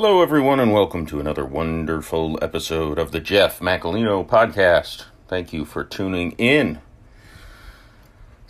Hello, 0.00 0.22
everyone, 0.22 0.60
and 0.60 0.72
welcome 0.72 1.06
to 1.06 1.18
another 1.18 1.44
wonderful 1.44 2.38
episode 2.40 3.00
of 3.00 3.10
the 3.10 3.18
Jeff 3.18 3.58
Macolino 3.58 4.24
podcast. 4.24 5.06
Thank 5.26 5.52
you 5.52 5.64
for 5.64 5.82
tuning 5.82 6.36
in. 6.38 6.78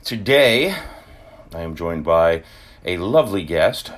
Today, 0.05 0.75
I 1.55 1.61
am 1.63 1.75
joined 1.75 2.05
by 2.05 2.43
a 2.85 2.99
lovely 2.99 3.45
guest, 3.45 3.93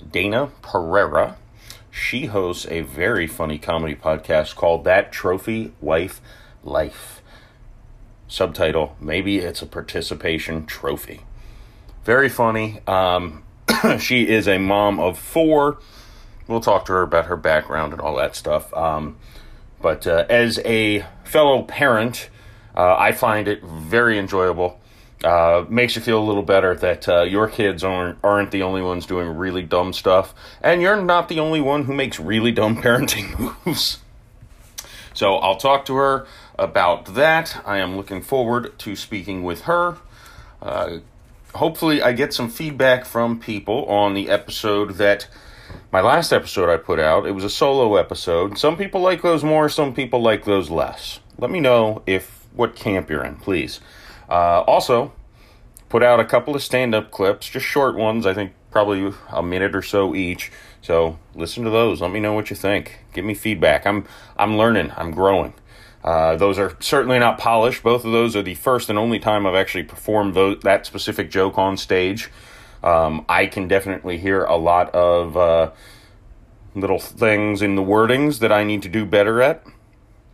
Dayna 0.00 0.52
Pereira. 0.62 1.36
She 1.90 2.26
hosts 2.26 2.68
a 2.70 2.82
very 2.82 3.26
funny 3.26 3.58
comedy 3.58 3.96
podcast 3.96 4.54
called 4.54 4.84
That 4.84 5.10
Trophy 5.10 5.72
Wife 5.80 6.20
Life. 6.62 7.20
Subtitle 8.28 8.94
Maybe 9.00 9.38
It's 9.38 9.60
a 9.60 9.66
Participation 9.66 10.66
Trophy. 10.66 11.22
Very 12.04 12.28
funny. 12.28 12.78
Um, 12.86 13.42
she 13.98 14.28
is 14.28 14.46
a 14.46 14.58
mom 14.58 15.00
of 15.00 15.18
four 15.18 15.78
we'll 16.48 16.60
talk 16.60 16.86
to 16.86 16.92
her 16.92 17.02
about 17.02 17.26
her 17.26 17.36
background 17.36 17.92
and 17.92 18.00
all 18.00 18.16
that 18.16 18.36
stuff. 18.36 18.72
Um, 18.74 19.16
but 19.80 20.06
uh, 20.06 20.24
as 20.28 20.58
a 20.64 21.04
fellow 21.24 21.62
parent, 21.62 22.30
uh, 22.76 22.96
I 22.98 23.12
find 23.12 23.48
it 23.48 23.62
very 23.62 24.18
enjoyable. 24.18 24.80
Uh, 25.24 25.64
makes 25.68 25.96
you 25.96 26.02
feel 26.02 26.18
a 26.18 26.24
little 26.24 26.42
better 26.42 26.74
that 26.74 27.08
uh, 27.08 27.22
your 27.22 27.48
kids 27.48 27.82
aren't, 27.82 28.18
aren't 28.22 28.50
the 28.50 28.62
only 28.62 28.82
ones 28.82 29.06
doing 29.06 29.28
really 29.28 29.62
dumb 29.62 29.92
stuff, 29.92 30.34
and 30.62 30.82
you're 30.82 31.00
not 31.00 31.28
the 31.28 31.40
only 31.40 31.60
one 31.60 31.84
who 31.84 31.94
makes 31.94 32.20
really 32.20 32.52
dumb 32.52 32.76
parenting 32.82 33.64
moves. 33.64 33.98
So 35.14 35.36
I'll 35.36 35.56
talk 35.56 35.86
to 35.86 35.94
her 35.96 36.26
about 36.58 37.14
that. 37.14 37.62
I 37.64 37.78
am 37.78 37.96
looking 37.96 38.20
forward 38.20 38.78
to 38.80 38.94
speaking 38.94 39.42
with 39.42 39.62
her. 39.62 39.96
Uh, 40.60 40.98
hopefully, 41.54 42.02
I 42.02 42.12
get 42.12 42.34
some 42.34 42.50
feedback 42.50 43.06
from 43.06 43.40
people 43.40 43.86
on 43.86 44.12
the 44.12 44.28
episode 44.28 44.96
that 44.96 45.28
my 45.92 46.00
last 46.00 46.32
episode 46.32 46.68
I 46.68 46.76
put 46.76 46.98
out, 46.98 47.26
it 47.26 47.32
was 47.32 47.44
a 47.44 47.50
solo 47.50 47.96
episode. 47.96 48.58
Some 48.58 48.76
people 48.76 49.00
like 49.00 49.22
those 49.22 49.44
more, 49.44 49.68
some 49.68 49.94
people 49.94 50.20
like 50.20 50.44
those 50.44 50.70
less. 50.70 51.20
Let 51.38 51.50
me 51.50 51.60
know 51.60 52.02
if 52.06 52.46
what 52.54 52.74
camp 52.74 53.10
you're 53.10 53.24
in, 53.24 53.36
please. 53.36 53.80
Uh, 54.28 54.62
also, 54.62 55.12
put 55.88 56.02
out 56.02 56.20
a 56.20 56.24
couple 56.24 56.54
of 56.54 56.62
stand-up 56.62 57.10
clips, 57.10 57.48
just 57.48 57.66
short 57.66 57.94
ones. 57.96 58.26
I 58.26 58.34
think 58.34 58.52
probably 58.70 59.12
a 59.30 59.42
minute 59.42 59.74
or 59.74 59.82
so 59.82 60.14
each. 60.14 60.50
So 60.82 61.18
listen 61.34 61.64
to 61.64 61.70
those. 61.70 62.00
Let 62.00 62.10
me 62.10 62.20
know 62.20 62.32
what 62.32 62.50
you 62.50 62.56
think. 62.56 63.00
Give 63.12 63.24
me 63.24 63.34
feedback. 63.34 63.86
I'm 63.86 64.04
I'm 64.36 64.56
learning. 64.56 64.92
I'm 64.96 65.10
growing. 65.10 65.54
Uh, 66.04 66.36
those 66.36 66.58
are 66.58 66.76
certainly 66.78 67.18
not 67.18 67.38
polished. 67.38 67.82
Both 67.82 68.04
of 68.04 68.12
those 68.12 68.36
are 68.36 68.42
the 68.42 68.54
first 68.54 68.88
and 68.88 68.98
only 68.98 69.18
time 69.18 69.46
I've 69.46 69.56
actually 69.56 69.82
performed 69.82 70.34
those, 70.34 70.60
that 70.60 70.86
specific 70.86 71.30
joke 71.30 71.58
on 71.58 71.76
stage. 71.76 72.30
Um, 72.82 73.24
I 73.28 73.46
can 73.46 73.68
definitely 73.68 74.18
hear 74.18 74.44
a 74.44 74.56
lot 74.56 74.94
of 74.94 75.36
uh, 75.36 75.70
little 76.74 76.98
things 76.98 77.62
in 77.62 77.74
the 77.74 77.82
wordings 77.82 78.38
that 78.40 78.52
I 78.52 78.64
need 78.64 78.82
to 78.82 78.88
do 78.88 79.04
better 79.04 79.42
at, 79.42 79.64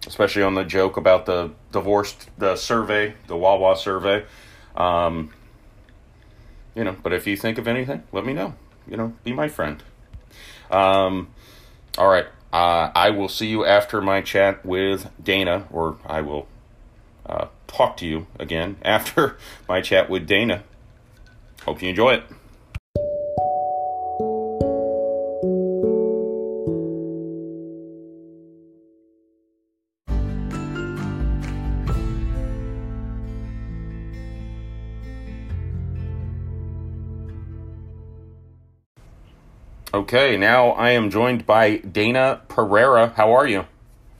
especially 0.07 0.43
on 0.43 0.55
the 0.55 0.65
joke 0.65 0.97
about 0.97 1.27
the 1.27 1.53
divorced, 1.71 2.29
the 2.39 2.57
survey, 2.57 3.15
the 3.29 3.37
Wawa 3.37 3.77
survey. 3.77 4.25
Um, 4.77 5.33
you 6.75 6.85
know, 6.85 6.97
but 7.03 7.13
if 7.13 7.27
you 7.27 7.37
think 7.37 7.59
of 7.59 7.69
anything, 7.69 8.03
let 8.13 8.25
me 8.25 8.33
know. 8.33 8.55
You 8.87 8.97
know, 8.97 9.15
be 9.25 9.33
my 9.33 9.49
friend. 9.49 9.83
Um, 10.71 11.29
all 11.99 12.09
right. 12.09 12.27
Uh, 12.53 12.91
I 12.95 13.11
will 13.11 13.29
see 13.29 13.47
you 13.47 13.65
after 13.65 14.01
my 14.03 14.21
chat 14.21 14.65
with 14.65 15.11
Dayna, 15.23 15.65
or 15.71 15.97
I 16.05 16.21
will 16.21 16.49
uh, 17.25 17.47
talk 17.67 17.97
to 17.99 18.07
you 18.07 18.27
again 18.39 18.77
after 18.83 19.37
my 19.69 19.81
chat 19.81 20.11
with 20.11 20.29
Dayna. 20.29 20.63
Hope 21.65 21.81
you 21.81 21.91
enjoy 21.91 22.15
it. 22.15 22.25
Okay, 39.95 40.37
now 40.37 40.71
I 40.71 40.91
am 40.91 41.11
joined 41.11 41.47
by 41.47 41.79
Dayna 41.79 42.41
Pereira. 42.49 43.13
How 43.17 43.33
are 43.33 43.47
you? 43.47 43.67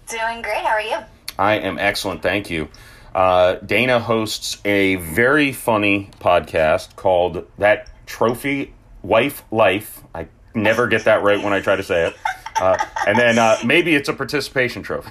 Doing 0.07 0.43
great. 0.43 0.63
How 0.63 0.75
are 0.75 0.81
you? 0.81 0.99
I 1.39 1.55
am 1.55 1.79
excellent, 1.79 2.23
thank 2.23 2.51
you. 2.51 2.69
Uh, 3.15 3.57
Dayna 3.65 4.01
hosts 4.01 4.61
a 4.65 4.97
very 4.97 5.53
funny 5.53 6.11
podcast 6.21 6.97
called 6.97 7.47
That 7.59 7.89
Trophy 8.07 8.73
Wife 9.03 9.43
Life. 9.51 10.03
I 10.15 10.29
never 10.55 10.87
get 10.87 11.05
that 11.05 11.23
right 11.23 11.43
when 11.43 11.53
I 11.53 11.61
try 11.61 11.77
to 11.77 11.83
say 11.83 12.09
it. 12.09 12.17
Uh, 12.57 12.77
and 13.07 13.19
then 13.19 13.39
uh, 13.39 13.57
maybe 13.65 13.95
it's 13.95 14.09
a 14.09 14.13
participation 14.13 14.83
trophy. 14.83 15.11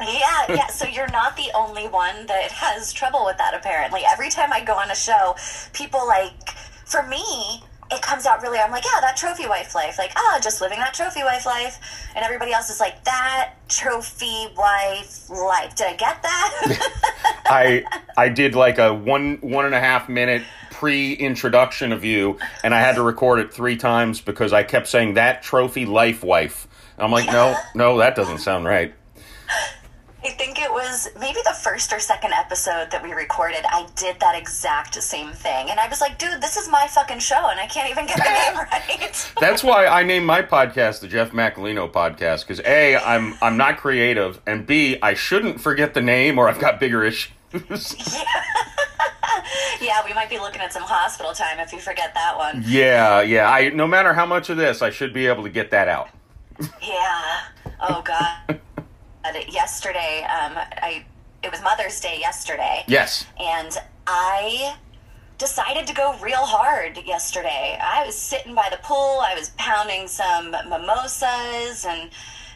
Yeah, 0.00 0.44
yeah. 0.48 0.66
So 0.66 0.86
you're 0.86 1.10
not 1.10 1.36
the 1.36 1.50
only 1.54 1.88
one 1.88 2.26
that 2.26 2.52
has 2.52 2.92
trouble 2.92 3.24
with 3.24 3.38
that, 3.38 3.54
apparently. 3.54 4.02
Every 4.06 4.28
time 4.28 4.52
I 4.52 4.62
go 4.62 4.74
on 4.74 4.90
a 4.90 4.94
show, 4.94 5.36
people 5.72 6.06
like, 6.06 6.50
for 6.84 7.02
me, 7.04 7.62
it 7.90 8.02
comes 8.02 8.26
out 8.26 8.42
really, 8.42 8.58
I'm 8.58 8.70
like, 8.70 8.84
yeah, 8.84 9.00
that 9.00 9.16
trophy 9.16 9.46
wife 9.46 9.74
life. 9.74 9.98
Like, 9.98 10.12
ah, 10.16 10.40
just 10.42 10.60
living 10.60 10.78
that 10.78 10.94
trophy 10.94 11.22
wife 11.22 11.46
life. 11.46 11.78
And 12.14 12.24
everybody 12.24 12.52
else 12.52 12.70
is 12.70 12.80
like, 12.80 13.04
that 13.04 13.54
trophy 13.68 14.48
wife 14.56 15.30
life. 15.30 15.74
Did 15.76 15.86
I 15.88 15.96
get 15.96 16.22
that? 16.22 17.42
I 17.46 17.84
I 18.16 18.28
did 18.28 18.54
like 18.54 18.78
a 18.78 18.92
one 18.92 19.38
one 19.40 19.66
and 19.66 19.74
a 19.74 19.80
half 19.80 20.08
minute 20.08 20.42
pre 20.70 21.12
introduction 21.12 21.92
of 21.92 22.04
you, 22.04 22.38
and 22.64 22.74
I 22.74 22.80
had 22.80 22.96
to 22.96 23.02
record 23.02 23.40
it 23.40 23.52
three 23.52 23.76
times 23.76 24.20
because 24.20 24.52
I 24.52 24.62
kept 24.62 24.88
saying 24.88 25.14
that 25.14 25.42
trophy 25.42 25.86
life 25.86 26.24
wife. 26.24 26.68
And 26.96 27.04
I'm 27.04 27.12
like, 27.12 27.26
no, 27.26 27.56
no, 27.74 27.98
that 27.98 28.16
doesn't 28.16 28.38
sound 28.38 28.64
right. 28.64 28.94
I 30.26 30.30
think 30.30 30.58
it 30.58 30.72
was 30.72 31.08
maybe 31.20 31.38
the 31.44 31.54
first 31.54 31.92
or 31.92 32.00
second 32.00 32.32
episode 32.32 32.90
that 32.90 33.00
we 33.00 33.12
recorded. 33.12 33.64
I 33.64 33.86
did 33.94 34.18
that 34.18 34.36
exact 34.36 35.00
same 35.00 35.30
thing. 35.30 35.70
And 35.70 35.78
I 35.78 35.86
was 35.88 36.00
like, 36.00 36.18
dude, 36.18 36.40
this 36.40 36.56
is 36.56 36.68
my 36.68 36.88
fucking 36.88 37.20
show, 37.20 37.48
and 37.48 37.60
I 37.60 37.68
can't 37.68 37.88
even 37.88 38.06
get 38.06 38.16
the 38.16 38.24
name 38.24 38.56
right. 38.72 39.32
That's 39.38 39.62
why 39.62 39.86
I 39.86 40.02
named 40.02 40.26
my 40.26 40.42
podcast 40.42 41.00
the 41.00 41.06
Jeff 41.06 41.30
Macolino 41.30 41.88
podcast, 41.88 42.40
because 42.40 42.58
A, 42.64 42.96
I'm 42.96 43.36
I'm 43.40 43.56
not 43.56 43.76
creative, 43.76 44.40
and 44.48 44.66
B, 44.66 44.98
I 45.00 45.14
shouldn't 45.14 45.60
forget 45.60 45.94
the 45.94 46.02
name 46.02 46.40
or 46.40 46.48
I've 46.48 46.58
got 46.58 46.80
bigger 46.80 47.04
issues. 47.04 47.30
yeah. 47.52 47.60
yeah, 49.80 50.04
we 50.04 50.12
might 50.12 50.28
be 50.28 50.40
looking 50.40 50.60
at 50.60 50.72
some 50.72 50.82
hospital 50.82 51.34
time 51.34 51.60
if 51.60 51.72
you 51.72 51.78
forget 51.78 52.14
that 52.14 52.36
one. 52.36 52.64
Yeah, 52.66 53.20
yeah. 53.20 53.48
I 53.48 53.68
no 53.68 53.86
matter 53.86 54.12
how 54.12 54.26
much 54.26 54.50
of 54.50 54.56
this, 54.56 54.82
I 54.82 54.90
should 54.90 55.12
be 55.12 55.28
able 55.28 55.44
to 55.44 55.50
get 55.50 55.70
that 55.70 55.86
out. 55.86 56.08
yeah. 56.82 57.42
Oh 57.80 58.02
god 58.04 58.60
yesterday, 59.48 60.24
um, 60.24 60.52
I 60.56 61.04
it 61.42 61.50
was 61.52 61.62
Mother's 61.62 62.00
Day 62.00 62.18
yesterday. 62.18 62.84
Yes. 62.88 63.26
And 63.38 63.76
I 64.06 64.76
decided 65.38 65.86
to 65.86 65.94
go 65.94 66.16
real 66.20 66.44
hard 66.44 66.98
yesterday. 67.04 67.78
I 67.80 68.04
was 68.04 68.16
sitting 68.16 68.54
by 68.54 68.68
the 68.70 68.78
pool. 68.78 69.20
I 69.22 69.34
was 69.34 69.50
pounding 69.56 70.08
some 70.08 70.50
mimosas 70.50 71.84
and 71.86 72.10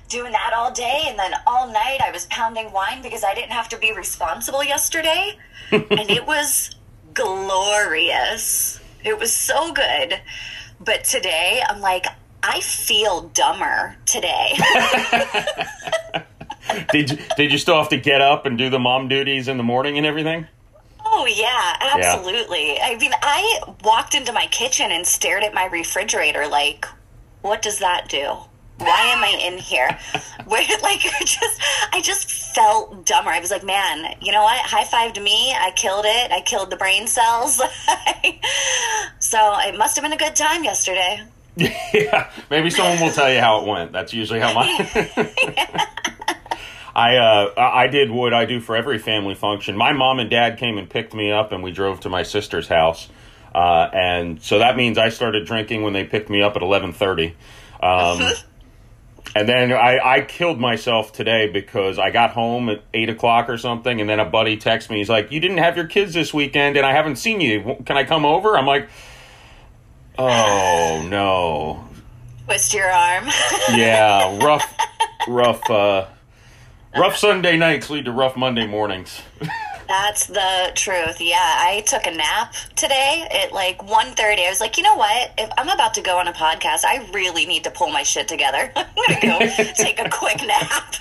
doing 0.09 0.33
that 0.33 0.53
all 0.57 0.73
day 0.73 1.05
and 1.07 1.17
then 1.17 1.33
all 1.47 1.69
night 1.69 2.01
I 2.05 2.11
was 2.11 2.27
pounding 2.27 2.73
wine 2.73 3.01
because 3.01 3.23
I 3.23 3.33
didn't 3.33 3.53
have 3.53 3.69
to 3.69 3.79
be 3.79 3.93
responsible 3.93 4.65
yesterday. 4.65 5.39
and 5.71 6.11
it 6.11 6.27
was 6.27 6.71
glorious. 7.15 8.81
It 9.05 9.17
was 9.19 9.33
so 9.33 9.73
good. 9.73 10.21
But 10.81 11.05
today 11.05 11.63
I'm 11.69 11.81
like 11.81 12.07
I 12.43 12.61
feel 12.61 13.29
dumber 13.35 13.97
today. 14.07 14.59
did 16.93 17.11
you 17.11 17.19
did 17.37 17.53
you 17.53 17.59
still 17.59 17.77
have 17.77 17.89
to 17.91 17.99
get 17.99 18.21
up 18.21 18.47
and 18.47 18.59
do 18.59 18.71
the 18.71 18.79
mom 18.79 19.09
duties 19.09 19.49
in 19.49 19.57
the 19.57 19.63
morning 19.63 19.99
and 19.99 20.07
everything? 20.07 20.47
Oh 21.05 21.27
yeah, 21.27 21.77
absolutely. 21.81 22.75
Yeah. 22.75 22.87
I 22.87 22.97
mean, 22.97 23.13
I 23.21 23.63
walked 23.85 24.15
into 24.15 24.33
my 24.33 24.47
kitchen 24.47 24.93
and 24.93 25.07
stared 25.07 25.43
at 25.43 25.53
my 25.55 25.67
refrigerator 25.67 26.47
like, 26.47 26.87
what 27.43 27.63
does 27.63 27.79
that 27.79 28.09
do? 28.09 28.37
Why 28.79 29.03
am 29.09 29.23
I 29.23 29.39
in 29.43 29.59
here? 29.59 29.99
Where 30.47 30.65
like 30.83 31.01
just 31.21 31.61
I 31.93 32.01
just 32.01 32.31
felt 32.55 33.05
dumber. 33.07 33.31
I 33.31 33.41
was 33.41 33.51
like, 33.51 33.65
man, 33.65 34.15
you 34.21 34.33
know 34.33 34.43
what? 34.43 34.59
High 34.65 34.85
five 34.85 35.13
to 35.15 35.21
me. 35.21 35.53
I 35.53 35.71
killed 35.73 36.05
it. 36.07 36.33
I 36.33 36.41
killed 36.41 36.71
the 36.71 36.77
brain 36.77 37.07
cells. 37.07 37.57
so 39.19 39.59
it 39.61 39.77
must 39.77 39.97
have 39.97 40.03
been 40.03 40.13
a 40.13 40.17
good 40.17 40.37
time 40.37 40.65
yesterday. 40.65 41.23
Yeah, 41.57 42.31
maybe 42.49 42.71
someone 42.71 43.01
will 43.01 43.11
tell 43.11 43.31
you 43.31 43.41
how 43.41 43.61
it 43.61 43.67
went. 43.67 43.93
That's 43.93 44.15
usually 44.15 44.41
how 44.41 44.55
my. 44.55 46.07
I 46.95 47.17
uh, 47.17 47.53
I 47.57 47.87
did 47.87 48.11
what 48.11 48.35
I 48.35 48.45
do 48.45 48.61
for 48.61 48.77
every 48.77 48.99
family 48.99 49.35
function. 49.35 49.77
My 49.77 49.93
mom 49.93 50.19
and 50.19 50.31
dad 50.31 50.59
came 50.59 50.79
and 50.79 50.89
picked 50.89 51.15
me 51.15 51.31
up, 51.31 51.53
and 51.53 51.63
we 51.63 51.73
drove 51.73 52.01
to 52.01 52.09
my 52.09 52.23
sister's 52.23 52.69
house. 52.69 53.09
Uh, 53.55 53.89
and 53.93 54.43
so 54.43 54.59
that 54.59 54.77
means 54.77 54.99
I 54.99 55.09
started 55.09 55.47
drinking 55.47 55.83
when 55.83 55.93
they 55.93 56.05
picked 56.05 56.31
me 56.31 56.43
up 56.43 56.57
at 56.57 56.63
eleven 56.63 56.93
thirty. 56.93 57.37
Um, 57.83 58.21
and 59.35 59.49
then 59.49 59.73
I, 59.73 59.99
I 59.99 60.21
killed 60.23 60.59
myself 60.59 61.13
today 61.13 61.49
because 61.49 61.99
I 61.99 62.11
got 62.11 62.31
home 62.31 62.69
at 62.69 62.83
eight 62.95 63.09
o'clock 63.09 63.49
or 63.49 63.59
something, 63.59 64.01
and 64.01 64.09
then 64.09 64.21
a 64.21 64.25
buddy 64.25 64.57
texts 64.57 64.91
me. 64.91 64.99
He's 64.99 65.09
like, 65.09 65.31
"You 65.33 65.41
didn't 65.41 65.59
have 65.59 65.77
your 65.77 65.87
kids 65.87 66.15
this 66.15 66.35
weekend, 66.35 66.77
and 66.77 66.85
I 66.85 66.93
haven't 66.93 67.17
seen 67.17 67.41
you. 67.41 67.77
Can 67.87 67.97
I 67.97 68.05
come 68.05 68.25
over?" 68.25 68.57
I'm 68.57 68.67
like, 68.67 68.89
"Oh 70.19 71.07
no." 71.09 71.85
Twist 72.47 72.75
your 72.75 72.91
arm. 72.91 73.27
yeah, 73.75 74.45
rough, 74.45 74.77
rough, 75.29 75.71
uh, 75.71 76.07
rough 76.97 77.17
Sunday 77.17 77.57
nights 77.57 77.91
lead 77.91 78.05
to 78.07 78.13
rough 78.13 78.37
Monday 78.37 78.67
mornings. 78.67 79.21
That's 79.91 80.27
the 80.27 80.71
truth. 80.77 81.21
Yeah, 81.21 81.37
I 81.41 81.83
took 81.85 82.07
a 82.07 82.13
nap 82.13 82.55
today 82.77 83.27
at 83.29 83.53
like 83.53 83.79
1.30. 83.79 84.21
I 84.21 84.49
was 84.49 84.61
like, 84.61 84.77
you 84.77 84.85
know 84.85 84.95
what? 84.95 85.33
If 85.37 85.51
I'm 85.59 85.69
about 85.69 85.95
to 85.95 86.01
go 86.01 86.17
on 86.17 86.29
a 86.29 86.33
podcast, 86.33 86.85
I 86.85 87.11
really 87.13 87.45
need 87.45 87.65
to 87.65 87.73
pull 87.73 87.91
my 87.91 88.05
shit 88.05 88.29
together. 88.29 88.71
I'm 88.77 88.87
to 89.21 89.27
go 89.27 89.39
take 89.75 89.99
a 89.99 90.09
quick 90.09 90.47
nap. 90.47 90.95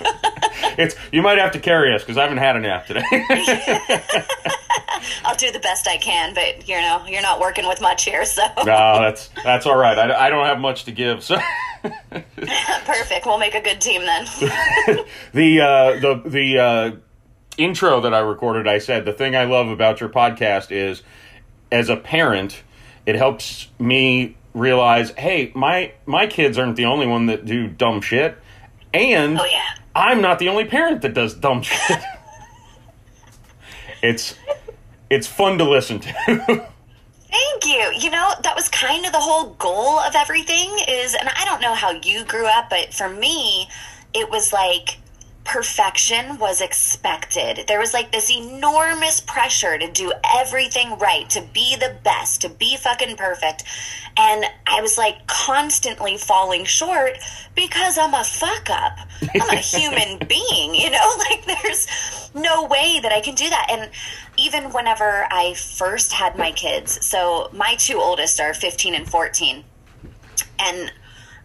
it's 0.76 0.96
you 1.12 1.22
might 1.22 1.38
have 1.38 1.52
to 1.52 1.60
carry 1.60 1.94
us 1.94 2.02
because 2.02 2.16
I 2.16 2.22
haven't 2.22 2.38
had 2.38 2.56
a 2.56 2.58
nap 2.58 2.88
today. 2.88 3.04
I'll 5.24 5.36
do 5.36 5.52
the 5.52 5.60
best 5.62 5.86
I 5.86 5.96
can, 5.96 6.34
but 6.34 6.68
you 6.68 6.74
know, 6.80 7.04
you're 7.06 7.22
not 7.22 7.38
working 7.38 7.68
with 7.68 7.80
much 7.80 8.04
here, 8.04 8.24
so. 8.24 8.42
no, 8.56 8.64
that's 8.64 9.30
that's 9.44 9.66
all 9.66 9.76
right. 9.76 10.00
I, 10.00 10.26
I 10.26 10.30
don't 10.30 10.46
have 10.46 10.58
much 10.58 10.82
to 10.86 10.92
give, 10.92 11.22
so. 11.22 11.38
Perfect. 11.82 13.24
We'll 13.24 13.38
make 13.38 13.54
a 13.54 13.60
good 13.60 13.80
team 13.80 14.02
then. 14.02 14.24
the 15.32 15.60
uh, 15.60 16.00
the 16.00 16.22
the 16.26 16.58
uh, 16.58 16.90
intro 17.56 18.00
that 18.00 18.14
I 18.14 18.20
recorded, 18.20 18.66
I 18.66 18.78
said 18.78 19.04
the 19.04 19.12
thing 19.12 19.36
I 19.36 19.44
love 19.44 19.68
about 19.68 20.00
your 20.00 20.08
podcast 20.08 20.70
is, 20.70 21.02
as 21.70 21.88
a 21.88 21.96
parent, 21.96 22.62
it 23.06 23.14
helps 23.14 23.68
me 23.78 24.36
realize, 24.54 25.10
hey, 25.10 25.52
my 25.54 25.92
my 26.06 26.26
kids 26.26 26.58
aren't 26.58 26.76
the 26.76 26.86
only 26.86 27.06
one 27.06 27.26
that 27.26 27.44
do 27.44 27.66
dumb 27.66 28.00
shit, 28.00 28.36
and 28.92 29.38
oh, 29.38 29.44
yeah. 29.44 29.62
I'm 29.94 30.20
not 30.20 30.38
the 30.38 30.48
only 30.48 30.64
parent 30.64 31.02
that 31.02 31.14
does 31.14 31.34
dumb 31.34 31.62
shit. 31.62 32.00
it's 34.02 34.34
it's 35.08 35.26
fun 35.26 35.58
to 35.58 35.64
listen 35.64 36.00
to. 36.00 36.12
Thank 37.30 37.66
you. 37.66 37.92
You 38.00 38.10
know, 38.10 38.32
that 38.42 38.56
was 38.56 38.68
kind 38.68 39.06
of 39.06 39.12
the 39.12 39.20
whole 39.20 39.50
goal 39.54 40.00
of 40.00 40.14
everything 40.16 40.76
is 40.88 41.14
and 41.14 41.28
I 41.28 41.44
don't 41.44 41.60
know 41.60 41.74
how 41.74 41.90
you 41.90 42.24
grew 42.24 42.46
up, 42.46 42.70
but 42.70 42.92
for 42.92 43.08
me, 43.08 43.68
it 44.12 44.28
was 44.30 44.52
like 44.52 44.98
perfection 45.44 46.38
was 46.38 46.60
expected. 46.60 47.64
There 47.66 47.80
was 47.80 47.94
like 47.94 48.12
this 48.12 48.30
enormous 48.30 49.20
pressure 49.20 49.78
to 49.78 49.90
do 49.90 50.12
everything 50.34 50.98
right, 50.98 51.28
to 51.30 51.42
be 51.52 51.76
the 51.76 51.96
best, 52.04 52.42
to 52.42 52.48
be 52.48 52.76
fucking 52.76 53.16
perfect. 53.16 53.64
And 54.16 54.44
I 54.66 54.80
was 54.80 54.98
like 54.98 55.26
constantly 55.26 56.18
falling 56.18 56.64
short 56.64 57.12
because 57.54 57.96
I'm 57.96 58.14
a 58.14 58.24
fuck 58.24 58.68
up. 58.70 58.98
I'm 59.34 59.48
a 59.50 59.56
human 59.56 60.18
being, 60.28 60.74
you 60.74 60.90
know? 60.90 60.98
Like 61.30 61.44
there's 61.44 61.86
no 62.34 62.64
way 62.64 62.98
that 63.02 63.12
I 63.12 63.20
can 63.20 63.34
do 63.34 63.48
that. 63.50 63.68
And 63.70 63.90
even 64.36 64.72
whenever 64.72 65.26
I 65.30 65.54
first 65.54 66.12
had 66.12 66.36
my 66.36 66.50
kids, 66.50 67.04
so 67.04 67.50
my 67.52 67.76
two 67.76 67.98
oldest 67.98 68.40
are 68.40 68.52
15 68.54 68.94
and 68.94 69.08
14. 69.08 69.64
And 70.58 70.92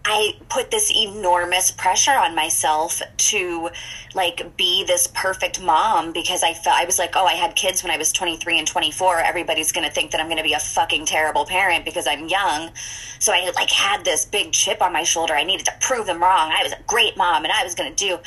I 0.07 0.37
put 0.49 0.69
this 0.69 0.91
enormous 0.95 1.71
pressure 1.71 2.11
on 2.11 2.35
myself 2.35 3.01
to 3.17 3.69
like 4.13 4.55
be 4.55 4.83
this 4.85 5.07
perfect 5.07 5.59
mom 5.59 6.13
because 6.13 6.43
I 6.43 6.53
felt 6.53 6.77
I 6.77 6.85
was 6.85 6.99
like, 6.99 7.15
oh, 7.15 7.25
I 7.25 7.33
had 7.33 7.55
kids 7.55 7.81
when 7.81 7.91
I 7.91 7.97
was 7.97 8.11
23 8.11 8.59
and 8.59 8.67
24. 8.67 9.21
Everybody's 9.21 9.71
going 9.71 9.87
to 9.87 9.91
think 9.91 10.11
that 10.11 10.21
I'm 10.21 10.27
going 10.27 10.37
to 10.37 10.43
be 10.43 10.53
a 10.53 10.59
fucking 10.59 11.07
terrible 11.07 11.45
parent 11.45 11.85
because 11.85 12.05
I'm 12.05 12.27
young. 12.27 12.69
So 13.17 13.33
I 13.33 13.49
like 13.55 13.71
had 13.71 14.05
this 14.05 14.25
big 14.25 14.51
chip 14.51 14.79
on 14.79 14.93
my 14.93 15.03
shoulder. 15.03 15.33
I 15.33 15.43
needed 15.43 15.65
to 15.65 15.73
prove 15.81 16.05
them 16.05 16.21
wrong. 16.21 16.51
I 16.55 16.61
was 16.61 16.71
a 16.71 16.79
great 16.85 17.17
mom 17.17 17.43
and 17.43 17.51
I 17.51 17.63
was 17.63 17.73
going 17.73 17.93
to 17.93 17.95
do, 17.95 18.19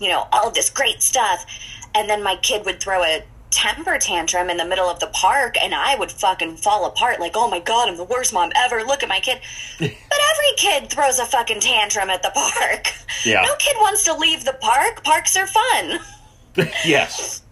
you 0.00 0.10
know, 0.10 0.28
all 0.32 0.50
this 0.50 0.68
great 0.68 1.00
stuff. 1.00 1.46
And 1.94 2.10
then 2.10 2.22
my 2.22 2.36
kid 2.36 2.66
would 2.66 2.78
throw 2.78 3.02
a 3.02 3.24
temper 3.52 3.98
tantrum 3.98 4.50
in 4.50 4.56
the 4.56 4.64
middle 4.64 4.88
of 4.88 4.98
the 4.98 5.06
park 5.08 5.56
and 5.62 5.74
I 5.74 5.94
would 5.94 6.10
fucking 6.10 6.56
fall 6.56 6.86
apart 6.86 7.20
like, 7.20 7.32
oh 7.36 7.48
my 7.48 7.60
God, 7.60 7.88
I'm 7.88 7.96
the 7.96 8.04
worst 8.04 8.32
mom 8.32 8.50
ever. 8.56 8.82
Look 8.82 9.02
at 9.02 9.08
my 9.08 9.20
kid. 9.20 9.40
but 9.78 9.90
every 9.90 10.56
kid 10.56 10.90
throws 10.90 11.18
a 11.18 11.26
fucking 11.26 11.60
tantrum 11.60 12.10
at 12.10 12.22
the 12.22 12.32
park. 12.34 12.92
Yeah. 13.24 13.42
No 13.42 13.54
kid 13.56 13.76
wants 13.78 14.04
to 14.04 14.14
leave 14.14 14.44
the 14.44 14.54
park. 14.54 15.04
Parks 15.04 15.36
are 15.36 15.46
fun. 15.46 16.00
yes. 16.84 17.42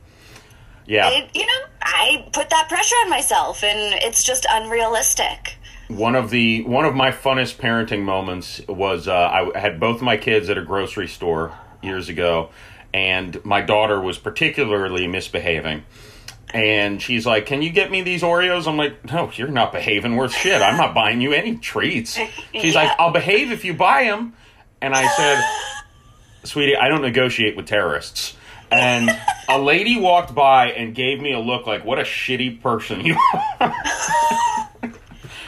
Yeah. 0.86 1.26
You 1.34 1.46
know, 1.46 1.66
I 1.82 2.28
put 2.32 2.50
that 2.50 2.68
pressure 2.68 2.96
on 2.96 3.10
myself 3.10 3.62
and 3.62 4.02
it's 4.02 4.24
just 4.24 4.46
unrealistic. 4.50 5.56
One 5.88 6.14
of 6.14 6.30
the 6.30 6.62
one 6.62 6.84
of 6.84 6.94
my 6.94 7.10
funnest 7.10 7.56
parenting 7.56 8.02
moments 8.02 8.60
was 8.68 9.06
uh, 9.06 9.50
I 9.54 9.58
had 9.58 9.78
both 9.78 10.00
my 10.00 10.16
kids 10.16 10.48
at 10.48 10.56
a 10.56 10.62
grocery 10.62 11.08
store 11.08 11.52
years 11.82 12.08
ago, 12.08 12.50
and 12.92 13.42
my 13.44 13.60
daughter 13.60 14.00
was 14.00 14.18
particularly 14.18 15.06
misbehaving. 15.06 15.84
And 16.52 17.00
she's 17.00 17.26
like, 17.26 17.46
"Can 17.46 17.62
you 17.62 17.70
get 17.70 17.90
me 17.90 18.02
these 18.02 18.22
Oreos?" 18.22 18.66
I'm 18.66 18.76
like, 18.76 19.12
"No, 19.12 19.30
you're 19.34 19.48
not 19.48 19.72
behaving 19.72 20.16
worth 20.16 20.34
shit. 20.34 20.60
I'm 20.60 20.76
not 20.76 20.94
buying 20.94 21.20
you 21.20 21.32
any 21.32 21.56
treats." 21.56 22.14
She's 22.52 22.74
yeah. 22.74 22.82
like, 22.82 22.96
"I'll 22.98 23.12
behave 23.12 23.52
if 23.52 23.64
you 23.64 23.72
buy 23.72 24.04
them." 24.04 24.34
And 24.80 24.94
I 24.94 25.06
said, 25.14 25.44
"Sweetie, 26.44 26.76
I 26.76 26.88
don't 26.88 27.02
negotiate 27.02 27.56
with 27.56 27.66
terrorists." 27.66 28.36
And 28.72 29.10
a 29.48 29.58
lady 29.58 29.98
walked 29.98 30.34
by 30.34 30.72
and 30.72 30.94
gave 30.94 31.20
me 31.20 31.32
a 31.32 31.40
look 31.40 31.66
like, 31.66 31.84
"What 31.84 32.00
a 32.00 32.04
shitty 32.04 32.60
person 32.60 33.00
you 33.04 33.16
are." 33.34 33.42
and 34.82 34.92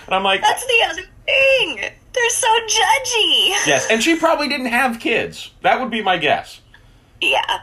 I'm 0.08 0.22
like, 0.22 0.40
"That's 0.40 0.64
the 0.66 0.82
other 0.88 1.02
thing. 1.26 1.90
They're 2.12 2.30
so 2.30 2.48
judgy." 2.68 3.48
Yes, 3.66 3.88
and 3.90 4.00
she 4.00 4.16
probably 4.16 4.48
didn't 4.48 4.66
have 4.66 5.00
kids. 5.00 5.50
That 5.62 5.80
would 5.80 5.90
be 5.90 6.02
my 6.02 6.18
guess. 6.18 6.60
Yeah. 7.22 7.60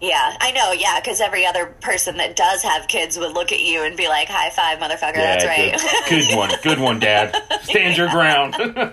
Yeah, 0.00 0.36
I 0.40 0.50
know. 0.52 0.72
Yeah, 0.72 0.98
because 1.00 1.20
every 1.20 1.44
other 1.46 1.66
person 1.80 2.16
that 2.18 2.36
does 2.36 2.62
have 2.62 2.86
kids 2.86 3.18
would 3.18 3.32
look 3.32 3.50
at 3.50 3.60
you 3.60 3.82
and 3.82 3.96
be 3.96 4.08
like, 4.08 4.28
"High 4.28 4.50
five, 4.50 4.78
motherfucker." 4.78 5.16
Yeah, 5.16 5.38
That's 5.38 5.46
right. 5.46 5.72
Good, 6.08 6.28
good 6.28 6.36
one. 6.36 6.50
Good 6.62 6.78
one, 6.78 6.98
Dad. 6.98 7.34
Stand 7.62 7.96
your 7.96 8.10
ground. 8.10 8.56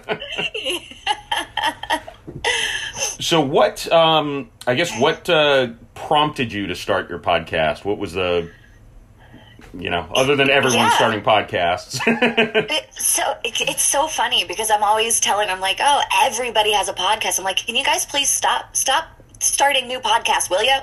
so, 3.19 3.41
what? 3.41 3.91
Um, 3.91 4.49
I 4.65 4.75
guess 4.75 4.97
what 4.97 5.29
uh, 5.29 5.73
prompted 5.93 6.53
you 6.53 6.67
to 6.67 6.75
start 6.75 7.09
your 7.09 7.19
podcast? 7.19 7.83
What 7.83 7.97
was 7.97 8.13
the 8.13 8.49
you 9.77 9.89
know, 9.89 10.07
other 10.15 10.35
than 10.35 10.49
everyone 10.49 10.77
yeah. 10.77 10.91
starting 10.91 11.21
podcasts. 11.21 11.99
it, 12.05 12.93
so 12.93 13.23
it, 13.43 13.59
it's 13.61 13.81
so 13.81 14.07
funny 14.07 14.45
because 14.45 14.69
I'm 14.69 14.83
always 14.83 15.19
telling 15.19 15.49
I'm 15.49 15.59
like, 15.59 15.79
oh, 15.81 16.01
everybody 16.21 16.73
has 16.73 16.89
a 16.89 16.93
podcast. 16.93 17.39
I'm 17.39 17.43
like, 17.43 17.57
can 17.57 17.75
you 17.75 17.83
guys 17.83 18.05
please 18.05 18.29
stop, 18.29 18.75
stop 18.75 19.22
starting 19.53 19.87
new 19.87 19.99
podcasts, 19.99 20.49
will 20.49 20.63
you? 20.63 20.75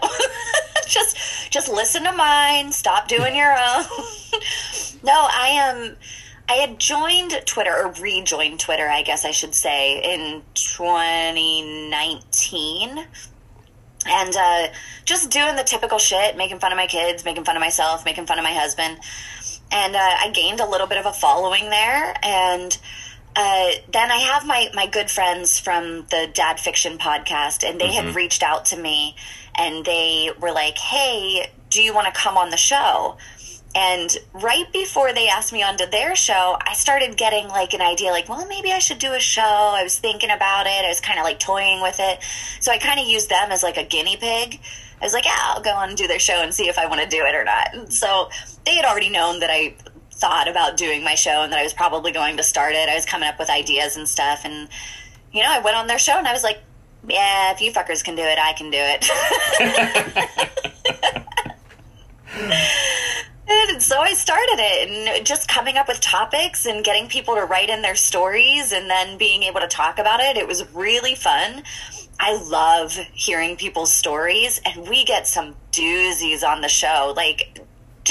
just 0.86 1.50
just 1.50 1.68
listen 1.68 2.04
to 2.04 2.12
mine. 2.12 2.70
Stop 2.72 3.08
doing 3.08 3.34
your 3.34 3.52
own. 3.52 3.84
no, 5.02 5.26
I 5.30 5.48
am. 5.52 5.96
I 6.48 6.54
had 6.54 6.78
joined 6.80 7.32
Twitter 7.46 7.76
or 7.76 7.92
rejoined 8.00 8.60
Twitter, 8.60 8.88
I 8.88 9.02
guess 9.02 9.24
I 9.24 9.30
should 9.30 9.54
say, 9.54 10.00
in 10.02 10.42
2019. 10.54 13.06
And 14.06 14.36
uh, 14.36 14.68
just 15.04 15.30
doing 15.30 15.54
the 15.54 15.62
typical 15.62 15.98
shit, 15.98 16.36
making 16.36 16.58
fun 16.58 16.72
of 16.72 16.76
my 16.76 16.88
kids, 16.88 17.24
making 17.24 17.44
fun 17.44 17.56
of 17.56 17.60
myself, 17.60 18.04
making 18.04 18.26
fun 18.26 18.38
of 18.38 18.42
my 18.42 18.52
husband. 18.52 18.98
And 19.70 19.94
uh, 19.94 19.98
I 19.98 20.32
gained 20.34 20.58
a 20.58 20.68
little 20.68 20.88
bit 20.88 20.98
of 20.98 21.06
a 21.06 21.12
following 21.12 21.70
there. 21.70 22.16
And 22.22 22.76
uh, 23.36 23.70
then 23.92 24.10
I 24.10 24.18
have 24.18 24.46
my 24.46 24.70
my 24.74 24.86
good 24.86 25.10
friends 25.10 25.58
from 25.58 26.06
the 26.10 26.28
Dad 26.32 26.58
Fiction 26.58 26.98
podcast, 26.98 27.68
and 27.68 27.80
they 27.80 27.88
mm-hmm. 27.88 28.06
had 28.06 28.16
reached 28.16 28.42
out 28.42 28.64
to 28.66 28.76
me, 28.76 29.16
and 29.54 29.84
they 29.84 30.30
were 30.40 30.52
like, 30.52 30.78
"Hey, 30.78 31.50
do 31.68 31.82
you 31.82 31.94
want 31.94 32.12
to 32.12 32.20
come 32.20 32.36
on 32.36 32.50
the 32.50 32.56
show?" 32.56 33.16
And 33.72 34.16
right 34.32 34.70
before 34.72 35.12
they 35.12 35.28
asked 35.28 35.52
me 35.52 35.62
onto 35.62 35.86
their 35.86 36.16
show, 36.16 36.56
I 36.60 36.74
started 36.74 37.16
getting 37.16 37.46
like 37.46 37.72
an 37.72 37.80
idea, 37.80 38.10
like, 38.10 38.28
well, 38.28 38.44
maybe 38.48 38.72
I 38.72 38.80
should 38.80 38.98
do 38.98 39.12
a 39.12 39.20
show. 39.20 39.42
I 39.42 39.84
was 39.84 39.96
thinking 39.96 40.30
about 40.30 40.66
it. 40.66 40.84
I 40.84 40.88
was 40.88 41.00
kind 41.00 41.20
of 41.20 41.24
like 41.24 41.38
toying 41.38 41.80
with 41.80 42.00
it, 42.00 42.18
so 42.58 42.72
I 42.72 42.78
kind 42.78 42.98
of 42.98 43.06
used 43.06 43.28
them 43.28 43.52
as 43.52 43.62
like 43.62 43.76
a 43.76 43.84
guinea 43.84 44.16
pig. 44.16 44.60
I 45.00 45.04
was 45.04 45.14
like, 45.14 45.24
yeah, 45.24 45.38
I'll 45.40 45.62
go 45.62 45.70
on 45.70 45.90
and 45.90 45.96
do 45.96 46.06
their 46.06 46.18
show 46.18 46.42
and 46.42 46.52
see 46.52 46.68
if 46.68 46.78
I 46.78 46.86
want 46.86 47.00
to 47.00 47.08
do 47.08 47.24
it 47.24 47.34
or 47.34 47.44
not. 47.44 47.74
And 47.74 47.92
so 47.92 48.28
they 48.66 48.74
had 48.74 48.84
already 48.84 49.08
known 49.08 49.40
that 49.40 49.50
I 49.50 49.74
thought 50.20 50.48
about 50.48 50.76
doing 50.76 51.02
my 51.02 51.14
show 51.14 51.42
and 51.42 51.52
that 51.52 51.58
I 51.58 51.62
was 51.62 51.72
probably 51.72 52.12
going 52.12 52.36
to 52.36 52.42
start 52.42 52.74
it. 52.74 52.88
I 52.88 52.94
was 52.94 53.06
coming 53.06 53.28
up 53.28 53.38
with 53.38 53.48
ideas 53.50 53.96
and 53.96 54.08
stuff. 54.08 54.42
And, 54.44 54.68
you 55.32 55.42
know, 55.42 55.50
I 55.50 55.60
went 55.60 55.76
on 55.76 55.86
their 55.86 55.98
show 55.98 56.12
and 56.12 56.28
I 56.28 56.32
was 56.32 56.42
like, 56.42 56.58
yeah, 57.08 57.52
if 57.52 57.60
you 57.60 57.72
fuckers 57.72 58.04
can 58.04 58.14
do 58.14 58.22
it, 58.22 58.38
I 58.38 58.52
can 58.52 58.70
do 58.70 58.78
it. 58.78 59.10
and 63.72 63.82
so 63.82 63.98
I 63.98 64.12
started 64.12 64.56
it 64.58 64.88
and 65.16 65.26
just 65.26 65.48
coming 65.48 65.78
up 65.78 65.88
with 65.88 66.00
topics 66.00 66.66
and 66.66 66.84
getting 66.84 67.08
people 67.08 67.34
to 67.36 67.44
write 67.44 67.70
in 67.70 67.80
their 67.80 67.96
stories 67.96 68.72
and 68.72 68.90
then 68.90 69.16
being 69.16 69.42
able 69.44 69.60
to 69.60 69.68
talk 69.68 69.98
about 69.98 70.20
it. 70.20 70.36
It 70.36 70.46
was 70.46 70.70
really 70.74 71.14
fun. 71.14 71.62
I 72.18 72.36
love 72.44 72.92
hearing 73.14 73.56
people's 73.56 73.92
stories 73.92 74.60
and 74.66 74.86
we 74.86 75.04
get 75.04 75.26
some 75.26 75.54
doozies 75.72 76.46
on 76.46 76.60
the 76.60 76.68
show. 76.68 77.14
Like 77.16 77.60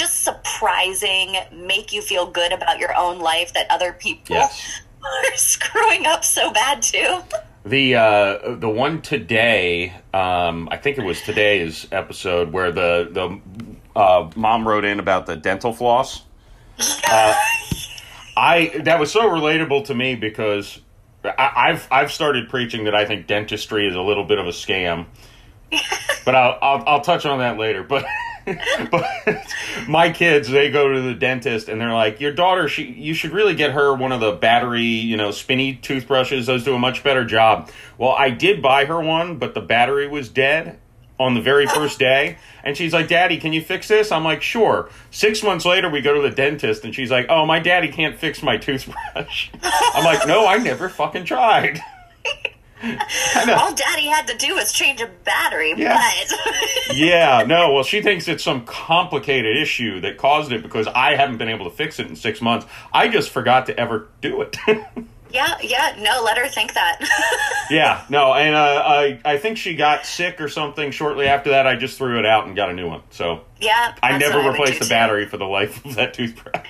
just 0.00 0.24
surprising, 0.24 1.36
make 1.52 1.92
you 1.92 2.00
feel 2.00 2.26
good 2.26 2.52
about 2.52 2.78
your 2.78 2.96
own 2.96 3.18
life 3.18 3.52
that 3.52 3.66
other 3.68 3.92
people 3.92 4.36
yes. 4.36 4.80
are 5.04 5.36
screwing 5.36 6.06
up 6.06 6.24
so 6.24 6.50
bad 6.50 6.82
too. 6.82 7.20
The 7.66 7.94
uh, 7.96 8.54
the 8.56 8.70
one 8.70 9.02
today, 9.02 9.92
um, 10.14 10.68
I 10.70 10.78
think 10.78 10.96
it 10.96 11.04
was 11.04 11.20
today's 11.20 11.86
episode 11.92 12.50
where 12.50 12.72
the 12.72 13.10
the 13.12 14.00
uh, 14.00 14.30
mom 14.34 14.66
wrote 14.66 14.86
in 14.86 14.98
about 14.98 15.26
the 15.26 15.36
dental 15.36 15.74
floss. 15.74 16.22
Uh, 17.06 17.34
I 18.38 18.80
that 18.84 18.98
was 18.98 19.12
so 19.12 19.28
relatable 19.28 19.84
to 19.86 19.94
me 19.94 20.14
because 20.14 20.80
I, 21.22 21.52
I've 21.54 21.88
I've 21.90 22.10
started 22.10 22.48
preaching 22.48 22.84
that 22.84 22.94
I 22.94 23.04
think 23.04 23.26
dentistry 23.26 23.86
is 23.86 23.94
a 23.94 24.00
little 24.00 24.24
bit 24.24 24.38
of 24.38 24.46
a 24.46 24.52
scam, 24.52 25.04
but 26.24 26.34
I'll, 26.34 26.58
I'll 26.62 26.84
I'll 26.86 27.00
touch 27.02 27.26
on 27.26 27.40
that 27.40 27.58
later. 27.58 27.82
But 27.82 28.06
but 28.90 29.44
my 29.88 30.10
kids 30.10 30.48
they 30.48 30.70
go 30.70 30.92
to 30.92 31.00
the 31.00 31.14
dentist 31.14 31.68
and 31.68 31.80
they're 31.80 31.92
like, 31.92 32.20
your 32.20 32.32
daughter, 32.32 32.68
she 32.68 32.84
you 32.84 33.14
should 33.14 33.32
really 33.32 33.54
get 33.54 33.72
her 33.72 33.94
one 33.94 34.12
of 34.12 34.20
the 34.20 34.32
battery 34.32 34.82
you 34.82 35.16
know 35.16 35.30
spinny 35.30 35.74
toothbrushes. 35.76 36.46
Those 36.46 36.64
do 36.64 36.74
a 36.74 36.78
much 36.78 37.02
better 37.04 37.24
job. 37.24 37.70
Well, 37.98 38.10
I 38.12 38.30
did 38.30 38.62
buy 38.62 38.86
her 38.86 39.00
one, 39.00 39.38
but 39.38 39.54
the 39.54 39.60
battery 39.60 40.08
was 40.08 40.28
dead 40.28 40.78
on 41.20 41.34
the 41.34 41.40
very 41.42 41.66
first 41.66 41.98
day. 41.98 42.38
And 42.64 42.76
she's 42.76 42.94
like, 42.94 43.08
Daddy, 43.08 43.36
can 43.36 43.52
you 43.52 43.62
fix 43.62 43.86
this? 43.88 44.10
I'm 44.10 44.24
like, 44.24 44.42
Sure. 44.42 44.88
Six 45.10 45.42
months 45.42 45.64
later, 45.66 45.88
we 45.90 46.00
go 46.00 46.14
to 46.14 46.22
the 46.22 46.34
dentist, 46.34 46.84
and 46.84 46.94
she's 46.94 47.10
like, 47.10 47.26
Oh, 47.28 47.44
my 47.46 47.60
daddy 47.60 47.88
can't 47.88 48.18
fix 48.18 48.42
my 48.42 48.56
toothbrush. 48.56 49.50
I'm 49.62 50.04
like, 50.04 50.26
No, 50.26 50.46
I 50.46 50.56
never 50.56 50.88
fucking 50.88 51.26
tried. 51.26 51.80
All 52.82 53.74
daddy 53.74 54.06
had 54.06 54.26
to 54.28 54.36
do 54.36 54.54
was 54.54 54.72
change 54.72 55.00
a 55.00 55.06
battery, 55.24 55.74
Yeah. 55.76 56.00
but 56.28 56.38
yeah, 56.96 57.44
no, 57.46 57.72
well, 57.72 57.84
she 57.84 58.02
thinks 58.02 58.26
it's 58.28 58.42
some 58.44 58.64
complicated 58.64 59.56
issue 59.56 60.00
that 60.00 60.16
caused 60.16 60.52
it 60.52 60.62
because 60.62 60.86
I 60.88 61.16
haven't 61.16 61.38
been 61.38 61.48
able 61.48 61.64
to 61.68 61.76
fix 61.76 61.98
it 61.98 62.06
in 62.06 62.16
six 62.16 62.40
months. 62.40 62.66
I 62.92 63.08
just 63.08 63.30
forgot 63.30 63.66
to 63.66 63.78
ever 63.78 64.08
do 64.20 64.40
it. 64.42 64.56
yeah, 65.30 65.56
yeah, 65.62 65.96
no, 66.00 66.22
let 66.24 66.38
her 66.38 66.48
think 66.48 66.72
that. 66.74 66.98
yeah, 67.70 68.04
no, 68.08 68.32
and 68.34 68.54
uh, 68.54 68.82
I, 68.86 69.20
I 69.24 69.38
think 69.38 69.58
she 69.58 69.74
got 69.76 70.06
sick 70.06 70.40
or 70.40 70.48
something 70.48 70.90
shortly 70.90 71.26
after 71.26 71.50
that. 71.50 71.66
I 71.66 71.76
just 71.76 71.98
threw 71.98 72.18
it 72.18 72.26
out 72.26 72.46
and 72.46 72.56
got 72.56 72.70
a 72.70 72.72
new 72.72 72.88
one. 72.88 73.02
So 73.10 73.42
yeah, 73.60 73.94
I 74.02 74.16
never 74.18 74.42
what 74.42 74.52
replaced 74.52 74.78
the 74.80 74.86
too. 74.86 74.90
battery 74.90 75.26
for 75.26 75.36
the 75.36 75.44
life 75.46 75.84
of 75.84 75.94
that 75.96 76.14
toothbrush. 76.14 76.66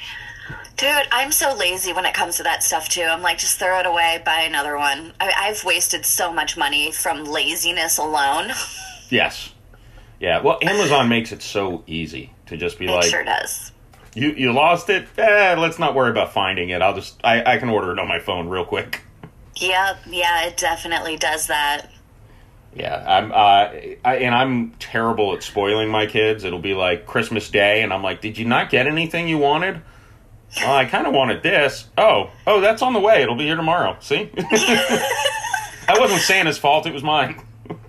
Dude, 0.81 1.09
I'm 1.13 1.31
so 1.31 1.55
lazy 1.55 1.93
when 1.93 2.07
it 2.07 2.15
comes 2.15 2.39
to 2.39 2.43
that 2.45 2.63
stuff 2.63 2.89
too. 2.89 3.03
I'm 3.03 3.21
like, 3.21 3.37
just 3.37 3.59
throw 3.59 3.81
it 3.81 3.87
away, 3.87 4.23
buy 4.25 4.41
another 4.49 4.79
one. 4.79 5.13
I, 5.21 5.31
I've 5.37 5.63
wasted 5.63 6.07
so 6.07 6.33
much 6.33 6.57
money 6.57 6.91
from 6.91 7.25
laziness 7.25 7.99
alone. 7.99 8.51
Yes. 9.11 9.53
Yeah. 10.21 10.41
Well, 10.41 10.61
Amazon 10.63 11.09
makes 11.09 11.33
it 11.33 11.43
so 11.43 11.83
easy 11.89 12.33
to 12.47 12.57
just 12.57 12.79
be 12.79 12.87
It 12.87 12.93
like, 12.93 13.07
sure 13.11 13.25
does. 13.25 13.73
you 14.15 14.31
you 14.31 14.53
lost 14.53 14.89
it. 14.89 15.09
Eh, 15.19 15.57
let's 15.59 15.81
not 15.81 15.97
worry 15.97 16.11
about 16.11 16.33
finding 16.33 16.69
it. 16.71 16.81
I'll 16.81 16.95
just 16.95 17.19
I, 17.25 17.55
I 17.55 17.59
can 17.59 17.71
order 17.71 17.91
it 17.91 17.99
on 17.99 18.07
my 18.07 18.21
phone 18.21 18.49
real 18.49 18.65
quick. 18.65 19.03
Yep, 19.57 19.99
yeah, 20.11 20.45
it 20.45 20.57
definitely 20.57 21.17
does 21.17 21.49
that. 21.49 21.89
Yeah. 22.73 23.05
I'm 23.07 23.33
uh 23.33 23.35
I, 24.05 24.17
and 24.19 24.33
I'm 24.33 24.71
terrible 24.79 25.35
at 25.35 25.43
spoiling 25.43 25.89
my 25.91 26.07
kids. 26.07 26.45
It'll 26.45 26.61
be 26.61 26.75
like 26.75 27.05
Christmas 27.05 27.51
Day, 27.51 27.83
and 27.83 27.93
I'm 27.93 28.05
like, 28.05 28.21
did 28.21 28.39
you 28.39 28.45
not 28.45 28.71
get 28.71 28.87
anything 28.87 29.27
you 29.27 29.39
wanted? 29.39 29.83
Well, 30.57 30.75
I 30.75 30.85
kind 30.85 31.07
of 31.07 31.15
wanted 31.15 31.43
this. 31.43 31.89
Oh, 31.97 32.31
oh, 32.47 32.61
that's 32.61 32.83
on 32.83 32.93
the 32.93 33.01
way. 33.01 33.23
It'll 33.23 33.37
be 33.37 33.45
here 33.45 33.57
tomorrow. 33.57 33.97
See, 34.01 34.25
that 34.35 35.97
wasn't 35.99 36.21
Santa's 36.23 36.59
fault. 36.59 36.87
It 36.87 36.93
was 36.93 37.03
mine. 37.03 37.43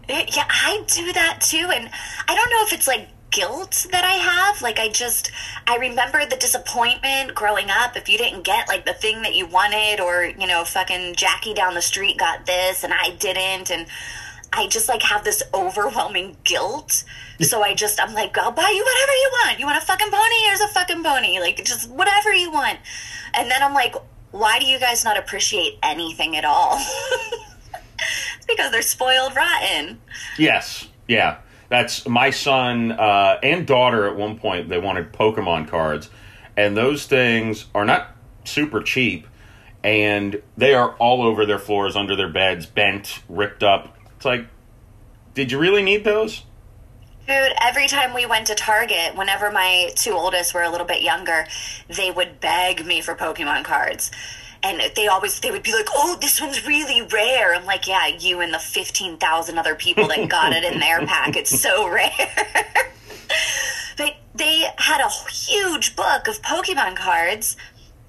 Yeah, 0.08 0.46
I 0.50 0.84
do 0.88 1.14
that 1.14 1.40
too, 1.42 1.70
and 1.74 1.90
I 2.28 2.36
don't 2.36 2.50
know 2.50 2.64
if 2.66 2.74
it's 2.74 2.88
like 2.88 3.08
guilt 3.32 3.88
that 3.92 4.04
I 4.04 4.14
have. 4.14 4.62
Like, 4.62 4.78
I 4.78 4.90
just, 4.90 5.32
I 5.66 5.78
remember 5.78 6.26
the 6.26 6.36
disappointment 6.36 7.34
growing 7.34 7.70
up 7.70 7.96
if 7.96 8.10
you 8.10 8.18
didn't 8.18 8.44
get 8.44 8.68
like 8.68 8.86
the 8.86 8.94
thing 8.94 9.22
that 9.24 9.36
you 9.36 9.48
wanted, 9.48 10.00
or, 10.00 10.26
you 10.26 10.48
know, 10.48 10.64
fucking 10.64 11.16
Jackie 11.16 11.54
down 11.54 11.74
the 11.74 11.82
street 11.82 12.18
got 12.18 12.46
this 12.46 12.84
and 12.84 12.94
I 12.94 13.12
didn't, 13.12 13.72
and 13.72 13.88
I 14.54 14.68
just 14.68 14.90
like 14.90 15.02
have 15.04 15.24
this 15.24 15.42
overwhelming 15.54 16.38
guilt. 16.44 17.04
So 17.42 17.64
I 17.64 17.74
just, 17.74 18.00
I'm 18.00 18.14
like, 18.14 18.38
I'll 18.38 18.52
buy 18.52 18.70
you 18.70 18.84
whatever 18.84 19.12
you 19.14 19.30
want. 19.32 19.60
You 19.60 19.66
want 19.66 19.78
a 19.78 19.86
fucking 19.86 20.12
pony? 20.12 20.36
Here's 20.46 20.62
a 20.62 20.68
fucking 20.68 21.04
pony. 21.04 21.40
Like, 21.40 21.64
just 21.64 21.90
whatever 21.90 22.32
you 22.34 22.52
want. 22.52 22.78
And 23.34 23.50
then 23.50 23.64
I'm 23.64 23.74
like, 23.74 23.96
why 24.32 24.60
do 24.60 24.66
you 24.66 24.80
guys 24.80 25.04
not 25.04 25.18
appreciate 25.18 25.78
anything 25.82 26.38
at 26.38 26.46
all? 26.46 26.78
it's 26.78 28.46
because 28.48 28.72
they're 28.72 28.82
spoiled 28.82 29.36
rotten. 29.36 30.00
Yes. 30.38 30.88
Yeah. 31.08 31.40
That's 31.70 32.08
my 32.08 32.30
son 32.30 32.92
uh, 32.92 33.40
and 33.42 33.66
daughter 33.66 34.08
at 34.08 34.16
one 34.16 34.38
point, 34.38 34.70
they 34.70 34.78
wanted 34.78 35.14
Pokemon 35.14 35.68
cards. 35.68 36.10
And 36.58 36.76
those 36.76 37.06
things 37.06 37.66
are 37.74 37.86
not 37.86 38.16
super 38.44 38.82
cheap. 38.82 39.26
And 39.84 40.42
they 40.58 40.74
are 40.76 40.92
all 40.98 41.24
over 41.24 41.46
their 41.46 41.58
floors, 41.58 41.96
under 41.96 42.16
their 42.16 42.30
beds, 42.30 42.66
bent, 42.66 43.24
ripped 43.28 43.64
up. 43.64 43.98
It's 44.16 44.26
like, 44.26 44.48
did 45.34 45.52
you 45.52 45.58
really 45.58 45.82
need 45.82 46.04
those? 46.04 46.44
Dude, 47.28 47.54
every 47.62 47.88
time 47.88 48.14
we 48.14 48.26
went 48.26 48.48
to 48.48 48.56
Target, 48.56 49.16
whenever 49.16 49.52
my 49.52 49.92
two 49.96 50.14
oldest 50.14 50.54
were 50.54 50.64
a 50.64 50.70
little 50.70 50.88
bit 50.88 51.02
younger, 51.02 51.46
they 51.88 52.10
would 52.10 52.40
beg 52.40 52.86
me 52.86 53.00
for 53.00 53.16
Pokemon 53.16 53.64
cards. 53.64 54.12
And 54.64 54.82
they 54.96 55.08
always 55.08 55.40
they 55.40 55.52
would 55.52 55.64
be 55.64 55.74
like, 55.74 55.88
"Oh, 55.94 56.18
this 56.20 56.42
one's 56.42 56.66
really 56.68 57.02
rare." 57.02 57.54
I'm 57.54 57.66
like, 57.66 57.88
"Yeah, 57.88 58.08
you 58.08 58.42
and 58.42 58.54
the 58.54 58.60
15,000 58.60 59.58
other 59.58 59.76
people 59.76 60.08
that 60.08 60.30
got 60.30 60.54
it 60.54 60.64
in 60.64 60.80
their 60.80 61.06
pack. 61.06 61.36
It's 61.36 61.60
so 61.60 61.88
rare." 61.90 62.12
but 63.98 64.16
they 64.36 64.66
had 64.78 65.02
a 65.02 65.10
huge 65.32 65.96
book 65.96 66.28
of 66.28 66.42
Pokemon 66.42 66.96
cards, 66.96 67.56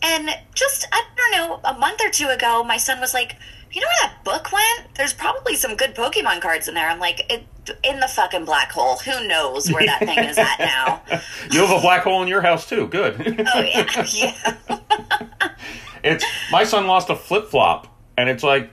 and 0.03 0.31
just 0.55 0.87
I 0.93 1.05
don't 1.17 1.33
know, 1.33 1.61
a 1.65 1.79
month 1.79 2.01
or 2.05 2.11
two 2.11 2.29
ago, 2.29 2.65
my 2.65 2.77
son 2.77 3.01
was 3.01 3.15
like, 3.15 3.37
"You 3.73 3.81
know 3.81 3.87
where 3.87 4.09
that 4.09 4.25
book 4.25 4.53
went? 4.53 4.95
There's 4.95 5.13
probably 5.13 5.55
some 5.57 5.77
good 5.77 5.95
Pokemon 5.95 6.41
cards 6.41 6.69
in 6.69 6.75
there." 6.75 6.89
I'm 6.89 6.99
like, 6.99 7.31
it, 7.33 7.45
"In 7.83 8.01
the 8.01 8.09
fucking 8.09 8.45
black 8.45 8.73
hole. 8.73 8.97
Who 8.99 9.27
knows 9.27 9.71
where 9.71 9.85
that 9.87 10.01
thing 10.01 10.19
is 10.19 10.39
at 10.39 10.59
now?" 10.59 11.03
You 11.51 11.67
have 11.67 11.79
a 11.79 11.81
black 11.81 12.03
hole 12.03 12.23
in 12.23 12.29
your 12.29 12.41
house 12.43 12.69
too. 12.69 12.87
Good. 12.87 13.47
Oh 13.55 13.61
yeah, 13.61 14.07
yeah. 14.13 14.57
it's 16.05 16.25
my 16.51 16.65
son 16.65 16.87
lost 16.87 17.11
a 17.11 17.17
flip 17.17 17.49
flop, 17.49 17.89
and 18.17 18.29
it's 18.29 18.43
like, 18.43 18.71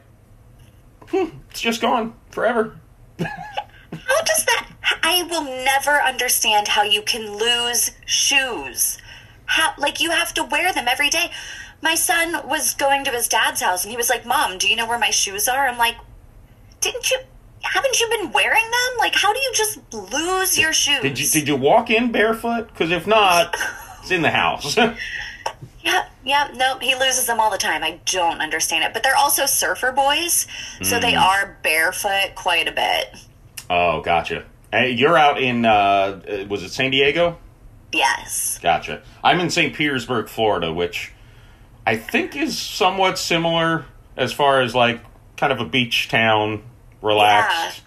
hmm, 1.07 1.25
it's 1.49 1.61
just 1.61 1.81
gone 1.81 2.13
forever. 2.29 2.77
How 3.19 4.21
does 4.23 4.45
that? 4.45 4.69
I 5.03 5.23
will 5.23 5.43
never 5.43 6.01
understand 6.01 6.67
how 6.67 6.83
you 6.83 7.01
can 7.01 7.37
lose 7.37 7.91
shoes. 8.05 8.97
How 9.45 9.73
like 9.77 9.99
you 9.99 10.11
have 10.11 10.33
to 10.35 10.43
wear 10.43 10.71
them 10.73 10.87
every 10.87 11.09
day. 11.09 11.31
My 11.81 11.95
son 11.95 12.47
was 12.47 12.73
going 12.73 13.03
to 13.05 13.11
his 13.11 13.27
dad's 13.27 13.61
house 13.61 13.83
and 13.83 13.91
he 13.91 13.97
was 13.97 14.09
like, 14.09 14.25
"Mom, 14.25 14.57
do 14.57 14.67
you 14.67 14.75
know 14.75 14.87
where 14.87 14.99
my 14.99 15.09
shoes 15.11 15.47
are?" 15.47 15.67
I'm 15.67 15.77
like, 15.77 15.95
"Didn't 16.81 17.09
you? 17.09 17.19
Haven't 17.61 17.99
you 17.99 18.09
been 18.09 18.31
wearing 18.31 18.63
them? 18.63 18.97
Like, 18.97 19.15
how 19.15 19.33
do 19.33 19.39
you 19.39 19.51
just 19.53 19.79
lose 19.93 20.57
your 20.57 20.73
shoes?" 20.73 21.01
Did 21.01 21.19
you 21.19 21.27
did 21.27 21.47
you 21.47 21.55
walk 21.55 21.89
in 21.89 22.11
barefoot? 22.11 22.67
Because 22.67 22.91
if 22.91 23.07
not, 23.07 23.55
it's 24.01 24.11
in 24.11 24.21
the 24.21 24.31
house. 24.31 24.77
Yeah, 25.81 26.07
yeah, 26.25 26.49
no, 26.55 26.77
he 26.79 26.93
loses 26.93 27.25
them 27.25 27.39
all 27.39 27.49
the 27.49 27.57
time. 27.57 27.83
I 27.83 28.01
don't 28.05 28.41
understand 28.41 28.83
it. 28.83 28.93
But 28.93 29.01
they're 29.01 29.15
also 29.15 29.45
surfer 29.45 29.91
boys, 29.93 30.45
so 30.83 30.99
they 30.99 31.15
are 31.15 31.57
barefoot 31.63 32.35
quite 32.35 32.67
a 32.67 32.71
bit. 32.71 33.15
oh, 33.69 34.01
gotcha. 34.01 34.45
Hey, 34.71 34.91
you're 34.91 35.17
out 35.17 35.41
in 35.41 35.65
uh, 35.65 36.21
uh, 36.29 36.45
was 36.49 36.63
it 36.63 36.69
San 36.71 36.91
Diego? 36.91 37.37
Yes. 37.91 38.59
Gotcha. 38.61 39.01
I'm 39.23 39.39
in 39.39 39.49
St. 39.49 39.73
Petersburg, 39.73 40.27
Florida, 40.29 40.71
which 40.71 41.11
I 41.89 41.97
think 41.97 42.35
is 42.35 42.55
somewhat 42.55 43.17
similar 43.17 43.83
as 44.15 44.31
far 44.31 44.61
as 44.61 44.75
like 44.75 45.01
kind 45.37 45.51
of 45.51 45.59
a 45.59 45.65
beach 45.65 46.07
town, 46.07 46.61
relaxed. 47.01 47.81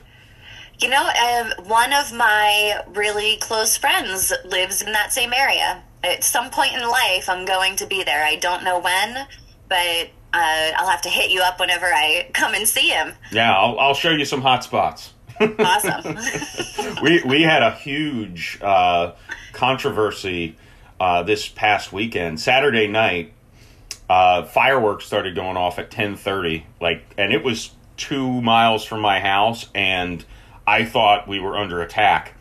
Yeah. 0.81 0.81
You 0.81 0.89
know, 0.89 1.07
um, 1.07 1.67
one 1.69 1.93
of 1.93 2.13
my 2.13 2.83
really 2.97 3.37
close 3.37 3.77
friends 3.77 4.33
lives 4.45 4.83
in 4.83 4.91
that 4.93 5.13
same 5.13 5.33
area. 5.33 5.85
At 6.03 6.25
some 6.25 6.51
point 6.51 6.75
in 6.75 6.81
life, 6.81 7.29
I'm 7.29 7.45
going 7.45 7.77
to 7.77 7.87
be 7.87 8.03
there. 8.03 8.25
I 8.25 8.35
don't 8.35 8.65
know 8.65 8.81
when, 8.81 9.29
but 9.69 10.11
uh, 10.35 10.73
I'll 10.77 10.91
have 10.91 11.03
to 11.03 11.09
hit 11.09 11.31
you 11.31 11.41
up 11.41 11.61
whenever 11.61 11.87
I 11.87 12.29
come 12.35 12.55
and 12.55 12.67
see 12.67 12.89
him. 12.89 13.13
Yeah, 13.31 13.57
I'll, 13.57 13.79
I'll 13.79 13.95
show 13.95 14.11
you 14.11 14.25
some 14.25 14.41
hot 14.41 14.65
spots. 14.65 15.13
Awesome. 15.41 16.17
we 17.05 17.23
we 17.23 17.43
had 17.43 17.63
a 17.63 17.71
huge 17.71 18.59
uh, 18.61 19.13
controversy 19.53 20.57
uh, 20.99 21.23
this 21.23 21.49
past 21.49 21.93
weekend. 21.93 22.41
Saturday 22.41 22.89
night, 22.89 23.33
uh, 24.13 24.45
fireworks 24.45 25.07
started 25.07 25.35
going 25.35 25.57
off 25.57 25.79
at 25.79 25.91
ten 25.91 26.17
thirty. 26.17 26.67
Like, 26.83 27.03
and 27.17 27.33
it 27.33 27.43
was 27.43 27.71
two 27.97 28.43
miles 28.43 28.85
from 28.85 29.01
my 29.01 29.21
house, 29.21 29.67
and 29.75 30.23
I 30.67 30.85
thought 30.85 31.27
we 31.27 31.41
were 31.41 31.57
under 31.57 31.81
attack. 31.81 32.35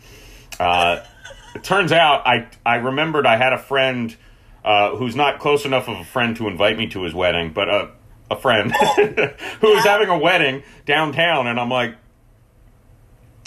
Uh, 0.59 1.01
it 1.55 1.63
turns 1.63 1.93
out 1.93 2.27
I 2.27 2.49
I 2.65 2.75
remembered 2.75 3.25
I 3.25 3.37
had 3.37 3.53
a 3.53 3.57
friend 3.57 4.13
uh, 4.65 4.97
who's 4.97 5.15
not 5.15 5.39
close 5.39 5.63
enough 5.63 5.87
of 5.87 5.97
a 5.97 6.03
friend 6.03 6.35
to 6.37 6.49
invite 6.49 6.77
me 6.77 6.87
to 6.87 7.03
his 7.03 7.13
wedding, 7.13 7.53
but 7.53 7.69
a 7.69 7.91
a 8.29 8.35
friend 8.35 8.73
who 9.61 9.73
was 9.73 9.85
having 9.85 10.09
a 10.09 10.17
wedding 10.17 10.63
downtown, 10.85 11.47
and 11.47 11.57
I'm 11.57 11.69
like, 11.69 11.95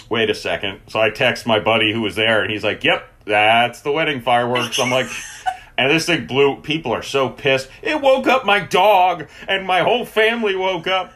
wait 0.09 0.31
a 0.31 0.35
second. 0.35 0.81
So 0.89 0.99
I 0.99 1.11
text 1.11 1.47
my 1.47 1.61
buddy 1.61 1.93
who 1.93 2.01
was 2.01 2.17
there, 2.17 2.41
and 2.41 2.51
he's 2.51 2.65
like, 2.65 2.85
"Yep, 2.85 3.07
that's 3.27 3.83
the 3.83 3.93
wedding 3.93 4.23
fireworks." 4.23 4.79
I'm 4.79 4.91
like. 4.91 5.09
And 5.77 5.91
this 5.91 6.07
thing 6.07 6.27
blew. 6.27 6.61
People 6.61 6.93
are 6.93 7.03
so 7.03 7.29
pissed. 7.29 7.69
It 7.83 8.01
woke 8.01 8.27
up 8.27 8.45
my 8.45 8.61
dog, 8.61 9.29
and 9.49 9.67
my 9.67 9.81
whole 9.81 10.05
family 10.05 10.55
woke 10.55 10.87
up. 10.87 11.13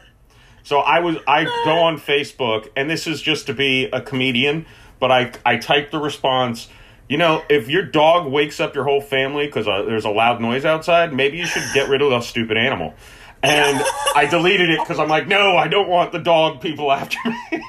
So 0.63 0.79
I 0.79 0.99
was. 0.99 1.17
I 1.27 1.45
go 1.45 1.79
on 1.79 1.97
Facebook, 1.97 2.69
and 2.75 2.89
this 2.89 3.07
is 3.07 3.21
just 3.21 3.47
to 3.47 3.53
be 3.53 3.85
a 3.85 4.01
comedian. 4.01 4.65
But 4.99 5.11
I 5.11 5.31
I 5.45 5.57
typed 5.57 5.91
the 5.91 5.99
response. 5.99 6.67
You 7.07 7.17
know, 7.17 7.41
if 7.49 7.69
your 7.69 7.83
dog 7.83 8.31
wakes 8.31 8.59
up 8.59 8.75
your 8.75 8.83
whole 8.83 9.01
family 9.01 9.47
because 9.47 9.67
uh, 9.67 9.83
there's 9.83 10.05
a 10.05 10.11
loud 10.11 10.41
noise 10.41 10.65
outside, 10.65 11.11
maybe 11.11 11.37
you 11.37 11.45
should 11.45 11.63
get 11.73 11.89
rid 11.89 12.01
of 12.01 12.11
the 12.11 12.21
stupid 12.21 12.55
animal. 12.55 12.93
And 13.41 13.81
I 14.15 14.27
deleted 14.29 14.69
it 14.69 14.79
because 14.79 14.99
I'm 14.99 15.07
like, 15.07 15.27
no, 15.27 15.55
I 15.55 15.67
don't 15.69 15.87
want 15.87 16.11
the 16.11 16.19
dog 16.19 16.61
people 16.61 16.91
after 16.91 17.17
me. 17.25 17.63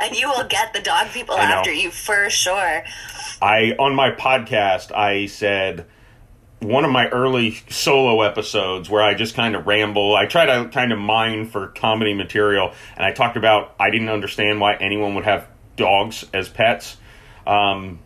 and 0.00 0.16
you 0.16 0.28
will 0.28 0.48
get 0.48 0.72
the 0.72 0.80
dog 0.80 1.08
people 1.08 1.36
after 1.36 1.72
you 1.72 1.90
for 1.90 2.30
sure. 2.30 2.84
I 3.42 3.74
on 3.78 3.94
my 3.94 4.10
podcast 4.10 4.92
I 4.92 5.26
said 5.26 5.86
one 6.64 6.84
of 6.84 6.90
my 6.90 7.08
early 7.08 7.52
solo 7.68 8.22
episodes 8.22 8.88
where 8.88 9.02
I 9.02 9.14
just 9.14 9.34
kind 9.34 9.54
of 9.54 9.66
ramble. 9.66 10.16
I 10.16 10.26
try 10.26 10.46
to 10.46 10.68
kind 10.70 10.92
of 10.92 10.98
mine 10.98 11.46
for 11.46 11.68
comedy 11.68 12.14
material, 12.14 12.72
and 12.96 13.04
I 13.04 13.12
talked 13.12 13.36
about 13.36 13.74
I 13.78 13.90
didn't 13.90 14.08
understand 14.08 14.60
why 14.60 14.74
anyone 14.74 15.14
would 15.14 15.24
have 15.24 15.46
dogs 15.76 16.24
as 16.32 16.48
pets. 16.48 16.96
Um, 17.46 18.00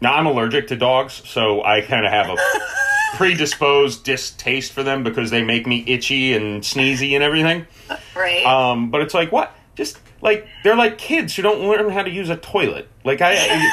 now 0.00 0.14
I'm 0.14 0.26
allergic 0.26 0.68
to 0.68 0.76
dogs, 0.76 1.22
so 1.24 1.62
I 1.62 1.80
kind 1.80 2.04
of 2.04 2.12
have 2.12 2.28
a 2.28 2.36
predisposed 3.16 4.04
distaste 4.04 4.72
for 4.72 4.82
them 4.82 5.02
because 5.02 5.30
they 5.30 5.42
make 5.42 5.66
me 5.66 5.84
itchy 5.86 6.34
and 6.34 6.62
sneezy 6.62 7.14
and 7.14 7.22
everything. 7.22 7.66
Right? 8.14 8.44
Um, 8.44 8.90
but 8.90 9.00
it's 9.00 9.14
like 9.14 9.32
what? 9.32 9.54
Just 9.74 9.98
like 10.20 10.46
they're 10.64 10.76
like 10.76 10.98
kids 10.98 11.36
who 11.36 11.42
don't 11.42 11.68
learn 11.68 11.90
how 11.90 12.02
to 12.02 12.10
use 12.10 12.30
a 12.30 12.36
toilet. 12.36 12.88
Like 13.04 13.20
I, 13.22 13.36
I, 13.36 13.72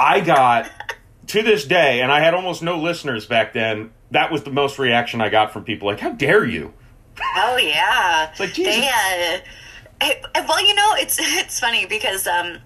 I 0.00 0.20
got 0.20 0.70
to 1.28 1.42
this 1.42 1.64
day, 1.64 2.00
and 2.00 2.10
I 2.10 2.20
had 2.20 2.34
almost 2.34 2.62
no 2.62 2.78
listeners 2.78 3.26
back 3.26 3.52
then. 3.52 3.90
That 4.10 4.32
was 4.32 4.42
the 4.42 4.50
most 4.50 4.78
reaction 4.78 5.20
I 5.20 5.28
got 5.28 5.52
from 5.52 5.64
people. 5.64 5.88
Like, 5.88 6.00
how 6.00 6.10
dare 6.12 6.44
you? 6.44 6.74
oh 7.36 7.56
yeah. 7.56 8.32
like, 8.38 8.52
Jesus. 8.52 8.76
They, 8.76 8.88
uh, 8.88 9.40
I- 10.00 10.44
well, 10.48 10.64
you 10.64 10.74
know, 10.74 10.94
it's 10.94 11.18
it's 11.20 11.60
funny 11.60 11.86
because 11.86 12.26
um, 12.26 12.58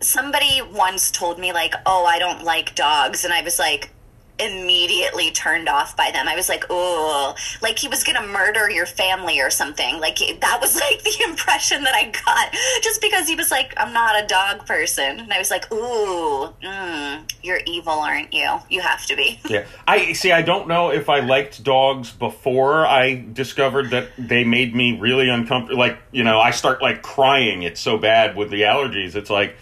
somebody 0.00 0.62
once 0.72 1.10
told 1.10 1.38
me 1.38 1.52
like, 1.52 1.74
"Oh, 1.84 2.04
I 2.04 2.18
don't 2.18 2.42
like 2.44 2.74
dogs," 2.74 3.24
and 3.24 3.32
I 3.32 3.42
was 3.42 3.58
like 3.58 3.90
immediately 4.38 5.30
turned 5.30 5.68
off 5.68 5.96
by 5.96 6.10
them. 6.10 6.28
I 6.28 6.34
was 6.34 6.48
like, 6.48 6.64
"Oh, 6.68 7.34
like 7.62 7.78
he 7.78 7.88
was 7.88 8.04
going 8.04 8.20
to 8.20 8.26
murder 8.26 8.70
your 8.70 8.86
family 8.86 9.40
or 9.40 9.50
something." 9.50 9.98
Like 9.98 10.18
that 10.18 10.58
was 10.60 10.74
like 10.80 11.02
the 11.02 11.24
impression 11.28 11.84
that 11.84 11.94
I 11.94 12.10
got 12.10 12.52
just 12.82 13.00
because 13.00 13.28
he 13.28 13.34
was 13.34 13.50
like, 13.50 13.74
"I'm 13.76 13.92
not 13.92 14.22
a 14.22 14.26
dog 14.26 14.66
person." 14.66 15.20
And 15.20 15.32
I 15.32 15.38
was 15.38 15.50
like, 15.50 15.70
"Ooh, 15.72 16.52
mm, 16.62 17.32
you're 17.42 17.60
evil, 17.66 17.94
aren't 17.94 18.32
you? 18.32 18.58
You 18.68 18.80
have 18.80 19.06
to 19.06 19.16
be." 19.16 19.40
Yeah, 19.56 19.64
I 19.86 20.12
see. 20.12 20.32
I 20.32 20.42
don't 20.42 20.66
know 20.68 20.90
if 20.90 21.08
I 21.08 21.20
liked 21.20 21.62
dogs 21.62 22.10
before 22.10 22.84
I 22.84 23.24
discovered 23.32 23.90
that 23.90 24.08
they 24.18 24.44
made 24.44 24.74
me 24.74 24.98
really 24.98 25.30
uncomfortable. 25.30 25.78
Like, 25.78 25.98
you 26.10 26.24
know, 26.24 26.40
I 26.40 26.50
start 26.50 26.82
like 26.82 27.00
crying. 27.02 27.62
It's 27.62 27.80
so 27.80 27.96
bad 27.96 28.36
with 28.36 28.50
the 28.50 28.62
allergies. 28.62 29.14
It's 29.14 29.30
like 29.30 29.56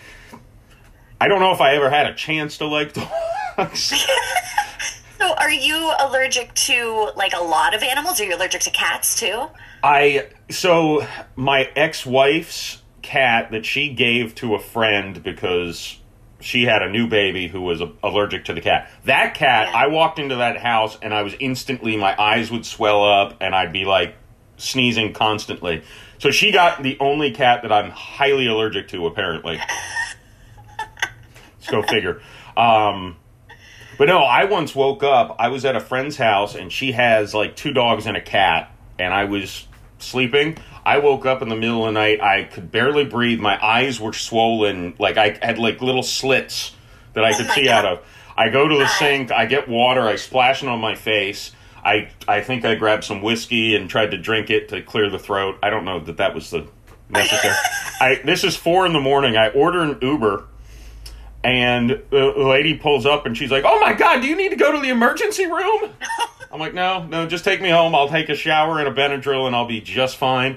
I 1.21 1.28
don't 1.28 1.40
know 1.40 1.52
if 1.52 1.61
I 1.61 1.75
ever 1.76 1.90
had 1.90 2.07
a 2.07 2.14
chance 2.14 2.59
to 2.59 2.66
like 2.66 2.93
dogs. 3.57 3.93
So, 5.25 5.33
are 5.37 5.50
you 5.50 5.90
allergic 6.00 6.52
to 6.52 7.11
like 7.16 7.33
a 7.33 7.43
lot 7.43 7.75
of 7.75 7.83
animals? 7.83 8.21
Are 8.21 8.25
you 8.25 8.37
allergic 8.37 8.61
to 8.61 8.71
cats 8.71 9.19
too? 9.19 9.47
I 9.83 10.26
so 10.50 11.07
my 11.35 11.71
ex-wife's 11.75 12.83
cat 13.00 13.50
that 13.52 13.64
she 13.64 13.88
gave 13.88 14.35
to 14.35 14.54
a 14.54 14.59
friend 14.59 15.23
because 15.23 15.99
she 16.40 16.64
had 16.64 16.83
a 16.83 16.90
new 16.90 17.09
baby 17.09 17.49
who 17.49 17.62
was 17.62 17.81
allergic 18.02 18.45
to 18.47 18.52
the 18.52 18.61
cat. 18.61 18.90
That 19.07 19.33
cat, 19.33 19.69
Yeah. 19.69 19.78
I 19.78 19.87
walked 19.87 20.19
into 20.19 20.37
that 20.37 20.59
house 20.59 20.99
and 21.00 21.14
I 21.14 21.23
was 21.23 21.35
instantly 21.40 21.97
my 21.97 22.14
eyes 22.21 22.50
would 22.50 22.66
swell 22.66 23.02
up 23.02 23.38
and 23.40 23.54
I'd 23.54 23.73
be 23.73 23.87
like 23.87 24.16
sneezing 24.59 25.14
constantly. 25.14 25.85
So 26.19 26.33
she 26.33 26.52
got 26.52 26.83
the 26.83 26.99
only 27.00 27.31
cat 27.31 27.62
that 27.62 27.73
I'm 27.73 27.88
highly 27.88 28.47
allergic 28.47 28.88
to 28.88 29.07
apparently. 29.07 29.59
Let's 30.78 31.71
go 31.71 31.83
figure. 31.83 32.21
Um 32.59 33.16
but 33.99 34.09
no, 34.09 34.19
I 34.19 34.45
once 34.45 34.75
woke 34.75 35.03
up. 35.03 35.37
I 35.39 35.49
was 35.49 35.65
at 35.65 35.77
a 35.77 35.81
friend's 35.81 36.17
house, 36.17 36.55
and 36.55 36.73
she 36.73 36.93
has 36.93 37.35
like 37.35 37.57
two 37.57 37.73
dogs 37.73 38.07
and 38.07 38.17
a 38.17 38.21
cat, 38.21 38.71
and 38.99 39.13
I 39.13 39.25
was 39.25 39.67
sleeping. 39.99 40.59
I 40.85 40.99
woke 40.99 41.25
up 41.25 41.43
in 41.43 41.49
the 41.49 41.57
middle 41.57 41.87
of 41.87 41.95
the 41.95 42.00
night. 42.00 42.21
I 42.21 42.45
could 42.45 42.71
barely 42.71 43.04
breathe. 43.04 43.41
My 43.41 43.63
eyes 43.65 44.00
were 44.00 44.13
swollen, 44.13 44.95
like 44.99 45.17
I 45.17 45.39
had 45.41 45.59
like 45.59 45.80
little 45.80 46.02
slits 46.02 46.73
that 47.15 47.25
I 47.25 47.33
oh 47.33 47.37
could 47.37 47.49
my 47.49 47.54
see 47.54 47.65
God. 47.65 47.85
out 47.85 47.93
of. 47.93 48.07
I 48.37 48.49
go 48.50 48.69
to 48.69 48.76
the 48.76 48.89
sink. 48.89 49.30
I 49.30 49.47
get 49.47 49.69
water. 49.69 50.02
I 50.02 50.17
splash 50.17 50.63
it 50.63 50.69
on 50.69 50.80
my 50.80 50.95
face. 50.95 51.52
I 51.85 52.11
I 52.26 52.41
think 52.41 52.65
I 52.65 52.75
grabbed 52.75 53.04
some 53.04 53.23
whiskey 53.23 53.76
and 53.76 53.89
tried 53.89 54.11
to 54.11 54.19
drink 54.19 54.50
it 54.50 54.69
to 54.71 54.83
clear 54.83 55.09
the 55.11 55.19
throat. 55.19 55.59
I 55.63 55.71
don't 55.71 55.85
know 55.85 56.00
that 56.00 56.17
that 56.17 56.35
was 56.35 56.50
the 56.50 56.67
necessary. 57.09 57.54
I 58.00 58.21
this 58.25 58.45
is 58.45 58.57
four 58.57 58.87
in 58.87 58.93
the 58.93 59.00
morning. 59.00 59.37
I 59.37 59.50
order 59.50 59.83
an 59.83 59.99
Uber 60.00 60.47
and 61.45 62.02
the 62.09 62.33
lady 62.37 62.76
pulls 62.76 63.04
up 63.04 63.26
and 63.26 63.37
she's 63.37 63.50
like, 63.50 63.65
"Oh 63.67 63.78
my 63.78 63.93
god, 63.93 64.23
do 64.23 64.26
you 64.26 64.35
need 64.35 64.49
to 64.49 64.57
go 64.57 64.73
to 64.73 64.80
the 64.80 64.89
emergency 64.89 65.47
room?" 65.47 65.91
I'm 66.50 66.59
like, 66.59 66.75
"No, 66.75 67.04
no, 67.04 67.26
just 67.26 67.45
take 67.45 67.61
me 67.61 67.69
home. 67.69 67.95
I'll 67.95 68.09
take 68.09 68.30
a 68.30 68.35
shower 68.35 68.78
and 68.80 68.89
a 68.89 68.93
Benadryl 68.93 69.47
and 69.47 69.54
I'll 69.54 69.67
be 69.67 69.80
just 69.80 70.17
fine." 70.17 70.57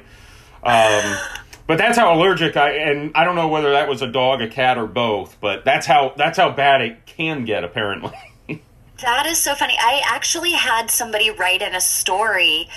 Um, 0.63 1.17
but 1.67 1.77
that's 1.77 1.97
how 1.97 2.13
allergic 2.13 2.55
I 2.55 2.71
and 2.71 3.11
I 3.15 3.25
don't 3.25 3.35
know 3.35 3.49
whether 3.49 3.71
that 3.71 3.89
was 3.89 4.01
a 4.01 4.07
dog, 4.07 4.41
a 4.41 4.47
cat, 4.47 4.77
or 4.77 4.87
both. 4.87 5.37
But 5.41 5.65
that's 5.65 5.85
how 5.85 6.13
that's 6.15 6.37
how 6.37 6.51
bad 6.51 6.81
it 6.81 7.05
can 7.05 7.43
get 7.43 7.63
apparently. 7.63 8.13
That 9.01 9.27
is 9.27 9.37
so 9.37 9.53
funny. 9.53 9.75
I 9.79 10.01
actually 10.09 10.53
had 10.53 10.89
somebody 10.89 11.29
write 11.29 11.61
in 11.61 11.75
a 11.75 11.81
story 11.81 12.67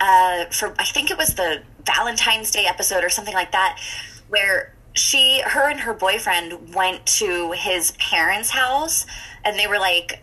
uh, 0.00 0.44
for, 0.50 0.74
I 0.78 0.84
think 0.84 1.10
it 1.10 1.16
was 1.16 1.34
the 1.34 1.62
Valentine's 1.86 2.50
Day 2.50 2.66
episode 2.66 3.02
or 3.02 3.08
something 3.08 3.32
like 3.32 3.52
that, 3.52 3.80
where 4.28 4.74
she, 4.94 5.42
her 5.42 5.68
and 5.68 5.80
her 5.80 5.94
boyfriend 5.94 6.74
went 6.74 7.06
to 7.06 7.52
his 7.52 7.92
parents' 7.92 8.50
house 8.50 9.06
and 9.44 9.58
they 9.58 9.66
were 9.66 9.78
like 9.78 10.22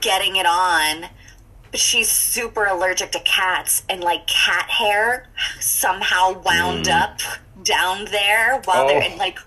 getting 0.00 0.36
it 0.36 0.46
on. 0.46 1.06
But 1.70 1.80
she's 1.80 2.10
super 2.10 2.64
allergic 2.64 3.12
to 3.12 3.20
cats 3.20 3.82
and 3.88 4.02
like 4.02 4.26
cat 4.26 4.70
hair 4.70 5.28
somehow 5.60 6.40
wound 6.42 6.86
mm. 6.86 7.02
up 7.02 7.20
down 7.62 8.06
there 8.06 8.60
while 8.64 8.86
they're 8.86 9.02
Oh. 9.02 9.12
in 9.12 9.18
like 9.18 9.38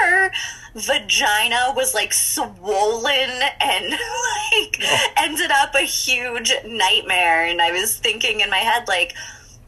her 0.00 0.30
vagina 0.74 1.72
was 1.76 1.94
like 1.94 2.12
swollen 2.12 3.30
and 3.60 3.90
like 3.90 4.80
oh. 4.82 5.08
ended 5.16 5.50
up 5.50 5.74
a 5.74 5.80
huge 5.80 6.52
nightmare 6.66 7.46
and 7.46 7.60
i 7.60 7.70
was 7.70 7.96
thinking 7.96 8.40
in 8.40 8.50
my 8.50 8.58
head 8.58 8.86
like 8.88 9.14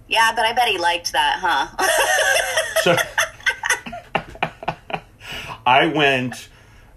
yeah 0.09 0.33
but 0.35 0.45
i 0.45 0.53
bet 0.53 0.69
he 0.69 0.79
liked 0.79 1.13
that 1.13 1.39
huh 1.41 1.67
so 2.83 2.97
I 5.67 5.87
went. 5.87 6.49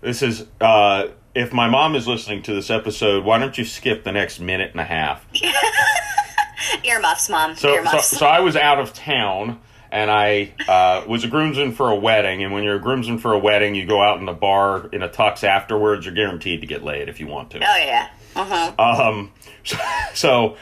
This 0.02 0.22
is 0.22 0.46
uh, 0.62 1.08
if 1.36 1.52
my 1.52 1.68
mom 1.68 1.96
is 1.96 2.08
listening 2.08 2.44
to 2.44 2.54
this 2.54 2.70
episode, 2.70 3.26
why 3.26 3.40
don't 3.40 3.58
you 3.58 3.66
skip 3.66 4.04
the 4.04 4.12
next 4.12 4.40
minute 4.40 4.72
and 4.72 4.80
a 4.80 4.86
half? 4.86 5.26
earmuffs 6.84 7.30
mom 7.30 7.56
So, 7.56 7.84
so, 7.86 8.00
so 8.00 8.26
I 8.28 8.40
was 8.42 8.56
out 8.56 8.80
of 8.80 8.94
town 8.94 9.60
and 9.92 10.12
I 10.12 10.54
uh, 10.68 11.06
was 11.08 11.24
a 11.24 11.28
groomsman 11.28 11.74
for 11.74 11.90
a 11.90 11.96
wedding. 11.96 12.44
And 12.44 12.54
when 12.54 12.64
you're 12.64 12.76
a 12.76 12.82
groomsman 12.82 13.18
for 13.18 13.34
a 13.34 13.40
wedding, 13.40 13.76
you 13.76 13.86
go 13.86 14.02
out 14.02 14.20
in 14.20 14.26
the 14.26 14.34
bar 14.34 14.88
in 14.92 15.02
a 15.02 15.10
tux 15.10 15.44
afterwards. 15.44 16.06
You're 16.06 16.16
guaranteed 16.16 16.62
to 16.62 16.68
get 16.68 16.84
laid 16.84 17.10
if 17.10 17.20
you 17.20 17.28
want 17.28 17.52
to. 17.52 17.58
oh 17.58 17.78
yeah 17.78 18.10
uh-huh 18.36 18.74
Um, 18.78 19.32
so, 19.64 19.78
so 20.14 20.58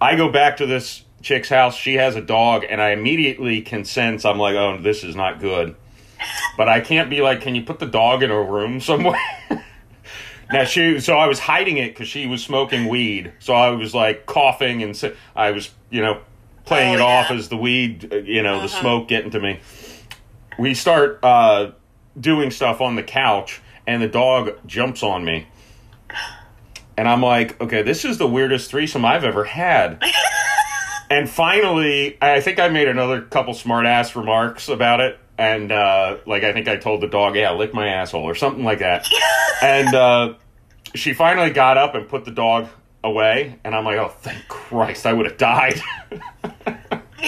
I 0.00 0.16
go 0.16 0.28
back 0.28 0.56
to 0.58 0.66
this 0.66 1.04
chick's 1.22 1.48
house. 1.48 1.76
She 1.76 1.94
has 1.94 2.16
a 2.16 2.20
dog, 2.20 2.64
and 2.68 2.80
I 2.80 2.90
immediately 2.90 3.62
can 3.62 3.84
sense 3.84 4.24
I'm 4.24 4.38
like, 4.38 4.56
oh, 4.56 4.78
this 4.80 5.04
is 5.04 5.14
not 5.14 5.40
good. 5.40 5.76
But 6.56 6.68
I 6.68 6.80
can't 6.80 7.08
be 7.10 7.20
like, 7.20 7.40
can 7.40 7.54
you 7.54 7.62
put 7.62 7.78
the 7.78 7.86
dog 7.86 8.22
in 8.22 8.30
a 8.30 8.42
room 8.42 8.80
somewhere? 8.80 9.20
now 10.52 10.64
she, 10.64 11.00
so 11.00 11.14
I 11.14 11.26
was 11.26 11.38
hiding 11.38 11.78
it 11.78 11.88
because 11.88 12.08
she 12.08 12.26
was 12.26 12.42
smoking 12.42 12.88
weed. 12.88 13.32
So 13.38 13.54
I 13.54 13.70
was 13.70 13.94
like 13.94 14.26
coughing 14.26 14.82
and 14.82 15.14
I 15.36 15.52
was, 15.52 15.70
you 15.90 16.02
know, 16.02 16.20
playing 16.68 16.96
Oh, 16.96 16.98
it 16.98 17.00
off 17.00 17.30
as 17.30 17.48
the 17.48 17.56
weed, 17.56 18.12
uh, 18.12 18.16
you 18.16 18.42
know, 18.42 18.60
the 18.60 18.68
smoke 18.68 19.08
getting 19.08 19.30
to 19.30 19.40
me. 19.40 19.60
We 20.58 20.74
start 20.74 21.18
uh, 21.22 21.72
doing 22.18 22.50
stuff 22.50 22.80
on 22.80 22.96
the 22.96 23.02
couch, 23.02 23.60
and 23.86 24.02
the 24.02 24.08
dog 24.08 24.58
jumps 24.66 25.02
on 25.02 25.24
me. 25.24 25.48
And 26.96 27.08
I'm 27.08 27.22
like, 27.22 27.60
okay, 27.60 27.82
this 27.82 28.04
is 28.04 28.18
the 28.18 28.26
weirdest 28.26 28.70
threesome 28.70 29.04
I've 29.04 29.24
ever 29.24 29.44
had. 29.44 30.02
and 31.10 31.30
finally, 31.30 32.18
I 32.20 32.40
think 32.40 32.58
I 32.58 32.68
made 32.68 32.88
another 32.88 33.22
couple 33.22 33.54
smart 33.54 33.86
ass 33.86 34.16
remarks 34.16 34.68
about 34.68 35.00
it. 35.00 35.18
And, 35.38 35.70
uh, 35.70 36.18
like, 36.26 36.42
I 36.42 36.52
think 36.52 36.66
I 36.66 36.76
told 36.76 37.00
the 37.00 37.06
dog, 37.06 37.36
yeah, 37.36 37.52
lick 37.52 37.72
my 37.72 37.86
asshole 37.86 38.24
or 38.24 38.34
something 38.34 38.64
like 38.64 38.80
that. 38.80 39.08
and, 39.62 39.94
uh, 39.94 40.34
she 40.94 41.14
finally 41.14 41.50
got 41.50 41.78
up 41.78 41.94
and 41.94 42.08
put 42.08 42.24
the 42.24 42.32
dog 42.32 42.68
away. 43.04 43.58
And 43.64 43.74
I'm 43.74 43.84
like, 43.84 43.98
oh, 43.98 44.08
thank 44.08 44.48
Christ, 44.48 45.06
I 45.06 45.12
would 45.12 45.26
have 45.26 45.38
died. 45.38 45.80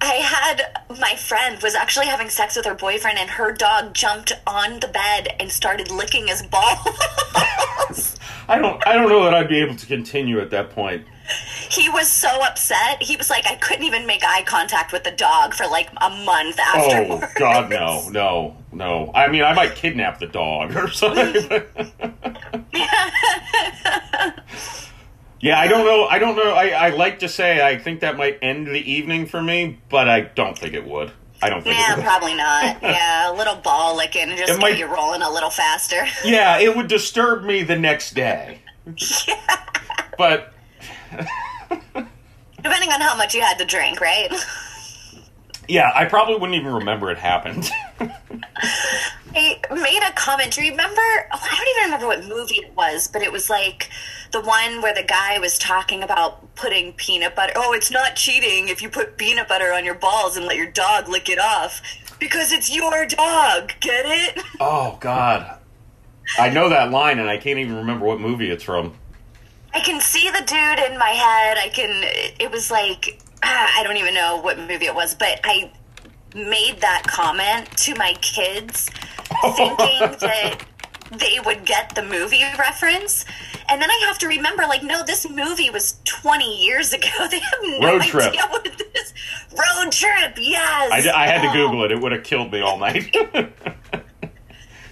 I, 0.00 0.16
had 0.16 0.84
my 1.00 1.14
friend 1.16 1.62
was 1.62 1.74
actually 1.74 2.06
having 2.06 2.28
sex 2.28 2.56
with 2.56 2.66
her 2.66 2.74
boyfriend, 2.74 3.18
and 3.18 3.30
her 3.30 3.52
dog 3.52 3.94
jumped 3.94 4.32
on 4.46 4.80
the 4.80 4.88
bed 4.88 5.34
and 5.40 5.50
started 5.50 5.90
licking 5.90 6.28
his 6.28 6.42
balls. 6.42 8.18
I 8.46 8.58
don't, 8.58 8.86
I 8.86 8.94
don't 8.94 9.08
know 9.08 9.24
that 9.24 9.34
I'd 9.34 9.48
be 9.48 9.62
able 9.62 9.76
to 9.76 9.86
continue 9.86 10.40
at 10.40 10.50
that 10.50 10.70
point. 10.70 11.06
He 11.70 11.88
was 11.88 12.10
so 12.10 12.28
upset. 12.42 13.02
He 13.02 13.16
was 13.16 13.30
like, 13.30 13.46
I 13.46 13.56
couldn't 13.56 13.84
even 13.84 14.06
make 14.06 14.22
eye 14.24 14.42
contact 14.44 14.92
with 14.92 15.04
the 15.04 15.10
dog 15.10 15.54
for 15.54 15.66
like 15.66 15.88
a 16.00 16.10
month 16.10 16.56
oh, 16.58 16.90
afterwards. 16.90 17.32
Oh 17.36 17.38
God, 17.38 17.70
no, 17.70 18.08
no, 18.10 18.56
no. 18.72 19.10
I 19.14 19.28
mean, 19.28 19.42
I 19.42 19.54
might 19.54 19.74
kidnap 19.74 20.18
the 20.18 20.26
dog 20.26 20.76
or 20.76 20.88
something. 20.90 21.62
Yeah, 25.40 25.60
I 25.60 25.68
don't 25.68 25.84
know. 25.84 26.06
I 26.06 26.18
don't 26.18 26.36
know. 26.36 26.54
I, 26.54 26.68
I 26.68 26.88
like 26.88 27.18
to 27.18 27.28
say 27.28 27.60
I 27.60 27.76
think 27.76 28.00
that 28.00 28.16
might 28.16 28.38
end 28.40 28.66
the 28.66 28.78
evening 28.90 29.26
for 29.26 29.42
me, 29.42 29.78
but 29.90 30.08
I 30.08 30.22
don't 30.22 30.58
think 30.58 30.72
it 30.72 30.86
would. 30.86 31.12
I 31.42 31.50
don't 31.50 31.62
think. 31.62 31.76
Yeah, 31.76 32.00
probably 32.02 32.34
not. 32.34 32.78
Yeah, 32.82 33.30
a 33.30 33.34
little 33.36 33.56
ball 33.56 33.94
licking 33.94 34.30
and 34.30 34.38
just 34.38 34.52
It 34.54 34.58
might- 34.58 34.78
you 34.78 34.86
rolling 34.86 35.20
a 35.20 35.30
little 35.30 35.50
faster. 35.50 36.06
Yeah, 36.24 36.60
it 36.60 36.74
would 36.74 36.88
disturb 36.88 37.44
me 37.44 37.62
the 37.62 37.76
next 37.76 38.14
day. 38.14 38.60
yeah. 39.28 39.66
But 40.16 40.53
Depending 42.56 42.90
on 42.90 43.00
how 43.00 43.16
much 43.16 43.34
you 43.34 43.42
had 43.42 43.58
to 43.58 43.64
drink, 43.64 44.00
right? 44.00 44.28
yeah, 45.68 45.90
I 45.94 46.06
probably 46.06 46.36
wouldn't 46.36 46.58
even 46.58 46.72
remember 46.72 47.10
it 47.10 47.18
happened. 47.18 47.70
I 49.36 49.60
made 49.70 50.02
a 50.02 50.12
comment. 50.12 50.52
Do 50.52 50.62
you 50.62 50.70
remember? 50.70 51.02
Oh, 51.32 51.38
I 51.42 51.56
don't 51.56 51.68
even 51.76 51.84
remember 51.84 52.06
what 52.06 52.24
movie 52.24 52.56
it 52.56 52.74
was, 52.76 53.08
but 53.08 53.22
it 53.22 53.32
was 53.32 53.50
like 53.50 53.90
the 54.32 54.40
one 54.40 54.80
where 54.80 54.94
the 54.94 55.02
guy 55.02 55.38
was 55.38 55.58
talking 55.58 56.02
about 56.02 56.54
putting 56.54 56.92
peanut 56.92 57.34
butter. 57.34 57.52
Oh, 57.56 57.72
it's 57.72 57.90
not 57.90 58.16
cheating 58.16 58.68
if 58.68 58.80
you 58.80 58.88
put 58.88 59.16
peanut 59.16 59.48
butter 59.48 59.72
on 59.72 59.84
your 59.84 59.94
balls 59.94 60.36
and 60.36 60.46
let 60.46 60.56
your 60.56 60.70
dog 60.70 61.08
lick 61.08 61.28
it 61.28 61.38
off 61.38 61.82
because 62.18 62.52
it's 62.52 62.74
your 62.74 63.06
dog. 63.06 63.72
Get 63.80 64.06
it? 64.06 64.44
oh 64.60 64.96
God, 65.00 65.58
I 66.38 66.50
know 66.50 66.68
that 66.68 66.90
line, 66.90 67.18
and 67.18 67.28
I 67.28 67.36
can't 67.38 67.58
even 67.58 67.76
remember 67.76 68.06
what 68.06 68.20
movie 68.20 68.50
it's 68.50 68.64
from. 68.64 68.94
I 69.74 69.80
can 69.80 70.00
see 70.00 70.30
the 70.30 70.40
dude 70.40 70.90
in 70.92 70.98
my 70.98 71.08
head. 71.10 71.58
I 71.58 71.68
can. 71.72 72.02
It 72.38 72.50
was 72.50 72.70
like 72.70 73.20
I 73.42 73.82
don't 73.84 73.96
even 73.96 74.14
know 74.14 74.38
what 74.40 74.58
movie 74.58 74.86
it 74.86 74.94
was, 74.94 75.14
but 75.14 75.40
I 75.44 75.72
made 76.34 76.80
that 76.80 77.02
comment 77.06 77.68
to 77.78 77.94
my 77.96 78.14
kids, 78.20 78.88
thinking 79.56 80.00
that 80.20 80.58
they 81.12 81.38
would 81.44 81.64
get 81.64 81.94
the 81.94 82.02
movie 82.02 82.42
reference. 82.58 83.24
And 83.68 83.80
then 83.80 83.90
I 83.90 84.04
have 84.06 84.18
to 84.18 84.26
remember, 84.28 84.64
like, 84.64 84.82
no, 84.82 85.02
this 85.04 85.28
movie 85.30 85.70
was 85.70 85.98
20 86.04 86.64
years 86.64 86.92
ago. 86.92 87.08
They 87.30 87.38
have 87.38 87.58
no 87.62 87.80
Road 87.80 88.00
idea 88.02 88.10
Trip. 88.10 88.34
what 88.50 88.64
this 88.92 89.14
road 89.52 89.90
trip. 89.92 90.36
Yes, 90.38 91.06
I, 91.06 91.22
I 91.22 91.26
had 91.28 91.40
to 91.42 91.48
Oh. 91.48 91.52
Google 91.52 91.84
it. 91.84 91.92
It 91.92 92.00
would 92.00 92.12
have 92.12 92.24
killed 92.24 92.52
me 92.52 92.60
all 92.60 92.78
night. 92.78 93.14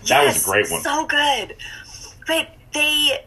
That 0.08 0.24
was 0.24 0.42
a 0.42 0.50
great 0.50 0.68
one. 0.70 0.82
So 0.82 1.06
good. 1.06 1.54
But 2.26 2.48
they, 2.74 3.24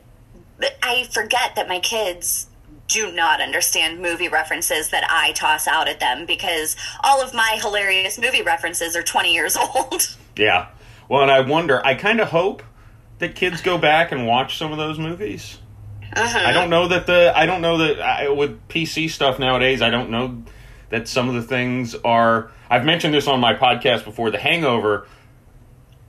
I 0.82 1.08
forget 1.12 1.56
that 1.56 1.68
my 1.68 1.80
kids 1.80 2.48
do 2.88 3.12
not 3.12 3.41
understand 3.41 4.00
movie 4.00 4.28
references 4.30 4.89
that 4.89 5.04
I 5.10 5.32
toss 5.32 5.68
out 5.68 5.88
at 5.88 6.00
them 6.00 6.26
because 6.26 6.76
all 7.04 7.22
of 7.22 7.34
my 7.34 7.58
hilarious 7.60 8.20
movie 8.20 8.44
references 8.44 8.96
are 8.96 9.04
20 9.04 9.34
years 9.34 9.58
old. 9.76 10.15
yeah. 10.38 10.68
Well, 11.10 11.22
and 11.24 11.32
I 11.32 11.41
wonder. 11.41 11.86
I 11.86 11.96
kind 11.96 12.20
of 12.20 12.30
hope 12.30 12.63
that 13.20 13.36
kids 13.36 13.62
go 13.62 13.78
back 13.78 14.12
and 14.12 14.26
watch 14.28 14.58
some 14.58 14.72
of 14.72 14.78
those 14.78 15.00
movies. 15.00 15.60
Uh-huh. 16.15 16.39
I 16.39 16.54
don't 16.54 16.70
know 16.70 16.88
that 16.88 17.08
the 17.08 17.34
I 17.36 17.46
don't 17.46 17.62
know 17.62 17.80
that 17.80 18.00
I, 18.00 18.30
with 18.30 18.68
PC 18.70 19.10
stuff 19.10 19.39
nowadays. 19.39 19.82
I 19.82 19.89
don't 19.89 20.10
know 20.10 20.44
that 20.89 21.08
some 21.08 21.28
of 21.28 21.36
the 21.36 21.41
things 21.41 21.96
are. 22.06 22.52
I've 22.70 22.86
mentioned 22.86 23.13
this 23.13 23.28
on 23.28 23.39
my 23.39 23.54
podcast 23.54 24.06
before. 24.06 24.32
The 24.32 24.38
Hangover 24.39 25.08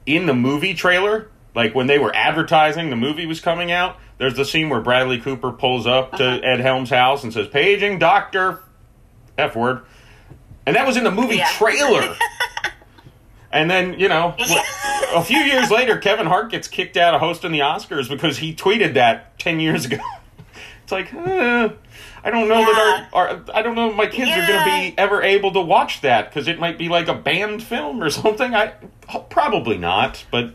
in 0.04 0.26
the 0.26 0.34
movie 0.34 0.74
trailer, 0.74 1.28
like 1.54 1.74
when 1.74 1.86
they 1.88 1.98
were 1.98 2.14
advertising 2.14 2.90
the 2.90 2.96
movie 2.96 3.26
was 3.26 3.40
coming 3.40 3.72
out. 3.72 3.98
There's 4.18 4.34
the 4.34 4.44
scene 4.44 4.68
where 4.68 4.80
Bradley 4.80 5.20
Cooper 5.20 5.52
pulls 5.52 5.86
up 5.86 6.12
to 6.16 6.24
Ed 6.24 6.60
Helms' 6.60 6.90
house 6.90 7.22
and 7.24 7.32
says, 7.32 7.48
"Paging 7.48 7.98
Doctor 7.98 8.62
F 9.36 9.54
word," 9.56 9.82
and 10.66 10.74
that 10.76 10.86
was 10.86 10.96
in 10.96 11.04
the 11.04 11.10
movie 11.10 11.36
Yeah. 11.36 11.48
trailer. 11.52 12.16
And 13.52 13.70
then, 13.70 13.98
you 13.98 14.08
know, 14.08 14.34
a 15.14 15.22
few 15.24 15.38
years 15.38 15.70
later, 15.70 15.96
Kevin 15.96 16.26
Hart 16.26 16.50
gets 16.50 16.68
kicked 16.68 16.96
out 16.98 17.14
of 17.14 17.20
hosting 17.20 17.52
the 17.52 17.60
Oscars 17.60 18.06
because 18.06 18.36
he 18.36 18.54
tweeted 18.54 18.94
that 18.94 19.38
10 19.38 19.60
years 19.60 19.86
ago. 19.86 19.98
It's 20.82 20.92
like, 20.92 21.12
eh, 21.14 21.68
I 22.22 22.30
don't 22.30 22.48
know 22.48 22.60
that 22.60 23.08
our, 23.12 23.28
our, 23.30 23.44
I 23.54 23.62
don't 23.62 23.74
know 23.74 23.90
if 23.90 23.96
my 23.96 24.06
kids 24.06 24.30
are 24.30 24.46
going 24.46 24.58
to 24.58 24.90
be 24.90 24.94
ever 24.98 25.20
able 25.20 25.52
to 25.54 25.60
watch 25.60 26.02
that 26.02 26.28
because 26.30 26.46
it 26.46 26.60
might 26.60 26.78
be 26.78 26.88
like 26.88 27.08
a 27.08 27.14
banned 27.14 27.62
film 27.62 28.00
or 28.02 28.08
something. 28.22 28.54
I 28.54 28.72
Probably 29.30 29.78
not, 29.78 30.24
but 30.30 30.54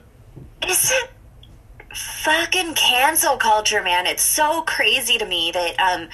fucking 2.24 2.74
cancel 2.76 3.38
culture, 3.38 3.82
man? 3.84 4.06
It's 4.08 4.24
so 4.24 4.62
crazy 4.64 5.18
to 5.18 5.26
me 5.26 5.52
that, 5.52 5.80
um, 5.80 6.10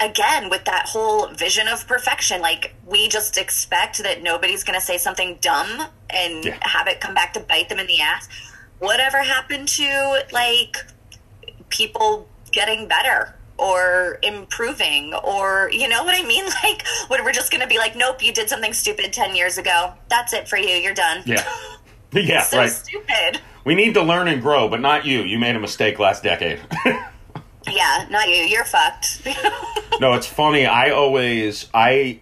again, 0.00 0.50
with 0.50 0.64
that 0.64 0.88
whole 0.88 1.28
vision 1.28 1.68
of 1.68 1.86
perfection, 1.86 2.40
like 2.40 2.74
we 2.86 3.08
just 3.08 3.38
expect 3.38 4.02
that 4.02 4.22
nobody's 4.22 4.64
going 4.64 4.78
to 4.78 4.84
say 4.84 4.98
something 4.98 5.38
dumb 5.40 5.86
and 6.10 6.44
Yeah. 6.44 6.58
have 6.62 6.86
it 6.88 7.00
come 7.00 7.14
back 7.14 7.32
to 7.34 7.40
bite 7.40 7.68
them 7.68 7.78
in 7.78 7.86
the 7.86 8.00
ass. 8.00 8.28
Whatever 8.78 9.22
happened 9.22 9.68
to 9.68 10.22
like 10.32 10.76
people 11.68 12.28
getting 12.52 12.86
better? 12.88 13.34
Or 13.60 14.20
improving, 14.22 15.12
or 15.14 15.68
you 15.72 15.88
know 15.88 16.04
what 16.04 16.14
I 16.14 16.24
mean? 16.24 16.44
Like, 16.62 16.86
when 17.08 17.24
we're 17.24 17.32
just 17.32 17.50
gonna 17.50 17.66
be 17.66 17.76
like, 17.76 17.96
nope, 17.96 18.22
you 18.22 18.32
did 18.32 18.48
something 18.48 18.72
stupid 18.72 19.12
10 19.12 19.34
years 19.34 19.58
ago. 19.58 19.94
That's 20.08 20.32
it 20.32 20.46
for 20.46 20.56
you. 20.56 20.68
You're 20.76 20.94
done. 20.94 21.24
yeah. 21.26 21.42
yeah, 22.12 22.42
so 22.42 22.58
right. 22.58 22.70
stupid. 22.70 23.40
We 23.64 23.74
need 23.74 23.94
to 23.94 24.02
learn 24.02 24.28
and 24.28 24.40
grow, 24.40 24.68
but 24.68 24.80
not 24.80 25.04
you. 25.04 25.20
You 25.22 25.38
made 25.38 25.56
a 25.56 25.60
mistake 25.60 25.98
last 25.98 26.22
decade. 26.22 26.60
Yeah, 27.70 28.06
not 28.10 28.28
you. 28.28 28.36
You're 28.36 28.64
fucked. 28.64 29.26
No, 30.00 30.14
it's 30.14 30.28
funny. 30.28 30.64
I 30.64 30.90
always 30.90 31.68
I 31.74 32.20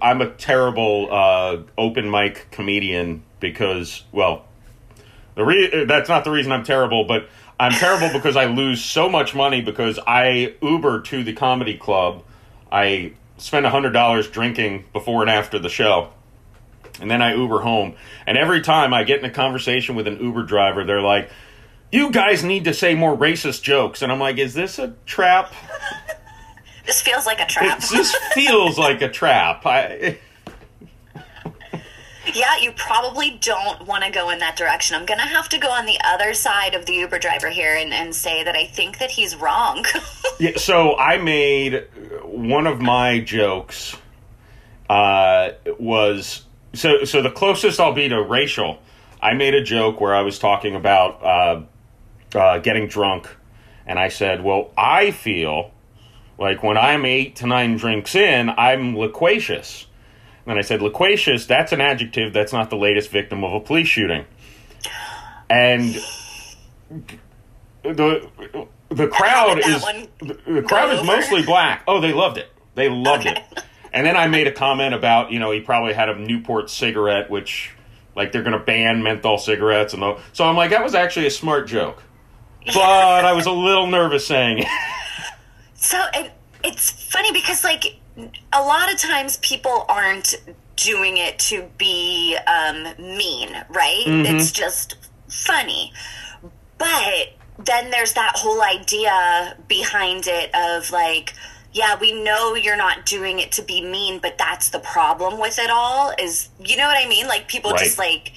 I'm 0.00 0.22
a 0.22 0.30
terrible 0.30 1.08
uh, 1.10 1.58
open 1.76 2.10
mic 2.10 2.50
comedian 2.50 3.22
because 3.38 4.02
well, 4.12 4.46
the 5.34 5.44
re- 5.44 5.84
that's 5.84 6.08
not 6.08 6.24
the 6.24 6.30
reason 6.30 6.52
I'm 6.52 6.64
terrible, 6.64 7.04
but 7.04 7.28
I'm 7.60 7.72
terrible 7.72 8.10
because 8.14 8.34
I 8.34 8.46
lose 8.46 8.82
so 8.82 9.10
much 9.10 9.34
money 9.34 9.60
because 9.60 9.98
I 10.06 10.54
Uber 10.62 11.02
to 11.02 11.22
the 11.22 11.34
comedy 11.34 11.76
club. 11.76 12.22
I 12.72 13.12
spend 13.36 13.66
hundred 13.66 13.90
dollars 13.90 14.26
drinking 14.26 14.86
before 14.94 15.20
and 15.20 15.30
after 15.30 15.58
the 15.58 15.68
show. 15.68 16.08
And 17.00 17.10
then 17.10 17.22
I 17.22 17.34
Uber 17.34 17.60
home. 17.60 17.94
And 18.26 18.36
every 18.36 18.60
time 18.60 18.92
I 18.92 19.04
get 19.04 19.20
in 19.20 19.24
a 19.24 19.30
conversation 19.30 19.94
with 19.94 20.06
an 20.06 20.20
Uber 20.20 20.44
driver, 20.44 20.84
they're 20.84 21.00
like, 21.00 21.30
You 21.92 22.10
guys 22.10 22.44
need 22.44 22.64
to 22.64 22.74
say 22.74 22.94
more 22.94 23.16
racist 23.16 23.62
jokes. 23.62 24.02
And 24.02 24.10
I'm 24.10 24.18
like, 24.18 24.38
Is 24.38 24.54
this 24.54 24.78
a 24.78 24.94
trap? 25.06 25.52
this 26.86 27.00
feels 27.00 27.26
like 27.26 27.40
a 27.40 27.46
trap. 27.46 27.80
Just 27.80 28.16
feels 28.32 28.78
like 28.78 29.02
a 29.02 29.08
trap. 29.08 29.64
I, 29.64 30.18
yeah, 32.34 32.56
you 32.60 32.72
probably 32.72 33.38
don't 33.40 33.86
want 33.86 34.04
to 34.04 34.10
go 34.10 34.30
in 34.30 34.38
that 34.40 34.56
direction. 34.56 34.96
I'm 34.96 35.06
going 35.06 35.20
to 35.20 35.26
have 35.26 35.48
to 35.50 35.58
go 35.58 35.70
on 35.70 35.86
the 35.86 35.98
other 36.04 36.34
side 36.34 36.74
of 36.74 36.86
the 36.86 36.94
Uber 36.94 37.18
driver 37.18 37.48
here 37.48 37.74
and, 37.74 37.92
and 37.92 38.14
say 38.14 38.44
that 38.44 38.56
I 38.56 38.66
think 38.66 38.98
that 38.98 39.10
he's 39.10 39.36
wrong. 39.36 39.84
yeah, 40.38 40.56
so 40.56 40.96
I 40.96 41.18
made 41.18 41.86
one 42.22 42.66
of 42.66 42.80
my 42.80 43.20
jokes 43.20 43.96
uh, 44.88 45.50
was 45.78 46.44
so 46.74 47.04
so 47.04 47.22
the 47.22 47.30
closest 47.30 47.80
I'll 47.80 47.92
be 47.92 48.08
to 48.08 48.22
racial. 48.22 48.78
I 49.20 49.34
made 49.34 49.54
a 49.54 49.62
joke 49.62 50.00
where 50.00 50.14
I 50.14 50.22
was 50.22 50.38
talking 50.38 50.74
about 50.76 51.22
uh, 51.24 52.38
uh, 52.38 52.58
getting 52.58 52.86
drunk, 52.88 53.28
and 53.86 53.98
I 53.98 54.08
said, 54.08 54.44
"Well, 54.44 54.70
I 54.76 55.10
feel 55.10 55.72
like 56.38 56.62
when 56.62 56.76
I'm 56.78 57.04
eight 57.04 57.36
to 57.36 57.46
nine 57.46 57.76
drinks 57.76 58.14
in, 58.14 58.50
I'm 58.50 58.96
loquacious." 58.96 59.86
And 60.46 60.58
I 60.58 60.62
said, 60.62 60.80
"Loquacious. 60.82 61.46
That's 61.46 61.72
an 61.72 61.80
adjective. 61.80 62.32
That's 62.32 62.52
not 62.52 62.70
the 62.70 62.76
latest 62.76 63.10
victim 63.10 63.42
of 63.44 63.52
a 63.52 63.60
police 63.60 63.88
shooting." 63.88 64.24
And 65.50 65.96
the 67.82 68.28
the 68.90 69.08
crowd 69.08 69.58
is 69.58 69.84
the, 70.20 70.62
crowd 70.66 70.92
is 70.94 71.02
mostly 71.04 71.42
black. 71.42 71.82
Oh, 71.86 72.00
they 72.00 72.12
loved 72.12 72.38
it. 72.38 72.50
They 72.74 72.88
loved 72.88 73.26
Okay. 73.26 73.44
it. 73.56 73.64
And 73.92 74.06
then 74.06 74.16
I 74.16 74.26
made 74.28 74.46
a 74.46 74.52
comment 74.52 74.94
about 74.94 75.32
you 75.32 75.38
know 75.38 75.50
he 75.50 75.60
probably 75.60 75.94
had 75.94 76.08
a 76.08 76.18
Newport 76.18 76.70
cigarette, 76.70 77.30
which 77.30 77.72
like 78.14 78.32
they're 78.32 78.42
going 78.42 78.58
to 78.58 78.64
ban 78.64 79.02
menthol 79.02 79.38
cigarettes 79.38 79.94
and 79.94 80.02
the, 80.02 80.18
so 80.32 80.44
I'm 80.44 80.56
like 80.56 80.70
that 80.70 80.82
was 80.82 80.94
actually 80.94 81.26
a 81.26 81.30
smart 81.30 81.68
joke, 81.68 82.02
but 82.66 83.24
I 83.24 83.32
was 83.32 83.46
a 83.46 83.52
little 83.52 83.86
nervous 83.86 84.26
saying 84.26 84.58
it. 84.58 84.66
so 85.74 86.02
and 86.14 86.30
it's 86.64 86.90
funny 86.90 87.32
because, 87.32 87.64
like, 87.64 87.98
a 88.52 88.62
lot 88.62 88.92
of 88.92 88.98
times 88.98 89.36
people 89.38 89.84
aren't 89.88 90.34
doing 90.76 91.16
it 91.16 91.38
to 91.38 91.68
be 91.78 92.36
um, 92.46 92.84
mean, 92.98 93.50
right? 93.68 94.04
It's 94.06 94.52
just 94.52 94.96
funny. 95.28 95.92
But 96.78 97.34
then 97.58 97.90
there's 97.90 98.12
that 98.14 98.32
whole 98.36 98.62
idea 98.62 99.56
behind 99.66 100.26
it 100.26 100.54
of 100.54 100.90
like, 100.90 101.34
yeah, 101.78 101.96
we 101.98 102.12
know 102.22 102.56
you're 102.56 102.76
not 102.76 103.06
doing 103.06 103.38
it 103.38 103.52
to 103.52 103.62
be 103.62 103.80
mean, 103.80 104.18
but 104.18 104.36
that's 104.36 104.70
the 104.70 104.80
problem 104.80 105.38
with 105.38 105.60
it 105.60 105.70
all 105.70 106.12
is, 106.18 106.48
you 106.58 106.76
know 106.76 106.86
what 106.86 107.02
I 107.02 107.08
mean? 107.08 107.28
Like 107.28 107.46
people 107.46 107.70
Right. 107.70 107.78
just 107.78 107.98
like, 107.98 108.32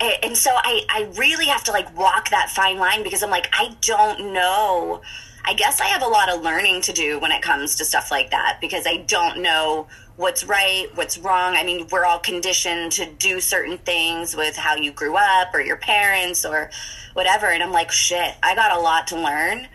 and 0.00 0.36
so 0.36 0.50
I, 0.52 0.82
I 0.90 1.08
really 1.16 1.46
have 1.46 1.62
to 1.64 1.72
like 1.72 1.96
walk 1.96 2.30
that 2.30 2.50
fine 2.50 2.78
line 2.78 3.04
because 3.04 3.22
I'm 3.22 3.30
like, 3.30 3.48
I 3.52 3.76
don't 3.80 4.32
know. 4.32 5.02
I 5.44 5.54
guess 5.54 5.80
I 5.80 5.86
have 5.86 6.02
a 6.02 6.08
lot 6.08 6.30
of 6.30 6.42
learning 6.42 6.80
to 6.82 6.92
do 6.92 7.18
when 7.20 7.30
it 7.32 7.42
comes 7.42 7.76
to 7.76 7.84
stuff 7.84 8.10
like 8.10 8.30
that 8.32 8.58
because 8.60 8.86
I 8.86 8.98
don't 8.98 9.40
know 9.40 9.86
what's 10.16 10.44
right, 10.44 10.86
what's 10.94 11.16
wrong. 11.16 11.54
I 11.54 11.62
mean, 11.64 11.86
we're 11.92 12.04
all 12.04 12.18
conditioned 12.18 12.92
to 12.92 13.06
do 13.06 13.40
certain 13.40 13.78
things 13.78 14.36
with 14.36 14.56
how 14.56 14.74
you 14.74 14.90
grew 14.90 15.16
up 15.16 15.54
or 15.54 15.60
your 15.60 15.76
parents 15.78 16.44
or 16.44 16.70
whatever. 17.14 17.46
And 17.46 17.62
I'm 17.62 17.72
like, 17.72 17.90
shit, 17.90 18.34
I 18.42 18.54
got 18.54 18.76
a 18.76 18.80
lot 18.80 19.06
to 19.08 19.16
learn. 19.16 19.68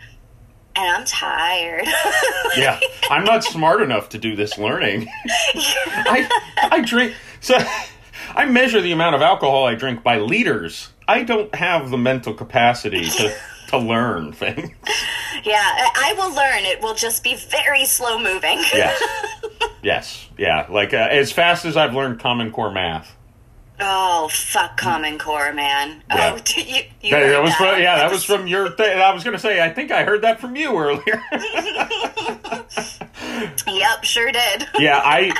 And 0.76 0.96
I'm 0.96 1.04
tired. 1.04 1.86
yeah, 2.56 2.78
I'm 3.10 3.24
not 3.24 3.44
smart 3.44 3.82
enough 3.82 4.10
to 4.10 4.18
do 4.18 4.36
this 4.36 4.58
learning. 4.58 5.08
I 5.54 6.28
I 6.56 6.80
drink 6.80 7.14
so 7.40 7.56
I 8.34 8.46
measure 8.46 8.80
the 8.80 8.92
amount 8.92 9.14
of 9.14 9.22
alcohol 9.22 9.66
I 9.66 9.74
drink 9.74 10.02
by 10.02 10.18
liters. 10.18 10.92
I 11.08 11.22
don't 11.22 11.54
have 11.54 11.90
the 11.90 11.98
mental 11.98 12.34
capacity 12.34 13.04
to 13.08 13.36
to 13.68 13.78
learn 13.78 14.32
things. 14.32 14.70
Yeah, 15.44 15.60
I 15.62 16.14
will 16.16 16.34
learn. 16.34 16.64
It 16.64 16.80
will 16.80 16.94
just 16.94 17.22
be 17.22 17.36
very 17.36 17.84
slow 17.84 18.18
moving. 18.18 18.58
Yes. 18.72 19.02
Yes. 19.82 20.28
Yeah. 20.36 20.66
Like 20.68 20.92
uh, 20.92 21.08
as 21.12 21.30
fast 21.30 21.64
as 21.64 21.76
I've 21.76 21.94
learned 21.94 22.18
Common 22.18 22.50
Core 22.50 22.72
math. 22.72 23.15
Oh 23.78 24.28
fuck, 24.28 24.76
Common 24.78 25.18
Core, 25.18 25.52
man. 25.52 26.02
Yeah. 26.10 26.38
Oh, 26.38 26.42
you, 26.60 26.82
you 27.02 27.10
That, 27.10 27.26
that 27.26 27.42
was 27.42 27.50
that. 27.50 27.58
from, 27.58 27.82
yeah, 27.82 27.96
that 27.96 28.10
was 28.10 28.24
from 28.24 28.46
your 28.46 28.70
thing. 28.70 28.98
I 28.98 29.12
was 29.12 29.22
going 29.24 29.34
to 29.36 29.40
say, 29.40 29.62
I 29.62 29.68
think 29.70 29.90
I 29.90 30.04
heard 30.04 30.22
that 30.22 30.40
from 30.40 30.56
you 30.56 30.76
earlier. 30.78 31.22
Yep, 33.68 34.04
sure 34.04 34.32
did. 34.32 34.66
yeah, 34.78 35.00
I 35.04 35.32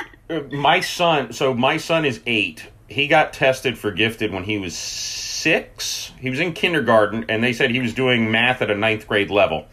my 0.51 0.81
son. 0.81 1.33
So 1.33 1.53
my 1.53 1.77
son 1.77 2.05
is 2.05 2.21
eight. 2.27 2.67
He 2.87 3.07
got 3.07 3.33
tested 3.33 3.77
for 3.77 3.91
gifted 3.91 4.31
when 4.31 4.43
he 4.43 4.57
was 4.57 4.75
six. 4.77 6.11
He 6.19 6.29
was 6.29 6.39
in 6.39 6.53
kindergarten, 6.53 7.25
and 7.29 7.43
they 7.43 7.53
said 7.53 7.71
he 7.71 7.79
was 7.79 7.93
doing 7.93 8.29
math 8.31 8.61
at 8.61 8.69
a 8.69 8.75
ninth 8.75 9.07
grade 9.07 9.31
level. 9.31 9.65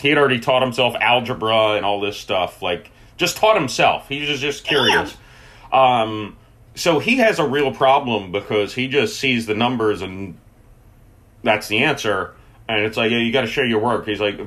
He 0.00 0.08
had 0.08 0.18
already 0.18 0.40
taught 0.40 0.62
himself 0.62 0.94
algebra 1.00 1.72
and 1.74 1.84
all 1.84 2.00
this 2.00 2.16
stuff. 2.16 2.62
Like, 2.62 2.90
just 3.16 3.36
taught 3.36 3.56
himself. 3.58 4.08
He 4.08 4.26
was 4.26 4.40
just 4.40 4.64
curious. 4.64 5.16
Um, 5.72 6.36
so 6.76 6.98
he 6.98 7.16
has 7.16 7.38
a 7.38 7.46
real 7.46 7.72
problem 7.72 8.30
because 8.30 8.74
he 8.74 8.86
just 8.86 9.18
sees 9.18 9.46
the 9.46 9.54
numbers 9.54 10.02
and 10.02 10.38
that's 11.42 11.68
the 11.68 11.78
answer. 11.78 12.34
And 12.68 12.84
it's 12.84 12.96
like, 12.96 13.10
yeah, 13.10 13.18
you 13.18 13.32
got 13.32 13.42
to 13.42 13.46
show 13.46 13.62
your 13.62 13.80
work. 13.80 14.06
He's 14.06 14.20
like, 14.20 14.38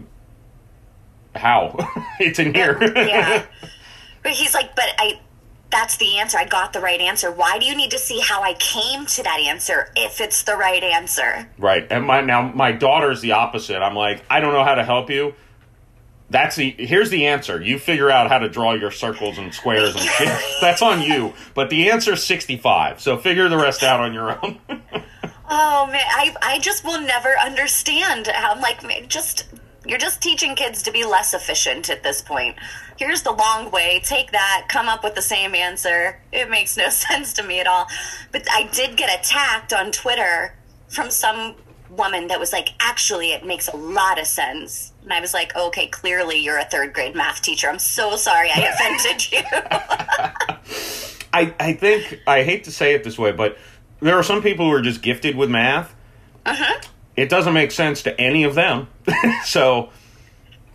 how? 1.35 1.75
it's 2.19 2.39
in 2.39 2.53
here. 2.53 2.77
yeah. 2.81 3.45
But 4.21 4.33
he's 4.33 4.53
like, 4.53 4.75
but 4.75 4.83
I 4.97 5.17
that's 5.71 5.95
the 5.95 6.17
answer. 6.17 6.37
I 6.37 6.45
got 6.45 6.73
the 6.73 6.81
right 6.81 6.99
answer. 6.99 7.31
Why 7.31 7.57
do 7.57 7.65
you 7.65 7.73
need 7.73 7.91
to 7.91 7.97
see 7.97 8.19
how 8.19 8.41
I 8.43 8.53
came 8.55 9.05
to 9.05 9.23
that 9.23 9.39
answer 9.39 9.91
if 9.95 10.19
it's 10.19 10.43
the 10.43 10.55
right 10.57 10.83
answer? 10.83 11.49
Right. 11.57 11.87
And 11.89 12.05
my 12.05 12.19
now 12.19 12.51
my 12.53 12.73
daughter's 12.73 13.21
the 13.21 13.31
opposite. 13.31 13.77
I'm 13.77 13.95
like, 13.95 14.23
I 14.29 14.41
don't 14.41 14.51
know 14.51 14.65
how 14.65 14.75
to 14.75 14.83
help 14.83 15.09
you. 15.09 15.35
That's 16.29 16.55
the 16.55 16.75
here's 16.77 17.09
the 17.09 17.25
answer. 17.27 17.61
You 17.61 17.79
figure 17.79 18.11
out 18.11 18.29
how 18.29 18.37
to 18.37 18.49
draw 18.49 18.73
your 18.73 18.91
circles 18.91 19.37
and 19.37 19.53
squares 19.53 19.95
and 19.95 20.03
shit. 20.03 20.29
That's 20.61 20.81
on 20.81 21.01
you. 21.01 21.33
But 21.55 21.69
the 21.69 21.89
answer's 21.89 22.23
65. 22.23 23.01
So 23.01 23.17
figure 23.17 23.49
the 23.49 23.57
rest 23.57 23.81
out 23.83 23.99
on 23.99 24.13
your 24.13 24.43
own. 24.45 24.59
Oh 25.51 25.87
man, 25.87 26.03
I 26.05 26.35
I 26.43 26.59
just 26.59 26.83
will 26.83 27.01
never 27.01 27.35
understand. 27.39 28.27
how 28.27 28.51
I'm 28.51 28.61
like, 28.61 29.09
just 29.09 29.45
you're 29.87 29.97
just 29.97 30.21
teaching 30.21 30.53
kids 30.55 30.83
to 30.83 30.91
be 30.91 31.03
less 31.03 31.33
efficient 31.33 31.89
at 31.89 32.03
this 32.03 32.21
point. 32.21 32.55
Here's 32.97 33.23
the 33.23 33.31
long 33.31 33.71
way. 33.71 33.99
Take 34.03 34.31
that. 34.31 34.67
Come 34.69 34.87
up 34.87 35.03
with 35.03 35.15
the 35.15 35.23
same 35.23 35.55
answer. 35.55 36.21
It 36.31 36.51
makes 36.51 36.77
no 36.77 36.89
sense 36.89 37.33
to 37.33 37.43
me 37.43 37.59
at 37.59 37.65
all. 37.65 37.87
But 38.31 38.45
I 38.51 38.69
did 38.71 38.95
get 38.95 39.09
attacked 39.19 39.73
on 39.73 39.91
Twitter 39.91 40.53
from 40.87 41.09
some 41.09 41.55
woman 41.89 42.27
that 42.27 42.39
was 42.39 42.53
like, 42.53 42.69
actually, 42.79 43.31
it 43.31 43.43
makes 43.43 43.67
a 43.67 43.75
lot 43.75 44.19
of 44.19 44.27
sense. 44.27 44.93
And 45.09 45.17
I 45.17 45.21
was 45.21 45.33
like, 45.33 45.55
okay, 45.55 45.87
clearly 45.87 46.37
you're 46.37 46.59
a 46.59 46.65
third 46.65 46.93
grade 46.93 47.15
math 47.15 47.41
teacher. 47.41 47.67
I'm 47.67 47.79
so 47.79 48.15
sorry 48.15 48.51
I 48.53 48.59
offended 48.61 49.31
you. 49.31 49.39
I, 51.33 51.53
I 51.59 51.73
think 51.73 52.21
I 52.27 52.43
hate 52.43 52.65
to 52.65 52.71
say 52.71 52.93
it 52.93 53.03
this 53.03 53.17
way, 53.17 53.31
but 53.31 53.57
there 54.01 54.15
are 54.15 54.23
some 54.23 54.43
people 54.43 54.65
who 54.65 54.71
are 54.71 54.83
just 54.83 55.01
gifted 55.01 55.35
with 55.35 55.49
math. 55.49 55.95
Uh-huh. 56.45 56.81
It 57.15 57.27
doesn't 57.27 57.55
make 57.55 57.71
sense 57.71 58.03
to 58.03 58.21
any 58.21 58.43
of 58.43 58.53
them. 58.53 58.87
so 59.45 59.89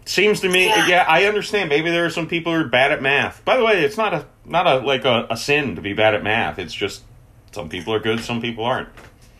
seems 0.04 0.40
to 0.40 0.48
me 0.48 0.66
yeah. 0.66 0.88
Yeah. 0.88 1.04
I 1.06 1.26
understand. 1.26 1.68
Maybe 1.68 1.92
there 1.92 2.04
are 2.04 2.10
some 2.10 2.26
people 2.26 2.52
who 2.52 2.60
are 2.60 2.68
bad 2.68 2.90
at 2.90 3.00
math. 3.00 3.44
By 3.44 3.56
the 3.56 3.64
way, 3.64 3.84
it's 3.84 3.96
not 3.96 4.14
a 4.14 4.26
not 4.44 4.66
a 4.66 4.78
like 4.84 5.04
a, 5.04 5.28
a 5.30 5.36
sin 5.36 5.76
to 5.76 5.80
be 5.80 5.92
bad 5.92 6.12
at 6.14 6.24
math. 6.24 6.58
It's 6.58 6.74
just 6.74 7.04
some 7.52 7.68
people 7.68 7.94
are 7.94 8.00
good, 8.00 8.18
some 8.18 8.40
people 8.40 8.64
aren't. 8.64 8.88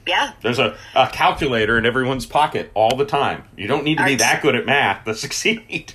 Yeah. 0.07 0.33
There's 0.43 0.59
a, 0.59 0.77
a 0.95 1.09
calculator 1.09 1.79
in 1.79 1.87
everyone's 1.87 2.27
pocket 2.27 2.71
all 2.75 2.97
the 2.97 3.05
time. 3.07 3.45
You 3.57 3.67
don't 3.67 3.85
need 3.85 3.99
to 3.99 4.05
be 4.05 4.17
that 4.17 4.43
good 4.43 4.55
at 4.55 4.67
math 4.67 5.05
to 5.05 5.15
succeed. 5.15 5.95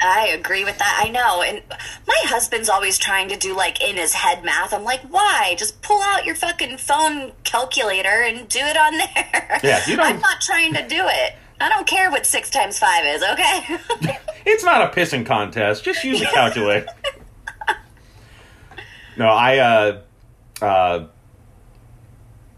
I 0.00 0.28
agree 0.28 0.64
with 0.64 0.78
that. 0.78 1.02
I 1.04 1.08
know. 1.10 1.42
And 1.42 1.60
my 2.06 2.20
husband's 2.26 2.68
always 2.68 2.98
trying 2.98 3.28
to 3.30 3.36
do 3.36 3.56
like 3.56 3.82
in 3.82 3.96
his 3.96 4.12
head 4.14 4.44
math. 4.44 4.72
I'm 4.72 4.84
like, 4.84 5.00
why? 5.10 5.56
Just 5.58 5.82
pull 5.82 6.00
out 6.02 6.24
your 6.24 6.36
fucking 6.36 6.78
phone 6.78 7.32
calculator 7.44 8.22
and 8.22 8.48
do 8.48 8.60
it 8.60 8.76
on 8.76 8.92
there. 8.98 9.60
Yeah, 9.64 9.80
you 9.88 9.96
don't- 9.96 10.06
I'm 10.06 10.20
not 10.20 10.40
trying 10.40 10.74
to 10.74 10.86
do 10.86 11.02
it. 11.04 11.34
I 11.60 11.68
don't 11.68 11.88
care 11.88 12.08
what 12.12 12.24
six 12.26 12.50
times 12.50 12.78
five 12.78 13.04
is, 13.04 13.22
okay? 13.22 14.16
It's 14.46 14.64
not 14.64 14.80
a 14.80 14.98
pissing 14.98 15.26
contest. 15.26 15.84
Just 15.84 16.02
use 16.04 16.22
a 16.22 16.24
calculator. 16.26 16.86
no, 19.18 19.26
I 19.26 19.58
uh 19.58 20.00
uh 20.62 21.06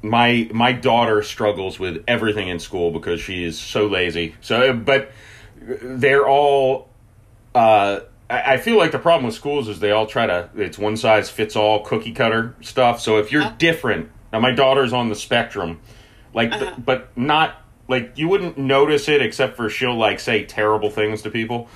my 0.02 0.48
my 0.52 0.72
daughter 0.72 1.22
struggles 1.22 1.78
with 1.78 2.02
everything 2.08 2.48
in 2.48 2.58
school 2.58 2.90
because 2.90 3.20
she 3.20 3.44
is 3.44 3.58
so 3.58 3.86
lazy. 3.86 4.34
So 4.40 4.72
but 4.72 5.12
they're 5.60 6.26
all 6.26 6.88
uh 7.54 8.00
I 8.30 8.54
I 8.54 8.56
feel 8.56 8.76
like 8.78 8.92
the 8.92 8.98
problem 8.98 9.26
with 9.26 9.34
schools 9.34 9.68
is 9.68 9.80
they 9.80 9.90
all 9.90 10.06
try 10.06 10.26
to 10.26 10.48
it's 10.56 10.78
one 10.78 10.96
size 10.96 11.28
fits 11.28 11.56
all 11.56 11.80
cookie 11.84 12.12
cutter 12.12 12.54
stuff. 12.60 13.00
So 13.00 13.18
if 13.18 13.30
you're 13.32 13.50
different, 13.58 14.10
now 14.32 14.40
my 14.40 14.52
daughter's 14.52 14.92
on 14.92 15.08
the 15.08 15.14
spectrum, 15.16 15.80
like 16.32 16.52
Uh-huh. 16.52 16.74
but 16.78 17.16
not 17.16 17.56
like 17.88 18.12
you 18.16 18.28
wouldn't 18.28 18.56
notice 18.56 19.08
it 19.08 19.20
except 19.20 19.56
for 19.56 19.68
she'll 19.68 19.96
like 19.96 20.20
say 20.20 20.44
terrible 20.44 20.90
things 20.90 21.22
to 21.22 21.30
people. 21.30 21.68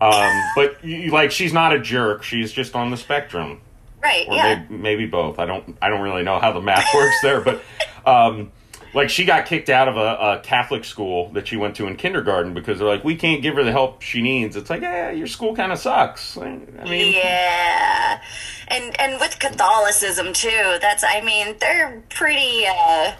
Um, 0.00 0.42
but 0.56 0.84
you, 0.84 1.10
like 1.10 1.30
she's 1.30 1.52
not 1.52 1.72
a 1.72 1.78
jerk. 1.78 2.22
She's 2.24 2.52
just 2.52 2.74
on 2.74 2.90
the 2.90 2.96
spectrum, 2.96 3.60
right, 4.02 4.26
or 4.28 4.34
yeah. 4.34 4.64
maybe, 4.68 4.82
maybe 4.82 5.06
both. 5.06 5.38
I 5.38 5.46
don't. 5.46 5.76
I 5.80 5.88
don't 5.88 6.00
really 6.00 6.22
know 6.22 6.38
how 6.38 6.52
the 6.52 6.60
math 6.60 6.86
works 6.94 7.16
there, 7.22 7.40
but 7.40 7.62
um, 8.06 8.52
like 8.94 9.10
she 9.10 9.24
got 9.24 9.46
kicked 9.46 9.70
out 9.70 9.88
of 9.88 9.96
a, 9.96 10.38
a 10.38 10.40
Catholic 10.42 10.84
school 10.84 11.30
that 11.30 11.48
she 11.48 11.56
went 11.56 11.76
to 11.76 11.86
in 11.86 11.96
kindergarten 11.96 12.54
because 12.54 12.78
they're 12.78 12.88
like, 12.88 13.04
we 13.04 13.16
can't 13.16 13.42
give 13.42 13.54
her 13.54 13.64
the 13.64 13.72
help 13.72 14.02
she 14.02 14.20
needs. 14.22 14.56
It's 14.56 14.70
like, 14.70 14.82
yeah, 14.82 15.10
your 15.10 15.26
school 15.26 15.56
kind 15.56 15.72
of 15.72 15.78
sucks. 15.78 16.36
I 16.36 16.56
mean, 16.84 17.14
yeah. 17.14 18.22
And 18.68 19.00
and 19.00 19.20
with 19.20 19.38
Catholicism 19.38 20.32
too, 20.32 20.78
that's 20.80 21.04
I 21.04 21.20
mean, 21.22 21.56
they're 21.60 22.02
pretty 22.10 22.66
uh, 22.66 23.12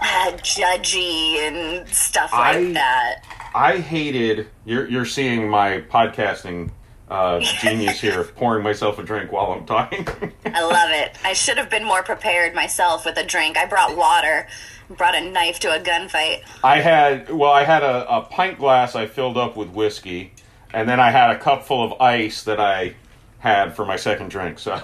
uh 0.00 0.32
judgy 0.38 1.38
and 1.38 1.88
stuff 1.88 2.32
like 2.32 2.56
I- 2.56 2.72
that. 2.72 3.24
I 3.54 3.78
hated. 3.78 4.48
You're 4.66 4.86
you're 4.88 5.06
seeing 5.06 5.48
my 5.48 5.80
podcasting 5.80 6.70
uh, 7.08 7.40
genius 7.40 8.00
here, 8.00 8.24
pouring 8.24 8.64
myself 8.64 8.98
a 8.98 9.02
drink 9.02 9.30
while 9.30 9.52
I'm 9.52 9.64
talking. 9.64 10.06
I 10.44 10.62
love 10.62 10.90
it. 10.90 11.16
I 11.24 11.32
should 11.32 11.56
have 11.58 11.70
been 11.70 11.84
more 11.84 12.02
prepared 12.02 12.54
myself 12.54 13.04
with 13.04 13.16
a 13.16 13.24
drink. 13.24 13.56
I 13.56 13.66
brought 13.66 13.96
water, 13.96 14.48
brought 14.90 15.14
a 15.14 15.20
knife 15.20 15.60
to 15.60 15.74
a 15.74 15.78
gunfight. 15.78 16.42
I 16.64 16.80
had 16.80 17.30
well, 17.30 17.52
I 17.52 17.64
had 17.64 17.82
a, 17.82 18.08
a 18.12 18.22
pint 18.22 18.58
glass 18.58 18.94
I 18.96 19.06
filled 19.06 19.36
up 19.36 19.56
with 19.56 19.68
whiskey, 19.68 20.32
and 20.72 20.88
then 20.88 20.98
I 20.98 21.10
had 21.10 21.30
a 21.30 21.38
cup 21.38 21.64
full 21.64 21.84
of 21.84 22.00
ice 22.00 22.42
that 22.44 22.58
I 22.58 22.94
had 23.38 23.76
for 23.76 23.84
my 23.84 23.96
second 23.96 24.30
drink. 24.30 24.58
So 24.58 24.80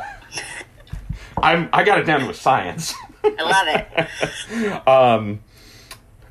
I'm 1.43 1.69
I 1.73 1.83
got 1.83 1.99
it 1.99 2.05
down 2.05 2.21
to 2.21 2.31
a 2.31 2.35
science. 2.35 2.95
I 3.25 3.43
love 3.43 3.67
it. 3.69 4.87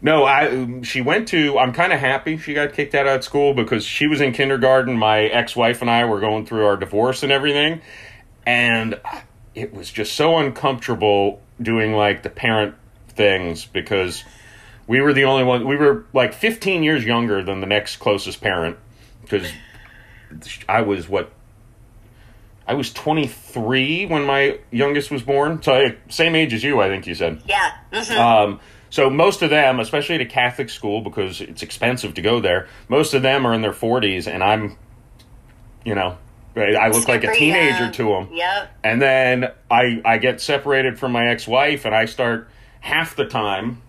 No, 0.02 0.26
I 0.26 0.82
she 0.82 1.02
went 1.02 1.28
to. 1.30 1.60
I'm 1.60 1.74
kind 1.74 1.94
of 1.94 2.00
happy 2.00 2.38
she 2.38 2.54
got 2.54 2.74
kicked 2.74 2.96
out 2.96 3.06
of 3.06 3.24
school 3.24 3.54
because 3.54 3.86
she 3.86 4.08
was 4.08 4.20
in 4.20 4.34
kindergarten. 4.34 4.98
My 4.98 5.22
ex-wife 5.24 5.82
and 5.82 5.90
I 5.90 6.06
were 6.06 6.20
going 6.20 6.46
through 6.46 6.66
our 6.66 6.76
divorce 6.76 7.22
and 7.22 7.32
everything, 7.32 7.82
and 8.46 9.00
it 9.54 9.74
was 9.74 9.92
just 9.92 10.14
so 10.14 10.38
uncomfortable 10.38 11.42
doing 11.62 11.94
like 11.94 12.24
the 12.24 12.30
parent 12.30 12.74
things 13.10 13.66
because 13.66 14.24
we 14.88 15.02
were 15.02 15.14
the 15.14 15.26
only 15.26 15.44
one. 15.44 15.68
We 15.68 15.76
were 15.76 16.06
like 16.14 16.34
15 16.34 16.82
years 16.82 17.06
younger 17.06 17.44
than 17.44 17.62
the 17.62 17.68
next 17.68 17.98
closest 17.98 18.42
parent 18.42 18.78
because 19.22 19.52
I 20.68 20.82
was 20.82 21.08
what. 21.08 21.32
I 22.68 22.74
was 22.74 22.94
23 22.94 24.06
when 24.06 24.24
my 24.24 24.60
youngest 24.72 25.12
was 25.12 25.24
born, 25.24 25.62
so 25.62 25.74
I, 25.74 25.98
same 26.10 26.36
age 26.36 26.54
as 26.54 26.64
you, 26.64 26.80
I 26.80 26.88
think 26.88 27.06
you 27.06 27.16
said. 27.16 27.42
Yeah. 27.46 27.72
mhm. 27.92 28.18
Um, 28.18 28.60
so 28.92 29.10
most 29.10 29.42
of 29.42 29.50
them, 29.50 29.80
especially 29.80 30.16
at 30.16 30.22
a 30.22 30.26
Catholic 30.26 30.70
school, 30.70 31.02
because 31.02 31.42
it's 31.42 31.64
expensive 31.64 32.14
to 32.14 32.22
go 32.22 32.40
there, 32.40 32.68
most 32.90 33.14
of 33.14 33.24
them 33.24 33.48
are 33.48 33.54
in 33.54 33.62
their 33.62 33.74
forties, 33.74 34.28
and 34.28 34.44
I'm, 34.44 34.78
you 35.84 35.96
know, 35.96 36.18
I 36.56 36.90
look 36.90 37.08
like 37.08 37.24
a 37.24 37.34
teenager 37.34 37.86
young. 37.86 37.92
to 37.94 38.04
them. 38.04 38.30
Yep. 38.34 38.80
And 38.84 39.02
then 39.02 39.52
I 39.72 40.02
I 40.04 40.18
get 40.18 40.42
separated 40.42 41.00
from 41.00 41.14
my 41.14 41.28
ex 41.30 41.48
wife, 41.48 41.86
and 41.86 41.96
I 41.96 42.06
start 42.06 42.50
half 42.82 43.16
the 43.16 43.26
time 43.26 43.82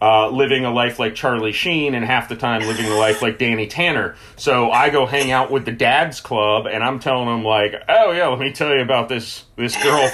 uh, 0.00 0.28
living 0.28 0.64
a 0.64 0.72
life 0.72 1.00
like 1.00 1.16
Charlie 1.16 1.52
Sheen, 1.52 1.94
and 1.94 2.04
half 2.04 2.28
the 2.28 2.36
time 2.36 2.62
living 2.62 2.86
a 2.86 2.94
life 2.94 3.20
like 3.20 3.38
Danny 3.38 3.66
Tanner. 3.66 4.14
So 4.36 4.70
I 4.70 4.90
go 4.90 5.06
hang 5.06 5.32
out 5.32 5.50
with 5.50 5.64
the 5.64 5.72
dads 5.72 6.20
club, 6.20 6.66
and 6.66 6.84
I'm 6.84 7.00
telling 7.00 7.26
them 7.26 7.42
like, 7.42 7.74
oh 7.88 8.12
yeah, 8.12 8.28
let 8.28 8.38
me 8.38 8.52
tell 8.52 8.72
you 8.72 8.82
about 8.82 9.08
this 9.08 9.44
this 9.56 9.76
girl, 9.82 10.08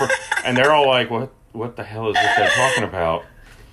and 0.44 0.56
they're 0.56 0.72
all 0.72 0.88
like, 0.88 1.10
what 1.10 1.32
what 1.52 1.76
the 1.76 1.84
hell 1.84 2.08
is 2.08 2.14
this 2.14 2.38
guy 2.38 2.48
talking 2.48 2.84
about? 2.84 3.24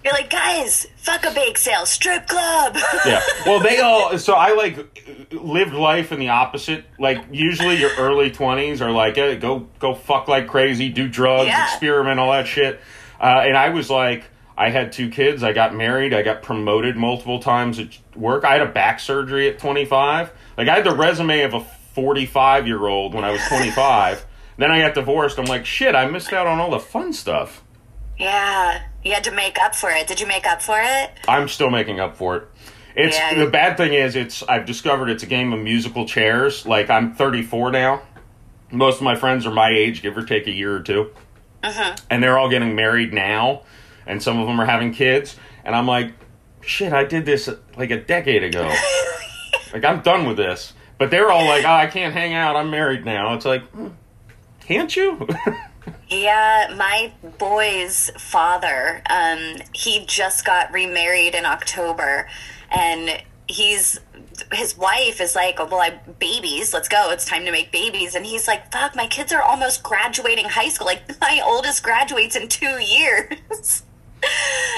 You're 0.08 0.16
like, 0.16 0.30
guys, 0.30 0.88
fuck 0.96 1.26
a 1.26 1.32
bake 1.32 1.58
sale, 1.58 1.86
strip 1.86 2.28
club. 2.28 2.78
yeah. 3.06 3.22
Well, 3.46 3.60
they 3.60 3.80
all. 3.82 4.18
So 4.18 4.36
I 4.36 4.54
like 4.54 5.34
lived 5.34 5.74
life 5.74 6.14
in 6.14 6.20
the 6.20 6.30
opposite. 6.30 6.86
Like 6.98 7.26
usually, 7.30 7.76
your 7.76 7.92
early 7.98 8.32
twenties 8.32 8.82
are 8.82 8.90
like, 8.92 9.16
hey, 9.16 9.36
go 9.36 9.68
go 9.80 9.94
fuck 9.96 10.30
like 10.30 10.48
crazy, 10.48 10.88
do 10.88 11.10
drugs, 11.10 11.48
Yeah. 11.48 11.66
experiment, 11.66 12.22
all 12.22 12.32
that 12.32 12.48
shit. 12.48 12.80
Uh, 13.20 13.44
and 13.46 13.58
I 13.58 13.68
was 13.70 13.90
like, 13.90 14.24
I 14.58 14.70
had 14.70 14.94
two 14.94 15.10
kids. 15.10 15.44
I 15.44 15.52
got 15.52 15.76
married. 15.76 16.14
I 16.14 16.22
got 16.22 16.42
promoted 16.42 16.96
multiple 16.96 17.40
times 17.42 17.78
at 17.78 17.90
work. 18.16 18.46
I 18.46 18.54
had 18.54 18.62
a 18.62 18.72
back 18.72 19.02
surgery 19.02 19.50
at 19.50 19.60
25. 19.60 20.32
Like 20.58 20.70
I 20.70 20.76
had 20.76 20.86
the 20.86 20.96
resume 20.96 21.42
of 21.42 21.54
a 21.54 21.60
45 21.96 22.66
year 22.66 22.88
old 22.88 23.14
when 23.14 23.26
I 23.26 23.32
was 23.32 23.42
25. 23.50 24.26
then 24.58 24.72
I 24.72 24.80
got 24.80 24.94
divorced. 24.94 25.38
I'm 25.38 25.46
like, 25.46 25.66
shit, 25.66 25.96
I 25.96 26.06
missed 26.10 26.32
out 26.32 26.48
on 26.48 26.60
all 26.60 26.72
the 26.72 26.80
fun 26.80 27.12
stuff. 27.12 27.62
yeah, 28.18 28.84
you 29.08 29.14
had 29.14 29.24
to 29.24 29.32
make 29.32 29.58
up 29.60 29.74
for 29.76 29.90
it. 29.90 30.08
Did 30.08 30.20
you 30.20 30.28
make 30.28 30.46
up 30.46 30.62
for 30.62 30.80
it? 30.80 31.12
I'm 31.28 31.48
still 31.48 31.70
making 31.70 32.00
up 32.00 32.18
for 32.18 32.36
it. 32.38 32.48
It's 32.96 33.18
Yeah. 33.18 33.36
the 33.36 33.50
bad 33.50 33.78
thing 33.78 33.94
is 33.94 34.16
it's 34.16 34.44
I've 34.44 34.66
discovered 34.66 35.10
it's 35.10 35.24
a 35.24 35.28
game 35.28 35.54
of 35.54 35.60
musical 35.60 36.06
chairs. 36.06 36.66
Like 36.66 36.90
I'm 36.90 37.14
34 37.14 37.72
now. 37.72 38.02
Most 38.72 38.98
of 38.98 39.04
my 39.04 39.16
friends 39.16 39.46
are 39.46 39.54
my 39.54 39.70
age, 39.70 40.02
give 40.02 40.18
or 40.18 40.24
take 40.24 40.48
a 40.48 40.52
year 40.52 40.76
or 40.76 40.82
2 40.82 41.10
uh-huh. 41.64 41.96
and 42.10 42.22
they're 42.22 42.38
all 42.38 42.50
getting 42.50 42.76
married 42.76 43.14
now, 43.14 43.62
and 44.06 44.22
some 44.22 44.40
of 44.40 44.48
them 44.48 44.60
are 44.60 44.66
having 44.66 44.94
kids. 44.94 45.36
And 45.64 45.76
I'm 45.76 45.88
like, 45.88 46.14
shit, 46.62 46.92
I 46.94 47.04
did 47.06 47.26
this 47.26 47.50
like 47.78 47.92
a 47.92 48.00
decade 48.00 48.44
ago. 48.44 48.68
like 49.74 49.86
I'm 49.86 50.02
done 50.02 50.26
with 50.26 50.38
this. 50.38 50.74
But 50.98 51.12
they're 51.12 51.30
all 51.32 51.46
like, 51.46 51.64
oh, 51.64 51.70
I 51.70 51.88
can't 51.88 52.14
hang 52.14 52.34
out. 52.34 52.56
I'm 52.56 52.72
married 52.72 53.06
now. 53.06 53.36
It's 53.36 53.46
like, 53.46 53.64
hmm, 53.70 53.90
can't 54.62 54.96
you? 54.96 55.28
Yeah, 56.10 56.74
my 56.78 57.12
boy's 57.38 58.12
father, 58.18 59.02
um, 59.10 59.56
he 59.74 60.06
just 60.06 60.46
got 60.46 60.72
remarried 60.72 61.36
in 61.36 61.46
October, 61.46 62.28
and 62.72 63.22
he's 63.48 64.00
his 64.54 64.78
wife 64.78 65.20
is 65.20 65.36
like, 65.36 65.58
"Well, 65.60 65.82
I 65.82 66.00
babies, 66.20 66.74
let's 66.74 66.88
go. 66.88 67.10
It's 67.12 67.26
time 67.26 67.46
to 67.46 67.52
make 67.52 67.72
babies." 67.72 68.16
And 68.16 68.26
he's 68.26 68.48
like, 68.48 68.72
"Fuck, 68.72 68.96
my 68.96 69.08
kids 69.08 69.34
are 69.34 69.42
almost 69.42 69.84
graduating 69.84 70.46
high 70.46 70.70
school. 70.70 70.88
Like 70.88 71.04
my 71.22 71.42
oldest 71.46 71.84
graduates 71.84 72.36
in 72.36 72.48
two 72.48 72.80
years." 72.82 73.84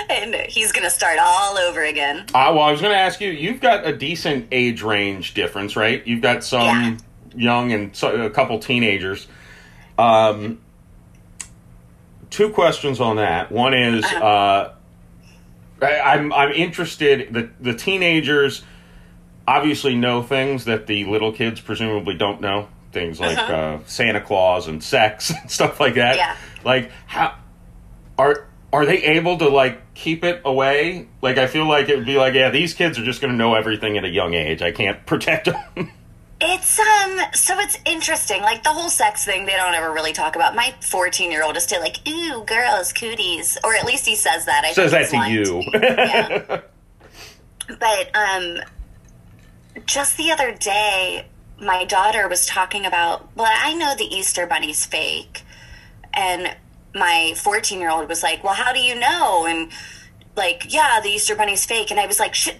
And 0.10 0.36
he's 0.36 0.72
gonna 0.74 0.89
start 0.89 1.17
all 1.19 1.58
over 1.58 1.82
again. 1.82 2.19
Uh, 2.34 2.52
well, 2.54 2.60
I 2.62 2.72
was 2.72 2.82
going 2.82 2.93
to 2.93 3.00
ask 3.00 3.22
you. 3.22 3.30
You've 3.32 3.62
got 3.62 3.88
a 3.88 3.95
decent 3.95 4.48
age 4.52 4.82
range 4.82 5.34
difference, 5.34 5.76
right? 5.78 6.06
You've 6.06 6.22
got 6.22 6.43
some 6.43 6.62
Yeah. 6.62 6.98
young 7.36 7.72
and 7.72 7.95
so, 7.95 8.26
a 8.26 8.30
couple 8.30 8.60
teenagers. 8.60 9.28
Um, 9.98 10.60
two 12.30 12.50
questions 12.50 13.00
on 13.00 13.15
that. 13.18 13.52
One 13.52 13.74
is 13.74 14.04
uh, 14.06 14.74
I, 15.82 16.00
I'm 16.00 16.32
I'm 16.34 16.52
interested. 16.52 17.34
The 17.34 17.50
the 17.60 17.74
teenagers 17.74 18.63
obviously 19.48 19.96
know 19.96 20.22
things 20.22 20.65
that 20.65 20.88
the 20.88 21.06
little 21.06 21.32
kids 21.32 21.60
presumably 21.62 22.15
don't 22.15 22.42
know. 22.42 22.68
Things 22.92 23.20
like 23.20 23.38
Uh-huh. 23.38 23.54
uh, 23.54 23.80
Santa 23.86 24.22
Claus 24.22 24.68
and 24.68 24.84
sex 24.84 25.30
and 25.42 25.50
stuff 25.50 25.80
like 25.80 25.96
that. 25.96 26.18
Yeah. 26.18 26.36
Like 26.63 26.92
how 27.08 27.36
are 28.18 28.48
are 28.72 28.86
they 28.86 28.98
able 29.04 29.38
to 29.39 29.48
like 29.50 29.94
keep 29.96 30.24
it 30.24 30.42
away? 30.46 31.08
Like 31.22 31.38
I 31.38 31.48
feel 31.48 31.68
like 31.68 31.89
it 31.89 31.98
would 31.98 32.06
be 32.06 32.18
like, 32.18 32.34
yeah, 32.36 32.50
these 32.52 32.74
kids 32.74 33.00
are 33.00 33.04
just 33.06 33.22
going 33.22 33.32
to 33.32 33.38
know 33.38 33.56
everything 33.56 33.98
at 33.98 34.06
a 34.06 34.10
young 34.10 34.34
age. 34.36 34.62
I 34.62 34.72
can't 34.72 35.04
protect 35.08 35.46
them. 35.46 35.92
It's 36.41 36.80
um 36.80 37.19
so 37.34 37.60
it's 37.60 37.78
interesting. 37.86 38.41
Like 38.41 38.63
the 38.63 38.69
whole 38.69 38.89
sex 38.89 39.25
thing 39.25 39.45
they 39.45 39.58
don't 39.58 39.73
ever 39.73 39.91
really 39.91 40.13
talk 40.13 40.36
about. 40.38 40.56
My 40.56 40.73
14-year-old 40.80 41.58
is 41.58 41.63
still 41.63 41.82
like, 41.82 41.97
"Ooh, 42.08 42.43
girls, 42.45 42.93
cooties." 42.93 43.58
Or 43.63 43.75
at 43.75 43.86
least 43.86 44.06
he 44.06 44.15
says 44.15 44.45
that. 44.45 44.63
I 44.63 44.71
Says 44.71 44.91
that 44.91 45.10
to 45.10 45.30
you. 45.30 45.58
me. 45.60 45.69
Yeah. 45.73 46.62
But 47.67 48.15
um 48.15 48.58
just 49.86 50.17
the 50.17 50.32
other 50.32 50.54
day 50.54 51.28
my 51.62 51.84
daughter 51.84 52.28
was 52.30 52.45
talking 52.45 52.86
about, 52.86 53.28
"Well, 53.36 53.52
I 53.54 53.73
know 53.73 53.93
the 53.97 54.06
Easter 54.06 54.47
bunny's 54.47 54.86
fake." 54.86 55.43
And 56.13 56.56
my 56.95 57.34
14-year-old 57.36 58.08
was 58.08 58.23
like, 58.23 58.43
"Well, 58.45 58.54
how 58.54 58.71
do 58.71 58.80
you 58.80 58.95
know?" 58.95 59.45
And 59.45 59.71
like, 60.38 60.73
"Yeah, 60.73 61.02
the 61.04 61.10
Easter 61.10 61.36
bunny's 61.36 61.65
fake." 61.65 61.91
And 61.91 61.99
I 61.99 62.06
was 62.08 62.17
like, 62.19 62.34
"Shut 62.34 62.56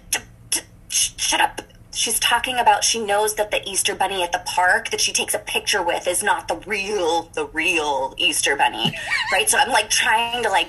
sh- 0.88 1.12
shut 1.16 1.40
up." 1.40 1.62
She's 1.92 2.20
talking 2.20 2.58
about 2.58 2.84
she 2.84 3.04
knows 3.04 3.34
that 3.34 3.50
the 3.50 3.68
Easter 3.68 3.94
bunny 3.94 4.22
at 4.22 4.32
the 4.32 4.42
park 4.46 4.90
that 4.90 5.00
she 5.00 5.12
takes 5.12 5.34
a 5.34 5.38
picture 5.40 5.82
with 5.82 6.06
is 6.06 6.22
not 6.22 6.48
the 6.48 6.56
real 6.66 7.22
the 7.34 7.46
real 7.46 8.14
Easter 8.16 8.56
bunny, 8.56 8.96
right? 9.32 9.48
So 9.48 9.58
I'm 9.58 9.70
like 9.70 9.90
trying 9.90 10.42
to 10.42 10.50
like 10.50 10.68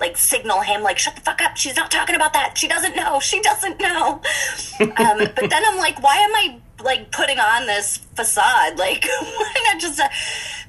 like 0.00 0.16
signal 0.16 0.62
him 0.62 0.82
like 0.82 0.98
shut 0.98 1.14
the 1.14 1.20
fuck 1.20 1.42
up. 1.42 1.56
She's 1.56 1.76
not 1.76 1.90
talking 1.90 2.16
about 2.16 2.32
that. 2.32 2.56
She 2.56 2.68
doesn't 2.68 2.96
know. 2.96 3.20
She 3.20 3.40
doesn't 3.40 3.80
know. 3.80 4.22
Um, 4.78 5.18
but 5.18 5.50
then 5.50 5.62
I'm 5.66 5.76
like, 5.78 6.02
why 6.02 6.16
am 6.16 6.34
I 6.34 6.60
like 6.86 7.12
putting 7.12 7.38
on 7.38 7.66
this 7.66 7.98
facade? 8.14 8.78
Like, 8.78 9.04
why 9.20 9.54
not 9.64 9.80
just 9.80 10.00
uh, 10.00 10.08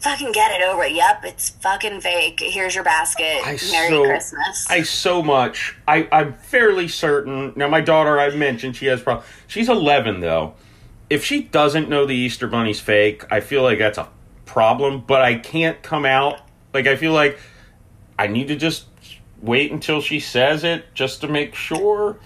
fucking 0.02 0.34
get 0.34 0.52
it 0.52 0.64
over? 0.64 0.86
Yep, 0.86 1.22
it's 1.24 1.50
fucking 1.52 2.02
fake. 2.02 2.42
Here's 2.42 2.76
your 2.76 2.84
basket. 2.84 3.40
I 3.46 3.58
Merry 3.72 3.90
so- 3.90 4.04
Christmas. 4.04 4.68
I 4.70 4.82
so 4.82 5.24
much. 5.24 5.76
I 5.88 6.10
I'm 6.12 6.34
fairly 6.34 6.90
certain. 6.90 7.54
Now 7.56 7.70
my 7.70 7.82
daughter, 7.82 8.20
I 8.20 8.32
mentioned 8.32 8.76
she 8.76 8.88
has 8.88 9.02
problem. 9.02 9.26
She's 9.48 9.70
11 9.70 10.20
though. 10.20 10.56
If 11.10 11.24
she 11.24 11.44
doesn't 11.44 11.88
know 11.88 12.06
the 12.06 12.16
Easter 12.16 12.48
bunny's 12.48 12.82
fake, 12.82 13.24
I 13.32 13.40
feel 13.40 13.64
like 13.64 13.80
that's 13.80 13.98
a 13.98 14.10
problem. 14.46 15.04
But 15.08 15.22
I 15.22 15.36
can't 15.36 15.82
come 15.82 16.06
out. 16.06 16.42
Like 16.74 16.88
I 16.88 16.98
feel 16.98 17.14
like 17.14 17.40
I 18.20 18.28
need 18.28 18.50
to 18.50 18.56
just 18.56 18.88
wait 19.42 19.72
until 19.72 20.02
she 20.02 20.20
says 20.20 20.64
it 20.64 20.94
just 20.94 21.22
to 21.22 21.28
make 21.28 21.56
sure. 21.56 22.18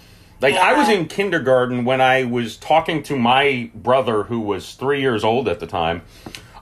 Like 0.42 0.56
I 0.56 0.74
was 0.74 0.90
in 0.90 1.06
kindergarten 1.06 1.86
when 1.86 2.02
I 2.02 2.24
was 2.24 2.58
talking 2.58 3.04
to 3.04 3.16
my 3.16 3.70
brother 3.76 4.24
who 4.24 4.40
was 4.40 4.74
3 4.74 5.00
years 5.00 5.24
old 5.24 5.48
at 5.48 5.60
the 5.60 5.68
time 5.68 6.02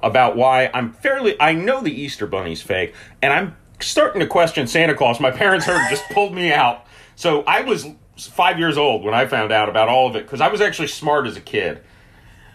about 0.03 0.35
why 0.35 0.69
I'm 0.73 0.91
fairly 0.91 1.39
I 1.39 1.53
know 1.53 1.81
the 1.81 1.93
Easter 1.93 2.27
bunny's 2.27 2.61
fake 2.61 2.93
and 3.21 3.31
I'm 3.31 3.55
starting 3.79 4.19
to 4.19 4.27
question 4.27 4.67
Santa 4.67 4.93
Claus. 4.93 5.21
My 5.21 5.31
parents 5.31 5.65
heard 5.65 5.89
just 5.89 6.03
pulled 6.11 6.33
me 6.33 6.51
out. 6.51 6.85
So 7.15 7.43
I 7.43 7.61
was 7.61 7.87
5 8.17 8.59
years 8.59 8.77
old 8.77 9.05
when 9.05 9.13
I 9.13 9.25
found 9.27 9.53
out 9.53 9.69
about 9.69 9.87
all 9.87 10.07
of 10.07 10.15
it 10.17 10.27
cuz 10.27 10.41
I 10.41 10.49
was 10.49 10.59
actually 10.59 10.89
smart 10.89 11.25
as 11.25 11.37
a 11.37 11.41
kid. 11.41 11.81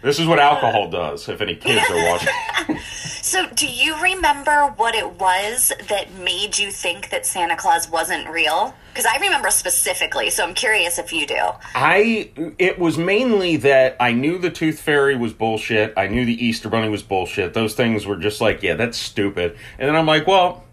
This 0.05 0.19
is 0.19 0.27
what 0.27 0.37
alcohol 0.37 0.91
does 0.91 1.27
if 1.27 1.41
any 1.41 1.55
kids 1.55 1.89
are 1.89 2.11
watching. 2.11 2.77
So, 3.25 3.47
do 3.55 3.65
you 3.65 3.99
remember 3.99 4.67
what 4.77 4.93
it 4.93 5.13
was 5.19 5.73
that 5.89 6.13
made 6.13 6.59
you 6.59 6.69
think 6.69 7.09
that 7.09 7.25
Santa 7.25 7.57
Claus 7.57 7.89
wasn't 7.89 8.29
real? 8.29 8.75
Because 8.89 9.07
I 9.07 9.17
remember 9.17 9.49
specifically, 9.49 10.29
so 10.29 10.43
I'm 10.43 10.53
curious 10.53 10.99
if 10.99 11.11
you 11.11 11.25
do. 11.25 11.41
I 11.73 12.29
it 12.59 12.77
was 12.77 12.99
mainly 12.99 13.57
that 13.57 13.97
I 13.99 14.11
knew 14.11 14.37
the 14.37 14.51
Tooth 14.51 14.79
Fairy 14.79 15.17
was 15.17 15.33
bullshit. 15.33 15.91
I 15.97 16.07
knew 16.07 16.23
the 16.23 16.45
Easter 16.45 16.69
Bunny 16.69 16.87
was 16.87 17.01
bullshit. 17.01 17.55
Those 17.55 17.73
things 17.73 18.05
were 18.05 18.15
just 18.15 18.41
like, 18.41 18.61
yeah, 18.61 18.75
that's 18.75 18.97
stupid. 18.97 19.57
And 19.79 19.89
then 19.89 19.95
I'm 19.95 20.05
like, 20.05 20.27
well, 20.27 20.63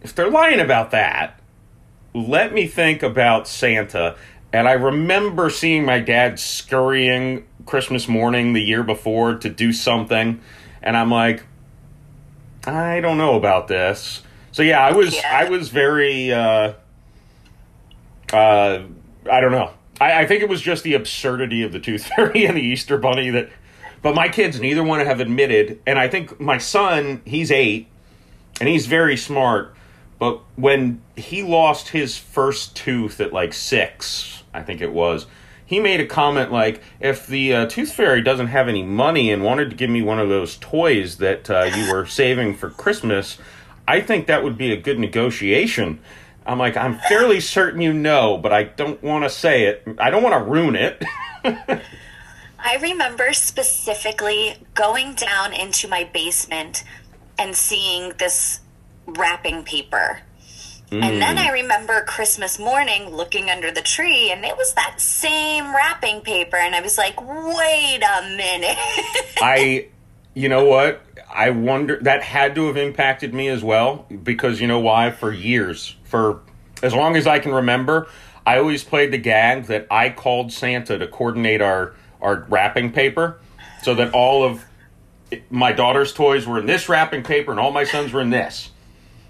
if 0.00 0.14
they're 0.14 0.30
lying 0.30 0.60
about 0.60 0.92
that, 0.92 1.38
let 2.14 2.54
me 2.54 2.66
think 2.66 3.02
about 3.02 3.46
Santa. 3.46 4.16
And 4.52 4.68
I 4.68 4.72
remember 4.72 5.48
seeing 5.48 5.84
my 5.84 5.98
dad 5.98 6.38
scurrying 6.38 7.46
Christmas 7.64 8.06
morning 8.06 8.52
the 8.52 8.60
year 8.60 8.82
before 8.82 9.36
to 9.36 9.48
do 9.48 9.72
something, 9.72 10.40
and 10.82 10.96
I'm 10.96 11.10
like, 11.10 11.44
I 12.66 13.00
don't 13.00 13.18
know 13.18 13.36
about 13.36 13.68
this. 13.68 14.22
So 14.52 14.62
yeah, 14.62 14.80
I 14.80 14.92
was 14.92 15.14
Yeah. 15.14 15.38
I 15.46 15.48
was 15.48 15.68
very 15.70 16.32
uh 16.32 16.74
uh 18.32 18.82
I 19.30 19.40
don't 19.40 19.52
know. 19.52 19.70
I, 20.00 20.22
I 20.22 20.26
think 20.26 20.42
it 20.42 20.48
was 20.48 20.60
just 20.60 20.84
the 20.84 20.94
absurdity 20.94 21.62
of 21.62 21.72
the 21.72 21.80
Tooth 21.80 22.06
Fairy 22.16 22.44
and 22.44 22.56
the 22.56 22.62
Easter 22.62 22.98
Bunny 22.98 23.30
that 23.30 23.50
but 24.02 24.14
my 24.14 24.28
kids 24.28 24.60
neither 24.60 24.82
one 24.82 25.04
have 25.04 25.20
admitted 25.20 25.80
and 25.86 25.98
I 25.98 26.08
think 26.08 26.40
my 26.40 26.58
son, 26.58 27.22
he's 27.24 27.50
eight 27.50 27.88
and 28.60 28.68
he's 28.68 28.86
very 28.86 29.16
smart, 29.16 29.74
but 30.22 30.40
when 30.54 31.02
he 31.16 31.42
lost 31.42 31.88
his 31.88 32.16
first 32.16 32.76
tooth 32.76 33.20
at 33.20 33.32
like 33.32 33.52
six, 33.52 34.44
I 34.54 34.62
think 34.62 34.80
it 34.80 34.92
was, 34.92 35.26
he 35.66 35.80
made 35.80 35.98
a 35.98 36.06
comment 36.06 36.52
like, 36.52 36.80
if 37.00 37.26
the 37.26 37.52
uh, 37.52 37.66
Tooth 37.66 37.92
Fairy 37.92 38.22
doesn't 38.22 38.46
have 38.46 38.68
any 38.68 38.84
money 38.84 39.32
and 39.32 39.42
wanted 39.42 39.70
to 39.70 39.74
give 39.74 39.90
me 39.90 40.00
one 40.00 40.20
of 40.20 40.28
those 40.28 40.58
toys 40.58 41.16
that 41.16 41.50
uh, 41.50 41.62
you 41.74 41.92
were 41.92 42.06
saving 42.20 42.54
for 42.54 42.70
Christmas, 42.70 43.36
I 43.88 44.00
think 44.00 44.28
that 44.28 44.44
would 44.44 44.56
be 44.56 44.72
a 44.72 44.76
good 44.76 45.00
negotiation. 45.00 45.98
I'm 46.46 46.60
like, 46.60 46.76
I'm 46.76 47.00
fairly 47.00 47.40
certain 47.40 47.80
you 47.80 47.92
know, 47.92 48.38
but 48.38 48.52
I 48.52 48.62
don't 48.62 49.02
want 49.02 49.24
to 49.24 49.28
say 49.28 49.64
it. 49.64 49.82
I 49.98 50.10
don't 50.10 50.22
want 50.22 50.36
to 50.36 50.48
ruin 50.48 50.76
it. 50.76 51.02
I 52.60 52.76
remember 52.80 53.32
specifically 53.32 54.54
going 54.74 55.14
down 55.14 55.52
into 55.52 55.88
my 55.88 56.04
basement 56.04 56.84
and 57.36 57.56
seeing 57.56 58.12
this 58.20 58.60
wrapping 59.06 59.64
paper. 59.64 60.20
And 60.92 61.22
then 61.22 61.38
hmm. 61.38 61.42
I 61.42 61.50
remember 61.52 62.04
Christmas 62.04 62.58
morning 62.58 63.08
looking 63.08 63.48
under 63.48 63.70
the 63.70 63.80
tree, 63.80 64.30
and 64.30 64.44
it 64.44 64.58
was 64.58 64.74
that 64.74 65.00
same 65.00 65.74
wrapping 65.74 66.20
paper. 66.20 66.58
And 66.58 66.74
I 66.74 66.82
was 66.82 66.98
like, 66.98 67.18
wait 67.18 68.02
a 68.02 68.36
minute. 68.36 68.76
I, 69.38 69.88
you 70.34 70.50
know 70.50 70.66
what? 70.66 71.02
I 71.32 71.48
wonder 71.48 71.98
that 72.02 72.22
had 72.22 72.54
to 72.56 72.66
have 72.66 72.76
impacted 72.76 73.32
me 73.32 73.48
as 73.48 73.64
well 73.64 74.04
because 74.22 74.60
you 74.60 74.66
know 74.66 74.80
why? 74.80 75.10
For 75.10 75.32
years, 75.32 75.96
for 76.04 76.42
as 76.82 76.94
long 76.94 77.16
as 77.16 77.26
I 77.26 77.38
can 77.38 77.52
remember, 77.52 78.08
I 78.46 78.58
always 78.58 78.84
played 78.84 79.12
the 79.12 79.18
gag 79.18 79.64
that 79.64 79.86
I 79.90 80.10
called 80.10 80.52
Santa 80.52 80.98
to 80.98 81.06
coordinate 81.06 81.62
our 81.62 81.94
our 82.20 82.44
wrapping 82.50 82.92
paper, 82.92 83.40
so 83.82 83.94
that 83.94 84.12
all 84.12 84.44
of 84.44 84.62
my 85.48 85.72
daughter's 85.72 86.12
toys 86.12 86.46
were 86.46 86.58
in 86.58 86.66
this 86.66 86.90
wrapping 86.90 87.22
paper 87.22 87.50
and 87.50 87.58
all 87.58 87.72
my 87.72 87.84
sons 87.84 88.12
were 88.12 88.20
in 88.20 88.28
this. 88.28 88.71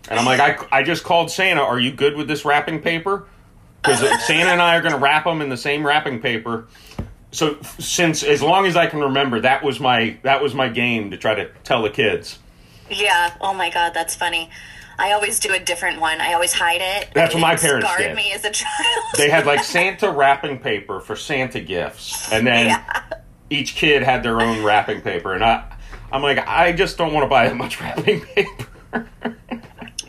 And 0.08 0.18
I'm 0.18 0.26
like, 0.26 0.40
I, 0.40 0.78
I 0.80 0.82
just 0.82 1.04
called 1.04 1.30
Santa. 1.30 1.60
Are 1.60 1.78
you 1.78 1.92
good 1.92 2.16
with 2.16 2.28
this 2.28 2.44
wrapping 2.44 2.80
paper? 2.80 3.26
Because 3.82 4.00
Santa 4.26 4.50
and 4.50 4.62
I 4.62 4.76
are 4.76 4.80
going 4.80 4.94
to 4.94 4.98
wrap 5.00 5.24
them 5.24 5.40
in 5.40 5.48
the 5.48 5.56
same 5.56 5.84
wrapping 5.86 6.20
paper. 6.20 6.66
So 7.32 7.58
since 7.78 8.22
as 8.22 8.42
long 8.42 8.66
as 8.66 8.76
I 8.76 8.86
can 8.86 9.00
remember, 9.00 9.40
that 9.40 9.64
was 9.64 9.80
my 9.80 10.18
that 10.22 10.42
was 10.42 10.54
my 10.54 10.68
game 10.68 11.10
to 11.12 11.16
try 11.16 11.34
to 11.34 11.50
tell 11.64 11.82
the 11.82 11.90
kids. 11.90 12.38
Yeah. 12.90 13.34
Oh 13.40 13.54
my 13.54 13.70
God, 13.70 13.92
that's 13.94 14.14
funny. 14.14 14.50
I 14.98 15.12
always 15.12 15.40
do 15.40 15.52
a 15.54 15.58
different 15.58 16.00
one. 16.00 16.20
I 16.20 16.34
always 16.34 16.52
hide 16.52 16.80
it. 16.82 17.08
That's 17.14 17.32
what 17.34 17.40
my 17.40 17.56
parents 17.56 17.88
scarred 17.88 18.08
did. 18.08 18.16
me 18.16 18.32
as 18.32 18.44
a 18.44 18.50
child. 18.50 19.04
They 19.16 19.30
had 19.30 19.46
like 19.46 19.64
Santa 19.64 20.10
wrapping 20.12 20.58
paper 20.58 21.00
for 21.00 21.16
Santa 21.16 21.60
gifts, 21.60 22.30
and 22.30 22.46
then 22.46 22.66
Yeah. 22.66 23.02
each 23.50 23.74
kid 23.74 24.02
had 24.02 24.22
their 24.22 24.40
own 24.40 24.62
wrapping 24.62 25.00
paper. 25.00 25.32
And 25.32 25.42
I, 25.42 25.64
I'm 26.12 26.22
like, 26.22 26.38
I 26.46 26.72
just 26.72 26.98
don't 26.98 27.14
want 27.14 27.24
to 27.24 27.28
buy 27.28 27.48
that 27.48 27.56
much 27.56 27.80
wrapping 27.80 28.20
paper. 28.20 28.66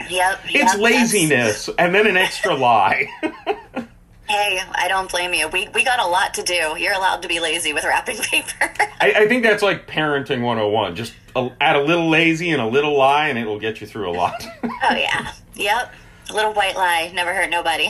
Yep. 0.09 0.39
It's 0.45 0.53
yep, 0.53 0.77
laziness, 0.79 1.69
and 1.77 1.93
then 1.93 2.07
an 2.07 2.17
extra 2.17 2.53
lie. 2.53 3.07
Hey, 4.25 4.59
I 4.71 4.87
don't 4.87 5.11
blame 5.11 5.33
you. 5.33 5.47
We 5.49 5.67
we 5.75 5.83
got 5.83 5.99
a 5.99 6.07
lot 6.07 6.33
to 6.35 6.43
do. 6.43 6.75
You're 6.77 6.93
allowed 6.93 7.21
to 7.23 7.27
be 7.27 7.39
lazy 7.39 7.73
with 7.73 7.83
wrapping 7.83 8.17
paper. 8.21 8.73
I, 9.01 9.13
I 9.17 9.27
think 9.27 9.43
that's 9.43 9.61
like 9.61 9.85
parenting 9.85 10.41
101. 10.41 10.95
Just 10.95 11.13
a, 11.35 11.51
add 11.59 11.75
a 11.75 11.83
little 11.83 12.09
lazy 12.09 12.49
and 12.51 12.61
a 12.61 12.65
little 12.65 12.97
lie, 12.97 13.27
and 13.27 13.37
it 13.37 13.45
will 13.45 13.59
get 13.59 13.81
you 13.81 13.85
through 13.85 14.09
a 14.09 14.13
lot. 14.15 14.43
oh 14.63 14.95
yeah. 14.95 15.33
Yep. 15.55 15.93
A 16.29 16.33
little 16.33 16.53
white 16.53 16.75
lie 16.75 17.11
never 17.13 17.33
hurt 17.33 17.49
nobody. 17.49 17.89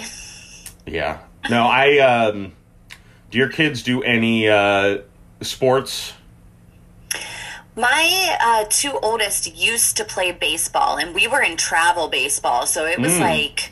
yeah. 0.87 1.19
No, 1.49 1.65
I. 1.65 1.99
Um, 1.99 2.53
do 3.29 3.37
your 3.37 3.49
kids 3.49 3.83
do 3.83 4.01
any 4.03 4.49
uh, 4.49 4.99
sports? 5.41 6.13
My 7.75 8.37
uh, 8.39 8.65
two 8.69 8.99
oldest 9.01 9.55
used 9.55 9.97
to 9.97 10.05
play 10.05 10.31
baseball, 10.31 10.97
and 10.97 11.15
we 11.15 11.27
were 11.27 11.41
in 11.41 11.57
travel 11.57 12.07
baseball, 12.07 12.65
so 12.67 12.85
it 12.85 12.99
was 12.99 13.13
Mm. 13.13 13.19
like 13.21 13.71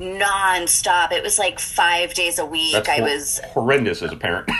nonstop. 0.00 1.12
It 1.12 1.22
was 1.22 1.38
like 1.38 1.58
five 1.58 2.14
days 2.14 2.38
a 2.38 2.46
week. 2.46 2.72
That's 2.72 2.88
I 2.88 3.00
was 3.00 3.40
horrendous 3.52 4.02
as 4.02 4.12
a 4.12 4.16
parent. 4.16 4.48
uh, 4.50 4.54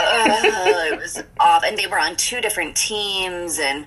it 0.92 0.98
was 0.98 1.22
off, 1.40 1.62
and 1.64 1.76
they 1.76 1.86
were 1.86 1.98
on 1.98 2.16
two 2.16 2.40
different 2.40 2.76
teams, 2.76 3.58
and 3.58 3.86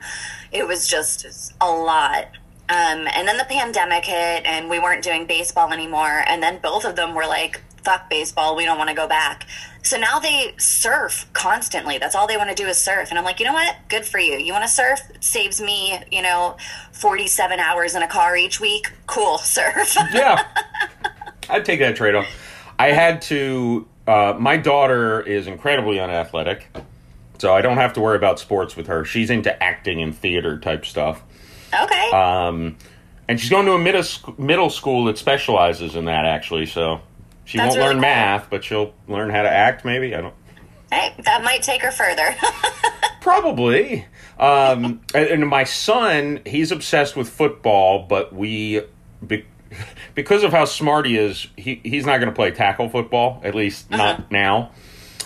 it 0.51 0.67
was 0.67 0.87
just 0.87 1.53
a 1.61 1.69
lot. 1.71 2.25
Um, 2.69 3.07
and 3.13 3.27
then 3.27 3.37
the 3.37 3.45
pandemic 3.45 4.05
hit, 4.05 4.45
and 4.45 4.69
we 4.69 4.79
weren't 4.79 5.03
doing 5.03 5.25
baseball 5.25 5.73
anymore. 5.73 6.23
And 6.25 6.41
then 6.41 6.59
both 6.61 6.85
of 6.85 6.95
them 6.95 7.15
were 7.15 7.25
like, 7.25 7.61
"Fuck 7.83 8.09
baseball, 8.09 8.55
we 8.55 8.65
don't 8.65 8.77
want 8.77 8.89
to 8.89 8.95
go 8.95 9.07
back." 9.07 9.45
So 9.83 9.97
now 9.97 10.19
they 10.19 10.53
surf 10.57 11.25
constantly. 11.33 11.97
That's 11.97 12.15
all 12.15 12.27
they 12.27 12.37
want 12.37 12.49
to 12.49 12.55
do 12.55 12.67
is 12.67 12.77
surf. 12.77 13.09
And 13.09 13.17
I'm 13.17 13.25
like, 13.25 13.39
you 13.39 13.45
know 13.47 13.53
what? 13.53 13.75
Good 13.89 14.05
for 14.05 14.19
you. 14.19 14.37
You 14.37 14.53
want 14.53 14.63
to 14.63 14.69
surf? 14.69 14.99
It 15.13 15.23
saves 15.23 15.59
me, 15.59 15.99
you 16.11 16.21
know, 16.21 16.55
47 16.91 17.59
hours 17.59 17.95
in 17.95 18.03
a 18.03 18.07
car 18.07 18.37
each 18.37 18.59
week. 18.59 18.91
Cool, 19.07 19.37
surf. 19.39 19.95
yeah, 20.13 20.45
I'd 21.49 21.65
take 21.65 21.79
that 21.79 21.95
trade 21.95 22.15
off. 22.15 22.27
I 22.77 22.87
had 22.91 23.21
to. 23.23 23.87
Uh, 24.07 24.35
my 24.39 24.57
daughter 24.57 25.21
is 25.21 25.47
incredibly 25.47 25.99
unathletic, 25.99 26.67
so 27.37 27.53
I 27.53 27.61
don't 27.61 27.77
have 27.77 27.93
to 27.93 28.01
worry 28.01 28.17
about 28.17 28.39
sports 28.39 28.75
with 28.75 28.87
her. 28.87 29.05
She's 29.05 29.29
into 29.29 29.61
acting 29.63 30.01
and 30.01 30.15
theater 30.15 30.57
type 30.59 30.85
stuff. 30.85 31.21
okay. 31.73 32.09
Um, 32.11 32.77
and 33.27 33.39
she's 33.39 33.49
going 33.49 33.65
to 33.67 33.73
a 33.73 33.79
middle 33.79 34.03
middle 34.37 34.69
school 34.69 35.05
that 35.05 35.17
specializes 35.17 35.95
in 35.95 36.05
that 36.05 36.25
actually. 36.25 36.65
So 36.65 37.01
she 37.45 37.57
That's 37.57 37.69
won't 37.69 37.77
really 37.77 37.87
learn 37.89 37.95
cool. 37.95 38.01
math, 38.01 38.49
but 38.49 38.63
she'll 38.63 38.93
learn 39.07 39.29
how 39.29 39.41
to 39.41 39.49
act. 39.49 39.83
Maybe 39.85 40.15
I 40.15 40.21
don't. 40.21 40.35
hey, 40.91 41.13
that 41.25 41.43
might 41.43 41.63
take 41.63 41.81
her 41.81 41.91
further. 41.91 42.35
Probably. 43.21 44.05
Um, 44.39 45.01
and, 45.13 45.47
my 45.47 45.63
son, 45.65 46.41
he's 46.45 46.71
obsessed 46.71 47.15
with 47.15 47.29
football, 47.29 48.07
but 48.07 48.33
we, 48.33 48.81
be, 49.25 49.45
because 50.15 50.43
of 50.43 50.51
how 50.51 50.65
smart 50.65 51.05
he 51.05 51.17
is, 51.17 51.47
he, 51.55 51.79
he's 51.83 52.05
not 52.05 52.17
going 52.17 52.29
to 52.29 52.35
play 52.35 52.49
tackle 52.51 52.89
football, 52.89 53.39
at 53.43 53.53
least 53.53 53.91
not 53.91 54.31
now. 54.31 54.71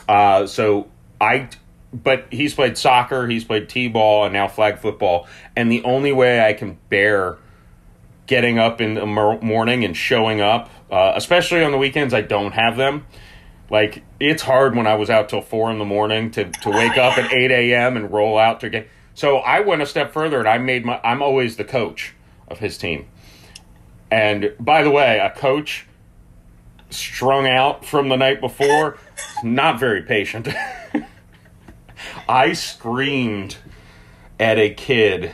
Uh, 0.09 0.45
so 0.47 0.89
I, 1.21 1.49
but 1.93 2.25
he's 2.29 2.53
played 2.53 2.77
soccer, 2.77 3.25
he's 3.27 3.45
played 3.45 3.69
t-ball, 3.69 4.25
and 4.25 4.33
now 4.33 4.49
flag 4.49 4.79
football. 4.79 5.27
And 5.55 5.71
the 5.71 5.83
only 5.83 6.11
way 6.11 6.45
I 6.45 6.51
can 6.53 6.77
bear 6.89 7.37
getting 8.27 8.59
up 8.59 8.81
in 8.81 8.95
the 8.95 9.05
morning 9.05 9.85
and 9.85 9.95
showing 9.95 10.41
up, 10.41 10.69
uh, 10.95 11.11
especially 11.17 11.61
on 11.61 11.73
the 11.73 11.77
weekends, 11.77 12.13
I 12.13 12.21
don't 12.21 12.53
have 12.53 12.77
them. 12.77 13.05
Like 13.69 14.03
it's 14.17 14.43
hard 14.43 14.77
when 14.77 14.87
I 14.87 14.95
was 14.95 15.09
out 15.09 15.27
till 15.27 15.41
four 15.41 15.69
in 15.69 15.77
the 15.77 15.83
morning 15.83 16.31
to, 16.31 16.45
to 16.45 16.69
wake 16.69 16.97
up 16.97 17.17
at 17.17 17.33
eight 17.33 17.51
a.m. 17.51 17.97
and 17.97 18.09
roll 18.09 18.37
out 18.37 18.61
to 18.61 18.69
get. 18.69 18.87
So 19.13 19.39
I 19.39 19.59
went 19.59 19.81
a 19.81 19.85
step 19.85 20.13
further 20.13 20.39
and 20.39 20.47
I 20.47 20.57
made 20.57 20.85
my. 20.85 21.01
I'm 21.03 21.21
always 21.21 21.57
the 21.57 21.65
coach 21.65 22.13
of 22.47 22.59
his 22.59 22.77
team. 22.77 23.07
And 24.09 24.53
by 24.57 24.83
the 24.83 24.89
way, 24.89 25.19
a 25.19 25.31
coach 25.31 25.85
strung 26.91 27.45
out 27.45 27.83
from 27.83 28.07
the 28.07 28.15
night 28.15 28.39
before, 28.39 28.97
not 29.43 29.77
very 29.77 30.03
patient. 30.03 30.47
I 32.29 32.53
screamed 32.53 33.57
at 34.39 34.57
a 34.57 34.73
kid, 34.73 35.33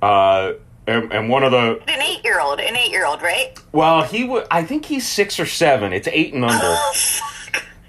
uh, 0.00 0.52
and, 0.88 1.12
and 1.12 1.28
one 1.28 1.44
of 1.44 1.52
the 1.52 1.80
an 1.86 2.00
eight 2.00 2.24
year 2.24 2.40
old, 2.40 2.60
an 2.60 2.74
eight 2.74 2.90
year 2.90 3.04
old, 3.04 3.20
right? 3.22 3.52
well, 3.72 4.02
he 4.02 4.24
would. 4.24 4.46
I 4.50 4.64
think 4.64 4.86
he's 4.86 5.06
six 5.06 5.38
or 5.38 5.46
seven. 5.46 5.92
It's 5.92 6.08
eight 6.08 6.32
and 6.34 6.44
under. 6.44 6.58
Oh. 6.62 6.92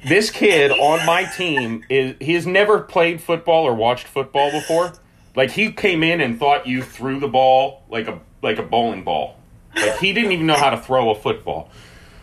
This 0.07 0.29
kid 0.31 0.71
on 0.79 1.05
my 1.05 1.23
team 1.23 1.83
is 1.89 2.15
he 2.19 2.33
has 2.33 2.45
never 2.45 2.79
played 2.79 3.21
football 3.21 3.65
or 3.65 3.73
watched 3.73 4.05
football 4.07 4.51
before. 4.51 4.93
Like 5.35 5.51
he 5.51 5.71
came 5.71 6.03
in 6.03 6.19
and 6.19 6.37
thought 6.37 6.67
you 6.67 6.81
threw 6.81 7.19
the 7.19 7.27
ball 7.27 7.83
like 7.89 8.07
a 8.07 8.19
like 8.41 8.59
a 8.59 8.63
bowling 8.63 9.03
ball. 9.03 9.37
Like 9.75 9.97
he 9.99 10.11
didn't 10.11 10.33
even 10.33 10.45
know 10.45 10.55
how 10.55 10.69
to 10.71 10.77
throw 10.77 11.09
a 11.09 11.15
football. 11.15 11.69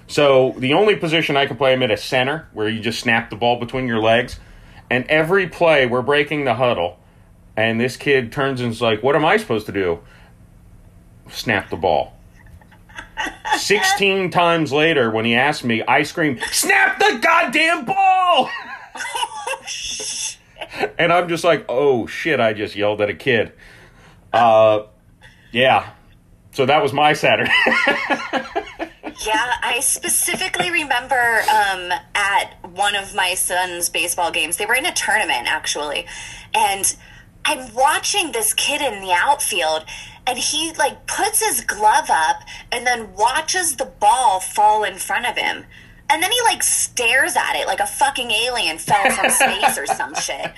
So 0.08 0.54
the 0.58 0.74
only 0.74 0.94
position 0.96 1.36
I 1.36 1.46
can 1.46 1.56
play 1.56 1.72
him 1.72 1.82
at 1.82 1.90
is 1.90 2.02
center, 2.02 2.48
where 2.52 2.68
you 2.68 2.80
just 2.80 3.00
snap 3.00 3.30
the 3.30 3.36
ball 3.36 3.58
between 3.58 3.88
your 3.88 3.98
legs. 3.98 4.38
And 4.88 5.04
every 5.06 5.48
play, 5.48 5.86
we're 5.86 6.02
breaking 6.02 6.44
the 6.44 6.54
huddle, 6.54 7.00
and 7.56 7.80
this 7.80 7.96
kid 7.96 8.30
turns 8.30 8.60
and 8.60 8.70
is 8.70 8.80
like, 8.80 9.02
"What 9.02 9.16
am 9.16 9.24
I 9.24 9.36
supposed 9.38 9.66
to 9.66 9.72
do?" 9.72 10.00
Snap 11.30 11.70
the 11.70 11.76
ball. 11.76 12.14
16 13.56 14.30
times 14.30 14.72
later, 14.72 15.10
when 15.10 15.24
he 15.24 15.34
asked 15.34 15.64
me, 15.64 15.82
I 15.82 16.02
screamed, 16.02 16.40
Snap 16.50 16.98
the 16.98 17.18
goddamn 17.22 17.84
ball! 17.84 18.50
and 20.98 21.12
I'm 21.12 21.28
just 21.28 21.44
like, 21.44 21.64
oh 21.68 22.06
shit, 22.06 22.40
I 22.40 22.52
just 22.52 22.76
yelled 22.76 23.00
at 23.00 23.10
a 23.10 23.14
kid. 23.14 23.52
Uh, 24.32 24.84
yeah. 25.52 25.90
So 26.52 26.66
that 26.66 26.82
was 26.82 26.92
my 26.92 27.12
Saturday. 27.12 27.52
Yeah, 29.24 29.54
I 29.62 29.80
specifically 29.80 30.70
remember 30.70 31.14
um, 31.14 31.90
at 32.14 32.54
one 32.70 32.94
of 32.94 33.14
my 33.14 33.34
son's 33.34 33.88
baseball 33.88 34.30
games, 34.30 34.56
they 34.56 34.66
were 34.66 34.74
in 34.74 34.84
a 34.84 34.92
tournament 34.92 35.46
actually, 35.50 36.06
and 36.54 36.94
I'm 37.44 37.72
watching 37.74 38.32
this 38.32 38.52
kid 38.52 38.82
in 38.82 39.00
the 39.00 39.12
outfield, 39.12 39.84
and 40.26 40.38
he 40.38 40.72
like 40.72 41.06
puts 41.06 41.44
his 41.44 41.60
glove 41.60 42.10
up 42.10 42.42
and 42.72 42.86
then 42.86 43.14
watches 43.14 43.76
the 43.76 43.84
ball 43.84 44.40
fall 44.40 44.84
in 44.84 44.94
front 44.94 45.26
of 45.26 45.36
him. 45.36 45.64
And 46.08 46.22
then 46.22 46.30
he 46.30 46.40
like 46.42 46.62
stares 46.62 47.36
at 47.36 47.54
it 47.56 47.66
like 47.66 47.80
a 47.80 47.86
fucking 47.86 48.30
alien 48.30 48.78
fell 48.78 49.10
from 49.10 49.30
space 49.30 49.78
or 49.78 49.86
some 49.86 50.14
shit. 50.20 50.52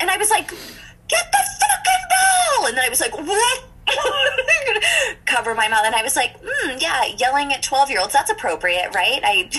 And 0.00 0.10
I 0.10 0.16
was 0.16 0.30
like, 0.30 0.48
get 0.48 1.32
the 1.32 1.44
fucking 1.60 2.04
ball! 2.10 2.66
And 2.66 2.76
then 2.76 2.84
I 2.84 2.88
was 2.88 3.00
like, 3.00 3.16
what? 3.16 3.64
Cover 5.24 5.54
my 5.54 5.68
mouth. 5.68 5.84
And 5.84 5.94
I 5.94 6.02
was 6.02 6.16
like, 6.16 6.36
hmm, 6.42 6.76
yeah, 6.78 7.06
yelling 7.18 7.52
at 7.52 7.62
12 7.62 7.90
year 7.90 8.00
olds, 8.00 8.12
that's 8.12 8.30
appropriate, 8.30 8.94
right? 8.94 9.20
I 9.24 9.50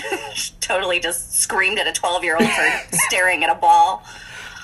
totally 0.60 1.00
just 1.00 1.34
screamed 1.34 1.78
at 1.78 1.86
a 1.86 1.92
12 1.92 2.24
year 2.24 2.36
old 2.36 2.48
for 2.48 2.96
staring 2.96 3.44
at 3.44 3.50
a 3.50 3.58
ball. 3.58 4.04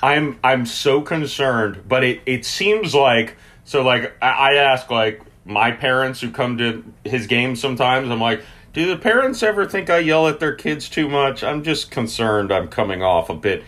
I'm 0.01 0.39
I'm 0.43 0.65
so 0.65 1.01
concerned, 1.01 1.83
but 1.87 2.05
it, 2.05 2.21
it 2.25 2.45
seems 2.45 2.95
like 2.95 3.35
so 3.69 3.83
like 3.83 4.15
I, 4.19 4.29
I 4.29 4.53
ask 4.55 4.89
like 4.89 5.21
my 5.45 5.71
parents 5.71 6.19
who 6.19 6.31
come 6.31 6.57
to 6.57 6.83
his 7.05 7.27
games 7.27 7.61
sometimes. 7.61 8.09
I'm 8.09 8.19
like, 8.19 8.41
do 8.73 8.87
the 8.87 8.97
parents 8.97 9.43
ever 9.43 9.67
think 9.67 9.91
I 9.91 9.99
yell 9.99 10.27
at 10.27 10.39
their 10.39 10.55
kids 10.55 10.89
too 10.89 11.07
much? 11.07 11.43
I'm 11.43 11.63
just 11.63 11.91
concerned. 11.91 12.51
I'm 12.51 12.67
coming 12.67 13.03
off 13.03 13.29
a 13.29 13.35
bit, 13.35 13.63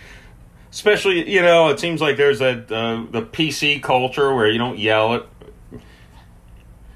especially 0.71 1.29
you 1.29 1.43
know. 1.43 1.69
It 1.69 1.79
seems 1.79 2.01
like 2.01 2.17
there's 2.17 2.39
that 2.39 2.71
uh, 2.71 3.05
the 3.11 3.21
PC 3.21 3.83
culture 3.83 4.33
where 4.33 4.47
you 4.47 4.57
don't 4.57 4.79
yell 4.79 5.13
at. 5.13 5.25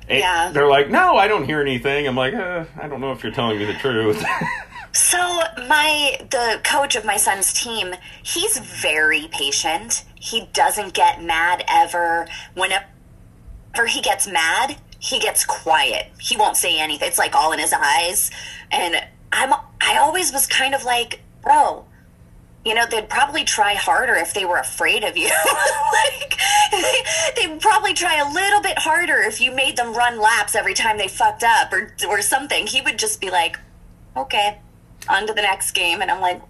It- 0.09 0.19
Yeah. 0.19 0.49
They're 0.51 0.67
like, 0.67 0.89
no, 0.89 1.15
I 1.15 1.27
don't 1.27 1.45
hear 1.45 1.61
anything. 1.61 2.07
I'm 2.07 2.15
like, 2.15 2.33
uh, 2.33 2.65
I 2.81 2.87
don't 2.87 3.01
know 3.01 3.11
if 3.11 3.21
you're 3.23 3.33
telling 3.33 3.59
me 3.59 3.65
the 3.65 3.73
truth. 3.75 4.23
So 4.95 5.17
my 5.67 6.17
the 6.31 6.61
coach 6.63 6.95
of 6.95 7.03
my 7.03 7.17
son's 7.17 7.51
team, 7.51 7.95
he's 8.23 8.57
very 8.59 9.27
patient. 9.29 10.05
He 10.15 10.47
doesn't 10.53 10.93
get 10.93 11.21
mad 11.21 11.65
ever. 11.67 12.29
Whenever 12.53 12.85
he 13.85 14.01
gets 14.01 14.27
mad, 14.27 14.77
he 14.99 15.19
gets 15.19 15.43
quiet. 15.43 16.07
He 16.19 16.37
won't 16.37 16.57
say 16.57 16.79
anything. 16.79 17.07
It's 17.07 17.17
like 17.17 17.35
all 17.35 17.51
in 17.51 17.59
his 17.59 17.73
eyes. 17.73 18.31
And 18.71 18.95
I'm 19.31 19.53
I 19.81 19.97
always 19.97 20.31
was 20.31 20.47
kind 20.47 20.73
of 20.73 20.83
like, 20.83 21.21
bro, 21.43 21.85
you 22.65 22.73
know, 22.73 22.85
they'd 22.89 23.07
probably 23.07 23.43
try 23.43 23.75
harder 23.75 24.15
if 24.15 24.33
they 24.33 24.43
were 24.43 24.57
afraid 24.57 25.03
of 25.03 25.15
you. 25.15 25.29
like, 25.93 26.39
they, 27.35 27.47
would 27.47 27.61
probably 27.61 27.93
try 27.93 28.15
a 28.15 28.33
little 28.33 28.61
bit 28.61 28.79
harder 28.79 29.19
if 29.19 29.39
you 29.39 29.51
made 29.51 29.77
them 29.77 29.93
run 29.93 30.19
laps 30.19 30.55
every 30.55 30.73
time 30.73 30.97
they 30.97 31.07
fucked 31.07 31.43
up 31.43 31.71
or, 31.71 31.93
or 32.09 32.21
something. 32.23 32.65
He 32.65 32.81
would 32.81 32.97
just 32.97 33.21
be 33.21 33.29
like, 33.29 33.59
okay, 34.17 34.57
on 35.07 35.27
to 35.27 35.33
the 35.33 35.43
next 35.43 35.71
game. 35.73 36.01
And 36.01 36.09
I'm 36.09 36.21
like, 36.21 36.41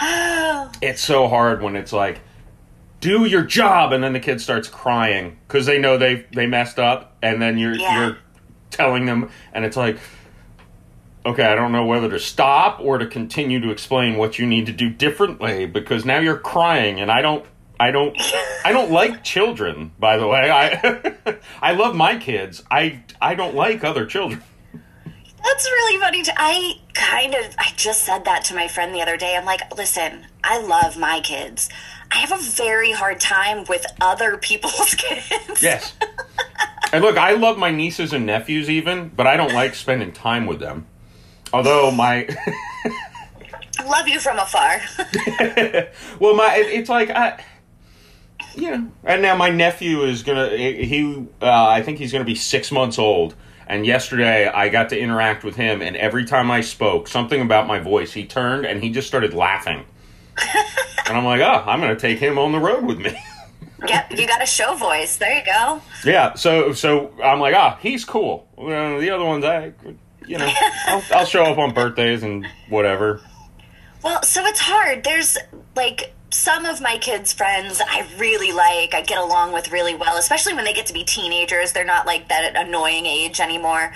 oh. 0.00 0.70
It's 0.82 1.00
so 1.00 1.28
hard 1.28 1.62
when 1.62 1.76
it's 1.76 1.94
like, 1.94 2.20
do 3.00 3.24
your 3.24 3.42
job. 3.42 3.92
And 3.92 4.02
then 4.02 4.12
the 4.12 4.20
kid 4.20 4.40
starts 4.40 4.68
crying 4.68 5.38
because 5.46 5.66
they 5.66 5.78
know 5.78 5.98
they 5.98 6.26
they 6.32 6.46
messed 6.46 6.78
up. 6.78 7.16
And 7.22 7.40
then 7.40 7.58
you're, 7.58 7.74
yeah. 7.74 8.06
you're 8.06 8.18
telling 8.70 9.06
them, 9.06 9.30
and 9.52 9.64
it's 9.64 9.76
like, 9.76 9.98
okay, 11.24 11.44
I 11.44 11.54
don't 11.54 11.72
know 11.72 11.84
whether 11.84 12.08
to 12.10 12.18
stop 12.18 12.80
or 12.80 12.98
to 12.98 13.06
continue 13.06 13.60
to 13.60 13.70
explain 13.70 14.16
what 14.16 14.38
you 14.38 14.46
need 14.46 14.66
to 14.66 14.72
do 14.72 14.88
differently 14.90 15.66
because 15.66 16.04
now 16.04 16.18
you're 16.20 16.38
crying 16.38 17.00
and 17.00 17.10
I 17.10 17.22
don't 17.22 17.44
I 17.78 17.90
don't 17.90 18.16
I 18.64 18.72
don't 18.72 18.90
like 18.90 19.22
children, 19.24 19.92
by 19.98 20.16
the 20.16 20.26
way. 20.26 20.50
I 20.50 21.16
I 21.62 21.72
love 21.72 21.94
my 21.94 22.16
kids. 22.16 22.62
I 22.70 23.02
I 23.20 23.34
don't 23.34 23.54
like 23.54 23.84
other 23.84 24.06
children. 24.06 24.42
That's 25.48 25.64
really 25.66 25.98
funny. 25.98 26.22
To, 26.24 26.32
I 26.36 26.74
kind 26.92 27.34
of 27.34 27.54
I 27.58 27.72
just 27.74 28.04
said 28.04 28.26
that 28.26 28.44
to 28.44 28.54
my 28.54 28.68
friend 28.68 28.94
the 28.94 29.00
other 29.00 29.16
day. 29.16 29.34
I'm 29.34 29.46
like, 29.46 29.74
"Listen, 29.76 30.26
I 30.44 30.60
love 30.60 30.98
my 30.98 31.20
kids. 31.20 31.70
I 32.12 32.16
have 32.16 32.32
a 32.32 32.42
very 32.42 32.92
hard 32.92 33.18
time 33.18 33.64
with 33.66 33.86
other 33.98 34.36
people's 34.36 34.94
kids." 34.98 35.62
Yes. 35.62 35.94
and 36.92 37.02
look, 37.02 37.16
I 37.16 37.32
love 37.32 37.56
my 37.56 37.70
nieces 37.70 38.12
and 38.12 38.26
nephews 38.26 38.68
even, 38.68 39.08
but 39.08 39.26
I 39.26 39.38
don't 39.38 39.54
like 39.54 39.74
spending 39.74 40.12
time 40.12 40.46
with 40.46 40.60
them. 40.60 40.86
Although 41.50 41.92
my 41.92 42.28
love 43.86 44.06
you 44.06 44.20
from 44.20 44.38
afar. 44.38 44.82
well, 46.20 46.34
my 46.34 46.56
it, 46.56 46.66
it's 46.78 46.90
like 46.90 47.08
I, 47.08 47.42
you 48.54 48.70
know, 48.70 48.92
and 49.02 49.22
now 49.22 49.34
my 49.34 49.48
nephew 49.48 50.02
is 50.02 50.22
gonna 50.22 50.54
he 50.54 51.26
uh, 51.40 51.66
I 51.68 51.80
think 51.82 51.96
he's 51.96 52.12
gonna 52.12 52.24
be 52.24 52.34
six 52.34 52.70
months 52.70 52.98
old. 52.98 53.34
And 53.68 53.84
yesterday 53.84 54.48
I 54.48 54.70
got 54.70 54.88
to 54.88 54.98
interact 54.98 55.44
with 55.44 55.54
him, 55.54 55.82
and 55.82 55.94
every 55.94 56.24
time 56.24 56.50
I 56.50 56.62
spoke, 56.62 57.06
something 57.06 57.40
about 57.40 57.66
my 57.66 57.78
voice, 57.78 58.12
he 58.12 58.24
turned 58.24 58.64
and 58.64 58.82
he 58.82 58.88
just 58.88 59.06
started 59.06 59.34
laughing. 59.34 59.84
and 61.06 61.16
I'm 61.16 61.26
like, 61.26 61.42
oh, 61.42 61.64
I'm 61.66 61.80
going 61.80 61.94
to 61.94 62.00
take 62.00 62.18
him 62.18 62.38
on 62.38 62.52
the 62.52 62.58
road 62.58 62.84
with 62.84 62.98
me. 62.98 63.16
yep, 63.86 64.10
you 64.10 64.26
got 64.26 64.42
a 64.42 64.46
show 64.46 64.74
voice. 64.74 65.18
There 65.18 65.38
you 65.38 65.44
go. 65.44 65.82
Yeah, 66.02 66.34
so 66.34 66.72
so 66.72 67.12
I'm 67.22 67.40
like, 67.40 67.54
ah, 67.54 67.76
oh, 67.76 67.78
he's 67.82 68.04
cool. 68.04 68.48
Uh, 68.56 68.98
the 68.98 69.10
other 69.10 69.24
ones, 69.24 69.44
I 69.44 69.74
you 70.28 70.38
know, 70.38 70.50
I'll, 70.86 71.02
I'll 71.12 71.24
show 71.26 71.44
up 71.44 71.58
on 71.58 71.74
birthdays 71.74 72.22
and 72.22 72.46
whatever. 72.68 73.20
Well, 74.02 74.22
so 74.22 74.44
it's 74.46 74.60
hard. 74.60 75.02
There's 75.04 75.36
like 75.74 76.14
some 76.30 76.66
of 76.66 76.80
my 76.80 76.98
kids' 76.98 77.32
friends 77.32 77.80
I 77.86 78.06
really 78.18 78.52
like, 78.52 78.94
I 78.94 79.02
get 79.02 79.18
along 79.18 79.52
with 79.52 79.72
really 79.72 79.94
well, 79.94 80.16
especially 80.16 80.54
when 80.54 80.64
they 80.64 80.74
get 80.74 80.86
to 80.86 80.92
be 80.92 81.04
teenagers. 81.04 81.72
They're 81.72 81.84
not 81.84 82.06
like 82.06 82.28
that 82.28 82.54
annoying 82.54 83.06
age 83.06 83.40
anymore. 83.40 83.92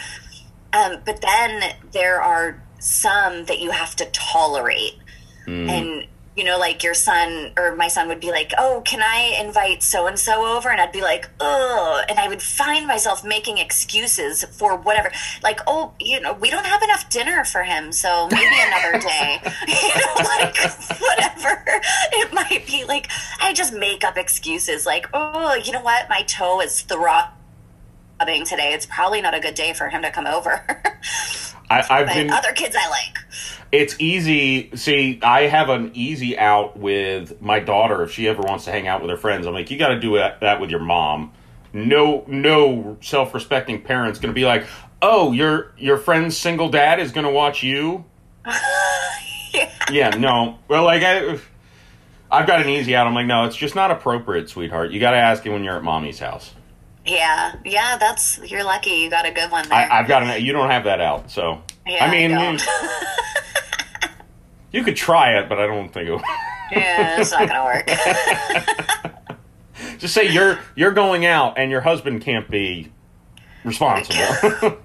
Um, 0.73 0.99
but 1.05 1.21
then 1.21 1.75
there 1.93 2.23
are 2.23 2.63
some 2.79 3.45
that 3.45 3.61
you 3.61 3.71
have 3.71 3.95
to 3.97 4.07
tolerate. 4.07 4.99
Mm. 5.47 5.69
And 5.69 6.07
you 6.37 6.45
know, 6.45 6.59
like 6.59 6.83
your 6.83 6.95
son 6.95 7.53
or 7.59 7.77
my 7.77 7.89
son 7.89 8.09
would 8.09 8.21
be 8.21 8.31
like, 8.31 8.53
"Oh, 8.57 8.83
can 8.85 9.03
I 9.03 9.37
invite 9.39 9.83
so 9.83 10.07
and 10.07 10.19
so 10.19 10.47
over?" 10.47 10.71
And 10.71 10.81
I'd 10.81 10.93
be 10.93 11.03
like, 11.03 11.29
"Oh," 11.41 12.03
and 12.09 12.19
I 12.19 12.29
would 12.29 12.43
find 12.43 12.87
myself 12.87 13.23
making 13.25 13.59
excuses 13.59 14.45
for 14.45 14.77
whatever, 14.77 15.13
like, 15.43 15.61
"Oh, 15.67 15.93
you 16.01 16.21
know, 16.21 16.33
we 16.33 16.51
don't 16.51 16.67
have 16.67 16.83
enough 16.83 17.09
dinner 17.11 17.45
for 17.45 17.65
him, 17.65 17.93
so 17.93 18.29
maybe 18.31 18.57
another 18.67 18.99
day." 19.07 19.41
you 19.69 19.95
know, 20.01 20.15
like 20.25 20.57
whatever 21.01 21.63
it 22.13 22.33
might 22.33 22.67
be. 22.67 22.85
Like 22.85 23.09
I 23.41 23.53
just 23.53 23.75
make 23.75 24.03
up 24.05 24.17
excuses, 24.17 24.87
like, 24.87 25.07
"Oh, 25.13 25.55
you 25.55 25.73
know 25.73 25.83
what? 25.83 26.09
My 26.09 26.23
toe 26.23 26.61
is 26.61 26.81
throbbing 26.81 27.42
today. 28.27 28.73
It's 28.73 28.87
probably 28.87 29.21
not 29.21 29.35
a 29.35 29.41
good 29.41 29.55
day 29.55 29.73
for 29.73 29.89
him 29.89 30.03
to 30.03 30.11
come 30.11 30.27
over." 30.27 30.65
I, 31.71 31.83
have 31.83 32.09
been 32.09 32.31
other 32.31 32.53
kids 32.53 32.77
I 32.79 32.87
like 32.91 33.19
it's 33.73 33.99
easy. 33.99 34.71
See, 34.77 35.19
I 35.23 35.43
have 35.43 35.71
an 35.71 35.93
easy 35.95 36.39
out 36.39 36.79
with 36.79 37.41
my 37.41 37.59
daughter 37.59 38.03
if 38.03 38.13
she 38.13 38.29
ever 38.29 38.43
wants 38.43 38.67
to 38.67 38.71
hang 38.71 38.87
out 38.87 39.01
with 39.01 39.11
her 39.11 39.17
friends. 39.17 39.47
I'm 39.47 39.55
like, 39.55 39.71
you 39.71 39.79
got 39.79 39.89
to 39.89 39.99
do 39.99 40.17
that 40.17 40.61
with 40.61 40.71
your 40.71 40.81
mom. 40.81 41.33
No, 41.73 42.23
no 42.29 42.99
self-respecting 43.01 43.81
parent's 43.83 44.19
going 44.19 44.29
to 44.29 44.35
be 44.35 44.45
like, 44.45 44.67
oh, 45.01 45.33
your 45.33 45.73
your 45.79 45.97
friend's 45.97 46.37
single 46.37 46.69
dad 46.69 47.01
is 47.01 47.13
going 47.13 47.27
to 47.27 47.33
watch 47.33 47.63
you. 47.63 48.05
yeah. 49.55 49.73
yeah, 49.91 50.11
no. 50.11 50.59
Well, 50.69 50.85
like 50.85 51.03
I, 51.03 51.39
I've 52.31 52.47
got 52.47 52.61
an 52.61 52.69
easy 52.69 52.95
out. 52.95 53.07
I'm 53.07 53.15
like, 53.15 53.27
no, 53.27 53.47
it's 53.47 53.57
just 53.57 53.75
not 53.75 53.91
appropriate, 53.91 54.51
sweetheart. 54.51 54.91
You 54.91 55.01
got 55.01 55.13
to 55.13 55.17
ask 55.17 55.45
him 55.45 55.55
when 55.55 55.65
you're 55.65 55.77
at 55.77 55.83
mommy's 55.83 56.19
house. 56.19 56.53
Yeah, 57.05 57.57
yeah, 57.65 57.97
that's 57.99 58.39
you're 58.45 58.65
lucky. 58.65 58.91
You 58.91 59.11
got 59.11 59.27
a 59.27 59.33
good 59.33 59.51
one 59.51 59.69
there. 59.69 59.79
I, 59.79 59.99
have 59.99 60.09
got 60.09 60.23
an. 60.23 60.45
You 60.45 60.53
don't 60.53 60.71
have 60.71 60.85
that 60.85 61.01
out, 61.01 61.31
so. 61.31 61.63
Yeah, 61.87 62.05
I 62.05 62.11
mean, 62.11 62.33
I 62.33 62.59
You 64.73 64.85
could 64.85 64.97
try 64.97 65.39
it, 65.39 65.49
but 65.49 65.59
I 65.59 65.67
don't 65.67 65.93
think 65.93 66.09
it. 66.09 66.13
Will. 66.13 66.23
yeah, 66.71 67.21
it's 67.21 67.33
not 67.33 67.49
gonna 67.49 67.65
work. 67.65 67.87
Just 69.99 70.15
say 70.15 70.31
you're 70.31 70.61
you're 70.77 70.93
going 70.93 71.27
out, 71.27 71.59
and 71.59 71.69
your 71.71 71.81
husband 71.81 72.23
can't 72.23 72.49
be 72.49 72.93
responsible. 73.65 74.17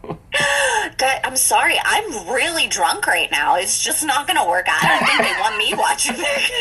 God, 0.97 1.19
I'm 1.23 1.37
sorry. 1.37 1.75
I'm 1.83 2.27
really 2.27 2.67
drunk 2.67 3.07
right 3.07 3.31
now. 3.31 3.55
It's 3.55 3.83
just 3.83 4.03
not 4.03 4.27
gonna 4.27 4.47
work. 4.47 4.65
I 4.67 4.87
don't 4.87 5.05
think 5.07 5.21
they 5.21 5.35
want 5.39 5.57
me 5.57 5.73
watching 5.75 6.15
it. 6.17 6.51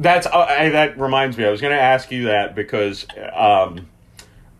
That's 0.00 0.26
uh, 0.26 0.46
that 0.70 0.98
reminds 0.98 1.36
me. 1.36 1.44
I 1.44 1.50
was 1.50 1.60
going 1.60 1.76
to 1.76 1.80
ask 1.80 2.10
you 2.10 2.24
that 2.24 2.54
because 2.54 3.06
um, 3.34 3.86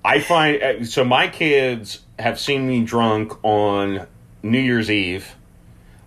I 0.05 0.21
find 0.21 0.63
uh, 0.63 0.85
so 0.85 1.05
my 1.05 1.29
kids 1.29 2.01
have 2.19 2.41
seen 2.41 2.67
me 2.67 2.85
drunk 2.85 3.33
on 3.45 4.07
New 4.43 4.61
Year's 4.61 4.91
Eve. 4.91 5.35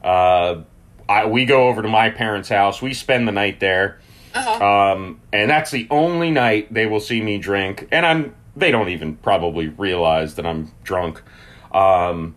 Uh, 0.04 0.62
I, 1.08 1.26
we 1.28 1.46
go 1.46 1.68
over 1.68 1.82
to 1.82 1.88
my 1.88 2.10
parents' 2.10 2.50
house. 2.50 2.82
We 2.82 2.94
spend 2.94 3.28
the 3.28 3.32
night 3.32 3.60
there. 3.60 4.00
Uh-huh. 4.34 4.94
Um, 4.94 5.22
and 5.32 5.50
that's 5.50 5.70
the 5.72 5.88
only 5.92 6.32
night 6.32 6.74
they 6.74 6.88
will 6.88 7.00
see 7.00 7.22
me 7.22 7.38
drink. 7.38 7.88
And 7.92 8.06
I'm 8.06 8.36
they 8.56 8.72
don't 8.72 8.90
even 8.90 9.16
probably 9.18 9.70
realize 9.70 10.36
that 10.36 10.46
I'm 10.46 10.72
drunk. 10.84 11.22
Um, 11.72 12.36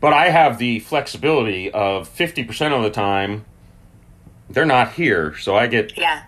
but 0.00 0.12
I 0.12 0.30
have 0.30 0.58
the 0.58 0.80
flexibility 0.80 1.70
of 1.70 2.08
50% 2.08 2.76
of 2.76 2.82
the 2.82 2.90
time 2.90 3.44
they're 4.50 4.66
not 4.66 4.92
here, 4.94 5.36
so 5.38 5.56
I 5.56 5.68
get 5.68 5.96
yeah. 5.96 6.24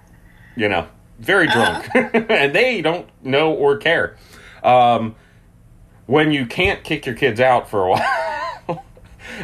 you 0.57 0.69
know, 0.69 0.87
very 1.19 1.47
drunk. 1.49 1.89
Uh-huh. 1.95 2.11
and 2.29 2.55
they 2.55 2.81
don't 2.81 3.09
know 3.23 3.53
or 3.53 3.77
care. 3.77 4.17
Um, 4.65 5.15
when 6.07 6.33
you 6.33 6.47
can't 6.47 6.83
kick 6.83 7.07
your 7.07 7.15
kids 7.15 7.41
out 7.41 7.69
for 7.69 7.87
a 7.87 7.91
while, 8.67 8.85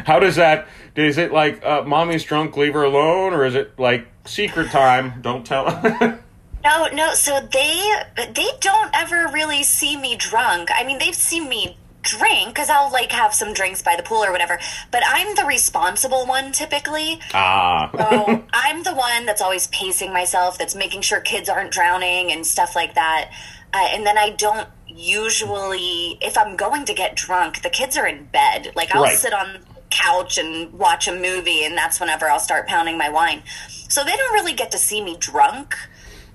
how 0.05 0.19
does 0.19 0.35
that 0.35 0.67
is 0.95 1.17
it 1.17 1.31
like 1.31 1.63
uh, 1.63 1.83
mommy's 1.83 2.23
drunk, 2.23 2.57
leave 2.57 2.73
her 2.73 2.83
alone, 2.83 3.33
or 3.33 3.45
is 3.45 3.55
it 3.55 3.77
like 3.79 4.07
secret 4.25 4.71
time? 4.71 5.21
Don't 5.21 5.45
tell. 5.45 5.65
no, 6.63 6.87
no. 6.93 7.13
So 7.13 7.39
they 7.51 7.93
they 8.33 8.49
don't 8.59 8.89
ever 8.93 9.29
really 9.31 9.63
see 9.63 9.95
me 9.95 10.15
drunk. 10.15 10.69
I 10.73 10.83
mean, 10.83 10.99
they've 10.99 11.15
seen 11.15 11.47
me 11.47 11.77
drink 12.01 12.49
because 12.49 12.69
I'll 12.69 12.91
like 12.91 13.11
have 13.11 13.33
some 13.33 13.53
drinks 13.53 13.81
by 13.81 13.95
the 13.95 14.03
pool 14.03 14.23
or 14.23 14.31
whatever. 14.31 14.59
But 14.91 15.03
I'm 15.05 15.35
the 15.35 15.45
responsible 15.45 16.25
one 16.25 16.51
typically. 16.51 17.21
Ah. 17.33 17.89
so 17.93 18.43
I'm 18.51 18.83
the 18.83 18.93
one 18.93 19.25
that's 19.25 19.41
always 19.41 19.67
pacing 19.67 20.11
myself, 20.11 20.57
that's 20.57 20.75
making 20.75 21.01
sure 21.01 21.21
kids 21.21 21.47
aren't 21.47 21.71
drowning 21.71 22.31
and 22.31 22.45
stuff 22.45 22.75
like 22.75 22.95
that. 22.95 23.31
Uh, 23.73 23.87
and 23.91 24.05
then 24.05 24.17
I 24.17 24.31
don't 24.31 24.67
usually, 24.95 26.17
if 26.21 26.37
I'm 26.37 26.55
going 26.55 26.85
to 26.85 26.93
get 26.93 27.15
drunk, 27.15 27.61
the 27.61 27.69
kids 27.69 27.97
are 27.97 28.07
in 28.07 28.25
bed. 28.25 28.71
Like 28.75 28.93
I'll 28.95 29.03
right. 29.03 29.17
sit 29.17 29.33
on 29.33 29.53
the 29.53 29.59
couch 29.89 30.37
and 30.37 30.73
watch 30.73 31.07
a 31.07 31.13
movie, 31.13 31.63
and 31.63 31.77
that's 31.77 31.99
whenever 31.99 32.29
I'll 32.29 32.39
start 32.39 32.67
pounding 32.67 32.97
my 32.97 33.09
wine. 33.09 33.43
So 33.67 34.03
they 34.03 34.15
don't 34.15 34.33
really 34.33 34.53
get 34.53 34.71
to 34.71 34.77
see 34.77 35.03
me 35.03 35.17
drunk 35.17 35.75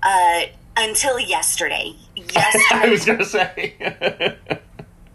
uh, 0.03 0.41
until 0.75 1.19
yesterday. 1.19 1.95
Yesterday, 2.15 2.65
I 2.71 2.89
was 2.89 3.05
gonna 3.05 3.25
say. 3.25 4.37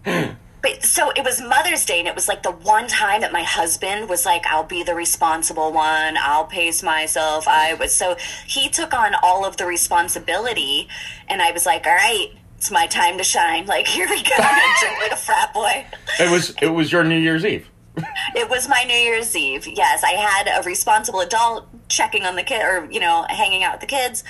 but 0.62 0.84
so 0.84 1.10
it 1.10 1.24
was 1.24 1.40
Mother's 1.40 1.84
Day, 1.84 1.98
and 1.98 2.08
it 2.08 2.14
was 2.14 2.28
like 2.28 2.42
the 2.42 2.52
one 2.52 2.86
time 2.86 3.20
that 3.22 3.32
my 3.32 3.42
husband 3.42 4.08
was 4.08 4.24
like, 4.24 4.46
"I'll 4.46 4.64
be 4.64 4.82
the 4.82 4.94
responsible 4.94 5.72
one. 5.72 6.16
I'll 6.16 6.46
pace 6.46 6.82
myself." 6.82 7.48
I 7.48 7.74
was 7.74 7.94
so 7.94 8.16
he 8.46 8.68
took 8.68 8.94
on 8.94 9.14
all 9.22 9.44
of 9.44 9.56
the 9.56 9.66
responsibility, 9.66 10.88
and 11.28 11.42
I 11.42 11.50
was 11.52 11.66
like, 11.66 11.86
"All 11.86 11.94
right." 11.94 12.30
It's 12.62 12.70
my 12.70 12.86
time 12.86 13.18
to 13.18 13.24
shine. 13.24 13.66
Like 13.66 13.88
here 13.88 14.08
we 14.08 14.22
go. 14.22 14.36
Drink 14.80 14.98
like 15.00 15.10
a 15.10 15.16
frat 15.16 15.52
boy. 15.52 15.84
It 16.20 16.30
was 16.30 16.54
it 16.62 16.68
was 16.68 16.92
your 16.92 17.02
New 17.02 17.18
Year's 17.18 17.44
Eve. 17.44 17.68
it 18.36 18.48
was 18.48 18.68
my 18.68 18.84
New 18.84 18.94
Year's 18.94 19.34
Eve. 19.34 19.66
Yes, 19.66 20.04
I 20.04 20.12
had 20.12 20.46
a 20.46 20.62
responsible 20.62 21.18
adult 21.18 21.66
checking 21.88 22.22
on 22.22 22.36
the 22.36 22.44
kid 22.44 22.62
or, 22.62 22.88
you 22.88 23.00
know, 23.00 23.26
hanging 23.28 23.64
out 23.64 23.72
with 23.72 23.80
the 23.80 23.88
kids. 23.88 24.22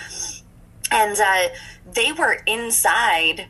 And 0.91 1.21
uh, 1.21 1.55
they 1.93 2.11
were 2.13 2.39
inside 2.47 3.49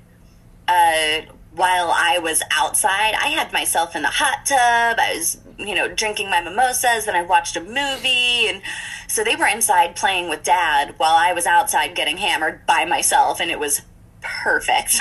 uh, 0.67 1.21
while 1.53 1.93
I 1.95 2.19
was 2.19 2.43
outside, 2.51 3.15
I 3.15 3.29
had 3.29 3.53
myself 3.53 3.95
in 3.95 4.03
the 4.03 4.09
hot 4.09 4.47
tub. 4.47 4.99
I 4.99 5.15
was, 5.15 5.39
you 5.59 5.77
know, 5.77 5.87
drinking 5.87 6.29
my 6.29 6.41
mimosas 6.41 7.07
and 7.07 7.17
I 7.17 7.23
watched 7.23 7.57
a 7.57 7.61
movie. 7.61 8.49
And 8.49 8.61
so 9.07 9.23
they 9.23 9.37
were 9.37 9.47
inside 9.47 9.95
playing 9.95 10.29
with 10.29 10.43
dad 10.43 10.97
while 10.97 11.15
I 11.15 11.33
was 11.33 11.47
outside 11.47 11.95
getting 11.95 12.17
hammered 12.17 12.67
by 12.67 12.85
myself. 12.85 13.39
And 13.39 13.49
it 13.49 13.61
was 13.61 13.83
perfect. 14.23 15.01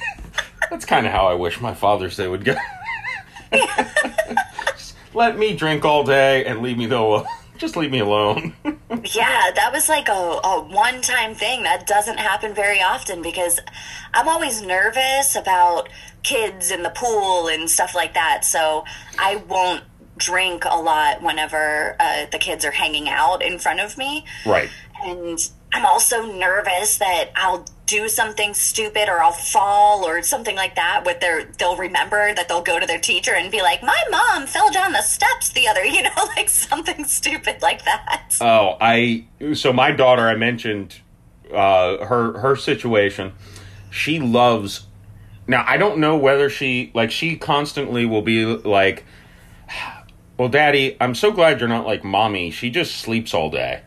That's 0.70 0.84
kind 0.84 1.06
of 1.06 1.12
how 1.12 1.26
I 1.26 1.34
wish 1.34 1.60
my 1.60 1.74
Father's 1.74 2.16
Day 2.16 2.28
would 2.28 2.44
go. 2.44 2.56
Let 5.14 5.38
me 5.38 5.54
drink 5.54 5.84
all 5.84 6.02
day 6.04 6.44
and 6.44 6.60
leave 6.60 6.76
me 6.76 6.86
the 6.86 7.24
just 7.56 7.76
leave 7.76 7.90
me 7.90 8.00
alone. 8.00 8.54
yeah, 8.64 9.50
that 9.54 9.70
was 9.72 9.88
like 9.88 10.08
a, 10.08 10.12
a 10.12 10.60
one 10.60 11.00
time 11.00 11.34
thing 11.34 11.62
that 11.62 11.86
doesn't 11.86 12.18
happen 12.18 12.54
very 12.54 12.82
often 12.82 13.22
because 13.22 13.60
I'm 14.12 14.28
always 14.28 14.60
nervous 14.60 15.36
about 15.36 15.88
kids 16.22 16.70
in 16.70 16.82
the 16.82 16.90
pool 16.90 17.48
and 17.48 17.70
stuff 17.70 17.94
like 17.94 18.14
that. 18.14 18.44
So 18.44 18.84
I 19.18 19.36
won't 19.36 19.84
drink 20.16 20.64
a 20.64 20.80
lot 20.80 21.22
whenever 21.22 21.96
uh, 22.00 22.26
the 22.30 22.38
kids 22.38 22.64
are 22.64 22.70
hanging 22.70 23.08
out 23.08 23.42
in 23.42 23.58
front 23.58 23.80
of 23.80 23.96
me. 23.96 24.24
Right. 24.44 24.70
And 25.04 25.38
I'm 25.74 25.84
also 25.84 26.24
nervous 26.24 26.98
that 26.98 27.30
I'll 27.34 27.64
do 27.86 28.08
something 28.08 28.54
stupid 28.54 29.08
or 29.08 29.20
I'll 29.20 29.32
fall 29.32 30.06
or 30.06 30.22
something 30.22 30.54
like 30.54 30.76
that 30.76 31.04
with 31.04 31.18
their 31.18 31.46
they'll 31.58 31.76
remember 31.76 32.32
that 32.32 32.48
they'll 32.48 32.62
go 32.62 32.78
to 32.78 32.86
their 32.86 33.00
teacher 33.00 33.34
and 33.34 33.50
be 33.50 33.60
like 33.60 33.82
my 33.82 34.00
mom 34.08 34.46
fell 34.46 34.70
down 34.70 34.92
the 34.92 35.02
steps 35.02 35.50
the 35.50 35.66
other 35.66 35.84
you 35.84 36.02
know 36.02 36.10
like 36.36 36.48
something 36.48 37.04
stupid 37.04 37.60
like 37.60 37.84
that. 37.84 38.36
Oh 38.40 38.76
i 38.80 39.26
so 39.54 39.72
my 39.72 39.90
daughter 39.90 40.28
i 40.28 40.36
mentioned 40.36 41.00
uh 41.52 42.04
her 42.06 42.38
her 42.38 42.54
situation. 42.54 43.32
She 43.90 44.20
loves 44.20 44.86
now 45.48 45.64
i 45.66 45.76
don't 45.76 45.98
know 45.98 46.16
whether 46.16 46.48
she 46.48 46.92
like 46.94 47.10
she 47.10 47.36
constantly 47.36 48.06
will 48.06 48.22
be 48.22 48.46
like 48.46 49.04
well 50.38 50.48
daddy 50.48 50.96
i'm 51.00 51.16
so 51.16 51.32
glad 51.32 51.58
you're 51.58 51.68
not 51.68 51.84
like 51.84 52.04
mommy. 52.04 52.52
She 52.52 52.70
just 52.70 52.96
sleeps 52.96 53.34
all 53.34 53.50
day 53.50 53.82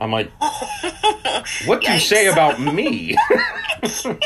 I'm 0.00 0.12
like, 0.12 0.30
what 1.66 1.80
do 1.82 1.92
you 1.92 1.98
say 1.98 2.26
about 2.26 2.60
me? 2.60 3.16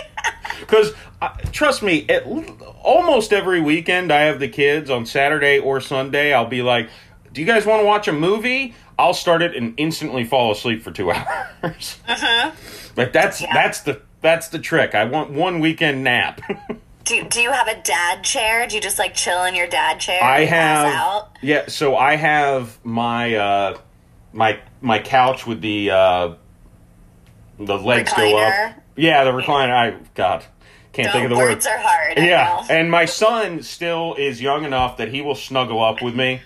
Because 0.61 0.93
uh, 1.21 1.31
trust 1.53 1.83
me, 1.83 2.05
it, 2.09 2.25
almost 2.83 3.33
every 3.33 3.61
weekend 3.61 4.13
I 4.13 4.23
have 4.23 4.39
the 4.39 4.49
kids 4.49 4.91
on 4.91 5.07
Saturday 5.07 5.59
or 5.59 5.81
Sunday. 5.81 6.33
I'll 6.33 6.47
be 6.47 6.63
like, 6.63 6.91
"Do 7.33 7.41
you 7.41 7.47
guys 7.47 7.67
want 7.67 7.81
to 7.81 7.87
watch 7.87 8.09
a 8.09 8.13
movie?" 8.13 8.75
I'll 8.99 9.15
start 9.15 9.41
it 9.41 9.57
and 9.57 9.75
instantly 9.79 10.25
fall 10.25 10.53
asleep 10.53 10.83
for 10.83 10.91
two 10.91 11.11
hours. 11.11 11.99
Uh-huh. 12.07 12.53
Like 12.97 13.13
that's 13.13 13.41
yeah. 13.41 13.53
that's 13.53 13.81
the 13.81 14.03
that's 14.21 14.49
the 14.49 14.59
trick. 14.59 14.95
I 14.95 15.05
want 15.05 15.31
one 15.31 15.61
weekend 15.61 16.05
nap. 16.05 16.41
do 17.05 17.25
Do 17.25 17.41
you 17.41 17.51
have 17.51 17.67
a 17.67 17.81
dad 17.83 18.23
chair? 18.23 18.67
Do 18.69 18.77
you 18.77 18.83
just 18.83 18.99
like 18.99 19.15
chill 19.15 19.45
in 19.45 19.55
your 19.55 19.67
dad 19.67 19.99
chair? 19.99 20.23
I 20.23 20.45
have. 20.45 21.29
Yeah, 21.41 21.69
so 21.69 21.97
I 21.97 22.17
have 22.17 22.79
my. 22.85 23.35
uh 23.35 23.79
my 24.33 24.61
my 24.81 24.99
couch 24.99 25.47
with 25.47 25.61
the 25.61 25.91
uh, 25.91 26.35
the 27.59 27.79
legs 27.79 28.11
recliner. 28.11 28.17
go 28.17 28.39
up. 28.39 28.83
Yeah, 28.97 29.25
the 29.25 29.33
recliner. 29.33 29.73
I 29.73 29.97
God 30.15 30.45
can't 30.93 31.07
no, 31.07 31.13
think 31.13 31.25
of 31.25 31.31
the 31.31 31.37
words. 31.37 31.55
Words 31.55 31.67
are 31.67 31.79
hard. 31.79 32.19
Yeah, 32.19 32.67
and 32.69 32.91
my 32.91 33.05
son 33.05 33.63
still 33.63 34.15
is 34.15 34.41
young 34.41 34.65
enough 34.65 34.97
that 34.97 35.09
he 35.09 35.21
will 35.21 35.35
snuggle 35.35 35.83
up 35.83 36.03
with 36.03 36.15
me. 36.15 36.41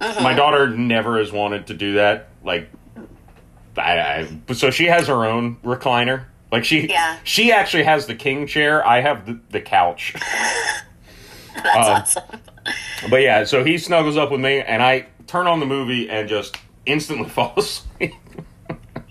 Uh-huh. 0.00 0.22
My 0.22 0.34
daughter 0.34 0.68
never 0.68 1.18
has 1.18 1.32
wanted 1.32 1.68
to 1.68 1.74
do 1.74 1.94
that. 1.94 2.28
Like, 2.42 2.68
I, 3.76 4.28
I 4.48 4.52
so 4.52 4.70
she 4.70 4.86
has 4.86 5.06
her 5.06 5.24
own 5.24 5.56
recliner. 5.56 6.24
Like 6.50 6.64
she, 6.64 6.88
yeah. 6.88 7.18
she 7.24 7.50
actually 7.52 7.84
has 7.84 8.06
the 8.06 8.14
king 8.14 8.46
chair. 8.46 8.86
I 8.86 9.00
have 9.00 9.26
the, 9.26 9.40
the 9.50 9.60
couch. 9.60 10.14
That's 11.54 12.16
um, 12.16 12.22
awesome. 12.22 12.40
But 13.10 13.22
yeah, 13.22 13.44
so 13.44 13.64
he 13.64 13.78
snuggles 13.78 14.16
up 14.16 14.30
with 14.30 14.40
me, 14.40 14.60
and 14.60 14.82
I 14.82 15.06
turn 15.26 15.46
on 15.46 15.60
the 15.60 15.66
movie 15.66 16.08
and 16.08 16.28
just 16.28 16.56
instantly 16.86 17.28
fall 17.30 17.54
asleep. 17.56 18.14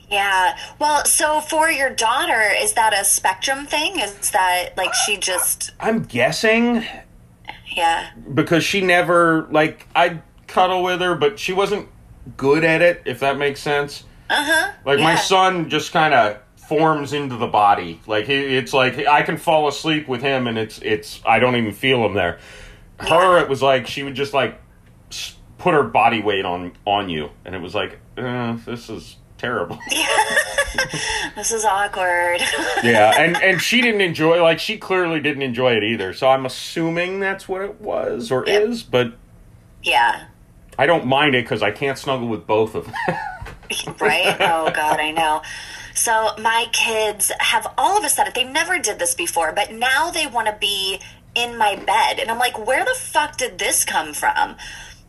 yeah. 0.09 0.57
Well, 0.79 1.05
so 1.05 1.41
for 1.41 1.69
your 1.69 1.89
daughter, 1.89 2.51
is 2.59 2.73
that 2.73 2.93
a 2.93 3.03
spectrum 3.03 3.65
thing? 3.65 3.99
Is 3.99 4.31
that 4.31 4.77
like 4.77 4.93
she 4.93 5.17
just. 5.17 5.71
I'm 5.79 6.03
guessing. 6.03 6.85
Yeah. 7.75 8.11
Because 8.33 8.63
she 8.63 8.81
never, 8.81 9.47
like, 9.51 9.87
I'd 9.95 10.21
cuddle 10.47 10.83
with 10.83 11.01
her, 11.01 11.15
but 11.15 11.39
she 11.39 11.53
wasn't 11.53 11.87
good 12.37 12.63
at 12.63 12.81
it, 12.81 13.01
if 13.05 13.19
that 13.21 13.37
makes 13.37 13.61
sense. 13.61 14.03
Uh 14.29 14.43
huh. 14.43 14.71
Like, 14.85 14.99
yeah. 14.99 15.05
my 15.05 15.15
son 15.15 15.69
just 15.69 15.91
kind 15.91 16.13
of 16.13 16.39
forms 16.67 17.13
into 17.13 17.35
the 17.35 17.47
body. 17.47 17.99
Like, 18.07 18.29
it's 18.29 18.73
like 18.73 18.97
I 19.05 19.23
can 19.23 19.37
fall 19.37 19.67
asleep 19.67 20.07
with 20.07 20.21
him 20.21 20.47
and 20.47 20.57
it's, 20.57 20.79
it's, 20.79 21.21
I 21.25 21.39
don't 21.39 21.55
even 21.55 21.73
feel 21.73 22.05
him 22.05 22.13
there. 22.13 22.39
Her, 22.99 23.37
yeah. 23.37 23.43
it 23.43 23.49
was 23.49 23.61
like 23.61 23.87
she 23.87 24.03
would 24.03 24.15
just, 24.15 24.33
like, 24.33 24.59
put 25.63 25.73
her 25.73 25.83
body 25.83 26.21
weight 26.21 26.43
on 26.43 26.73
on 26.85 27.09
you, 27.09 27.29
and 27.45 27.55
it 27.55 27.61
was 27.61 27.73
like, 27.73 27.97
eh, 28.17 28.57
this 28.65 28.89
is 28.89 29.15
terrible. 29.37 29.79
this 31.35 31.53
is 31.53 31.63
awkward. 31.63 32.41
yeah, 32.83 33.13
and 33.17 33.37
and 33.37 33.61
she 33.61 33.81
didn't 33.81 34.01
enjoy 34.01 34.43
like 34.43 34.59
she 34.59 34.77
clearly 34.77 35.21
didn't 35.21 35.41
enjoy 35.41 35.71
it 35.77 35.83
either. 35.83 36.13
So 36.13 36.27
I'm 36.29 36.45
assuming 36.45 37.21
that's 37.21 37.47
what 37.47 37.61
it 37.61 37.79
was 37.79 38.29
or 38.29 38.43
yep. 38.45 38.63
is, 38.63 38.83
but 38.83 39.13
yeah, 39.81 40.25
I 40.77 40.85
don't 40.85 41.05
mind 41.05 41.33
it 41.33 41.45
because 41.45 41.63
I 41.63 41.71
can't 41.71 41.97
snuggle 41.97 42.27
with 42.27 42.45
both 42.45 42.75
of 42.75 42.85
them. 42.85 42.95
right? 44.01 44.35
Oh 44.41 44.69
God, 44.69 44.99
I 44.99 45.11
know. 45.11 45.43
So 45.95 46.31
my 46.41 46.67
kids 46.73 47.31
have 47.39 47.71
all 47.77 47.97
of 47.97 48.03
a 48.03 48.09
sudden 48.09 48.33
they 48.35 48.43
never 48.43 48.79
did 48.79 48.99
this 48.99 49.15
before, 49.15 49.53
but 49.53 49.71
now 49.71 50.11
they 50.11 50.27
want 50.27 50.47
to 50.47 50.57
be 50.59 50.99
in 51.35 51.57
my 51.57 51.77
bed, 51.77 52.19
and 52.19 52.29
I'm 52.29 52.37
like, 52.37 52.67
where 52.67 52.83
the 52.83 52.93
fuck 52.93 53.37
did 53.37 53.57
this 53.57 53.85
come 53.85 54.13
from? 54.13 54.57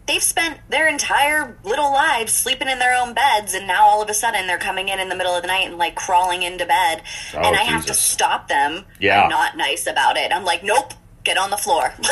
They've 0.07 0.23
spent 0.23 0.59
their 0.69 0.89
entire 0.89 1.57
little 1.65 1.91
lives 1.93 2.33
sleeping 2.33 2.69
in 2.69 2.79
their 2.79 2.95
own 2.95 3.15
beds 3.15 3.55
and 3.55 3.67
now 3.67 3.85
all 3.85 4.03
of 4.03 4.09
a 4.09 4.15
sudden 4.15 4.47
they're 4.47 4.59
coming 4.59 4.89
in 4.89 5.01
in 5.01 5.09
the 5.09 5.15
middle 5.15 5.35
of 5.35 5.43
the 5.43 5.49
night 5.49 5.67
and 5.67 5.79
like 5.79 5.95
crawling 5.95 6.43
into 6.43 6.67
bed 6.67 7.03
oh, 7.35 7.39
and 7.39 7.57
i 7.57 7.61
Jesus. 7.61 7.69
have 7.69 7.87
to 7.87 7.95
stop 7.95 8.49
them 8.49 8.85
yeah. 9.01 9.23
I'm 9.23 9.31
not 9.31 9.57
nice 9.57 9.87
about 9.87 10.17
it. 10.17 10.33
I'm 10.33 10.45
like 10.45 10.63
nope 10.63 10.95
get 11.25 11.39
on 11.39 11.51
the 11.51 11.57
floor. 11.57 11.93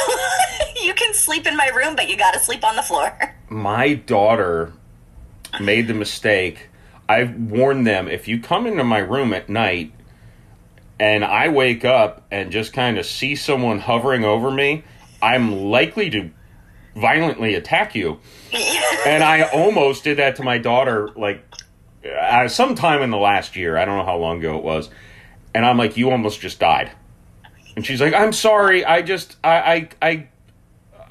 You 0.83 0.95
can 0.95 1.13
sleep 1.15 1.47
in 1.47 1.57
my 1.57 1.69
room 1.69 1.95
but 1.95 2.09
you 2.09 2.17
gotta 2.17 2.41
sleep 2.41 2.65
on 2.65 2.77
the 2.77 2.83
floor. 2.83 3.37
My 3.49 3.95
daughter 3.95 4.73
made 5.61 5.87
the 5.87 5.95
mistake. 5.95 6.71
I've 7.09 7.37
warned 7.37 7.87
them 7.87 8.09
if 8.09 8.27
you 8.27 8.41
come 8.41 8.67
into 8.67 8.83
my 8.83 8.99
room 8.99 9.33
at 9.33 9.49
night 9.49 9.93
and 10.99 11.25
i 11.25 11.49
wake 11.49 11.85
up 11.85 12.25
and 12.31 12.53
just 12.53 12.73
kind 12.73 12.97
of 12.97 13.05
see 13.05 13.35
someone 13.35 13.81
hovering 13.81 14.25
over 14.25 14.51
me 14.51 14.85
i'm 15.21 15.53
likely 15.53 16.09
to 16.11 16.31
violently 16.95 17.55
attack 17.55 17.95
you. 17.95 18.19
and 19.07 19.23
I 19.23 19.43
almost 19.43 20.05
did 20.05 20.19
that 20.19 20.37
to 20.37 20.43
my 20.43 20.59
daughter, 20.59 21.11
like 21.17 21.45
uh, 22.05 22.49
sometime 22.49 23.03
in 23.03 23.11
the 23.11 23.19
last 23.19 23.57
year. 23.57 23.77
I 23.77 23.85
don't 23.85 23.97
know 23.97 24.05
how 24.05 24.17
long 24.17 24.39
ago 24.39 24.57
it 24.59 24.65
was. 24.65 24.91
And 25.55 25.67
I'm 25.67 25.77
like, 25.77 25.97
you 25.97 26.11
almost 26.11 26.41
just 26.41 26.59
died. 26.59 26.91
And 27.77 27.85
she's 27.85 28.01
like, 28.01 28.15
I'm 28.15 28.33
sorry. 28.33 28.85
I 28.85 29.03
just, 29.03 29.37
I, 29.43 29.89
I, 30.01 30.09
I, 30.11 30.29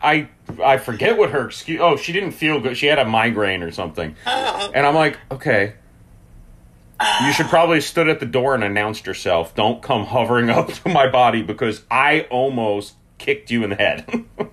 I, 0.04 0.30
I 0.64 0.78
forget 0.78 1.18
what 1.18 1.32
her 1.32 1.48
excuse. 1.48 1.80
Oh, 1.82 1.96
she 1.96 2.12
didn't 2.12 2.32
feel 2.32 2.60
good. 2.60 2.78
She 2.78 2.88
had 2.88 3.00
a 3.00 3.06
migraine 3.06 3.64
or 3.64 3.72
something. 3.72 4.16
And 4.26 4.86
I'm 4.86 4.96
like, 4.96 5.18
okay. 5.32 5.74
You 7.24 7.34
should 7.34 7.48
probably 7.48 7.78
have 7.78 7.84
stood 7.84 8.10
at 8.10 8.20
the 8.20 8.26
door 8.28 8.54
and 8.54 8.64
announced 8.64 9.08
yourself. 9.08 9.56
Don't 9.56 9.82
come 9.82 10.06
hovering 10.06 10.50
up 10.52 10.72
to 10.72 10.90
my 10.90 11.08
body 11.08 11.42
because 11.42 11.84
I 11.90 12.22
almost 12.30 12.96
kicked 13.18 13.50
you 13.52 13.64
in 13.64 13.72
the 13.72 13.76
head. 13.76 14.26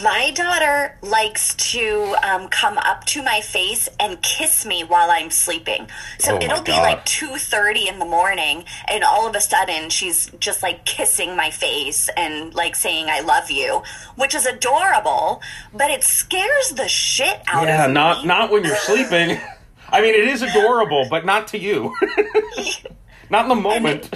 My 0.00 0.30
daughter 0.30 0.96
likes 1.02 1.54
to 1.72 2.14
um, 2.22 2.48
come 2.48 2.78
up 2.78 3.04
to 3.06 3.22
my 3.22 3.40
face 3.40 3.88
and 4.00 4.20
kiss 4.22 4.64
me 4.64 4.84
while 4.84 5.10
I'm 5.10 5.30
sleeping. 5.30 5.88
So 6.18 6.34
oh 6.34 6.40
it'll 6.40 6.62
be 6.62 6.72
like 6.72 7.04
two 7.04 7.36
thirty 7.36 7.88
in 7.88 7.98
the 7.98 8.04
morning, 8.04 8.64
and 8.88 9.04
all 9.04 9.26
of 9.28 9.34
a 9.34 9.40
sudden 9.40 9.90
she's 9.90 10.30
just 10.38 10.62
like 10.62 10.84
kissing 10.84 11.36
my 11.36 11.50
face 11.50 12.08
and 12.16 12.54
like 12.54 12.74
saying 12.74 13.06
"I 13.08 13.20
love 13.20 13.50
you," 13.50 13.82
which 14.16 14.34
is 14.34 14.46
adorable. 14.46 15.42
But 15.74 15.90
it 15.90 16.04
scares 16.04 16.70
the 16.70 16.88
shit 16.88 17.40
out 17.46 17.66
yeah, 17.66 17.84
of 17.84 17.90
me. 17.90 17.94
Yeah, 17.96 18.02
not 18.02 18.26
not 18.26 18.50
when 18.50 18.64
you're 18.64 18.76
sleeping. 18.76 19.38
I 19.92 20.00
mean, 20.00 20.14
it 20.14 20.26
is 20.26 20.40
adorable, 20.40 21.06
but 21.10 21.26
not 21.26 21.48
to 21.48 21.58
you. 21.58 21.94
not 23.30 23.42
in 23.42 23.48
the 23.50 23.54
moment. 23.54 24.08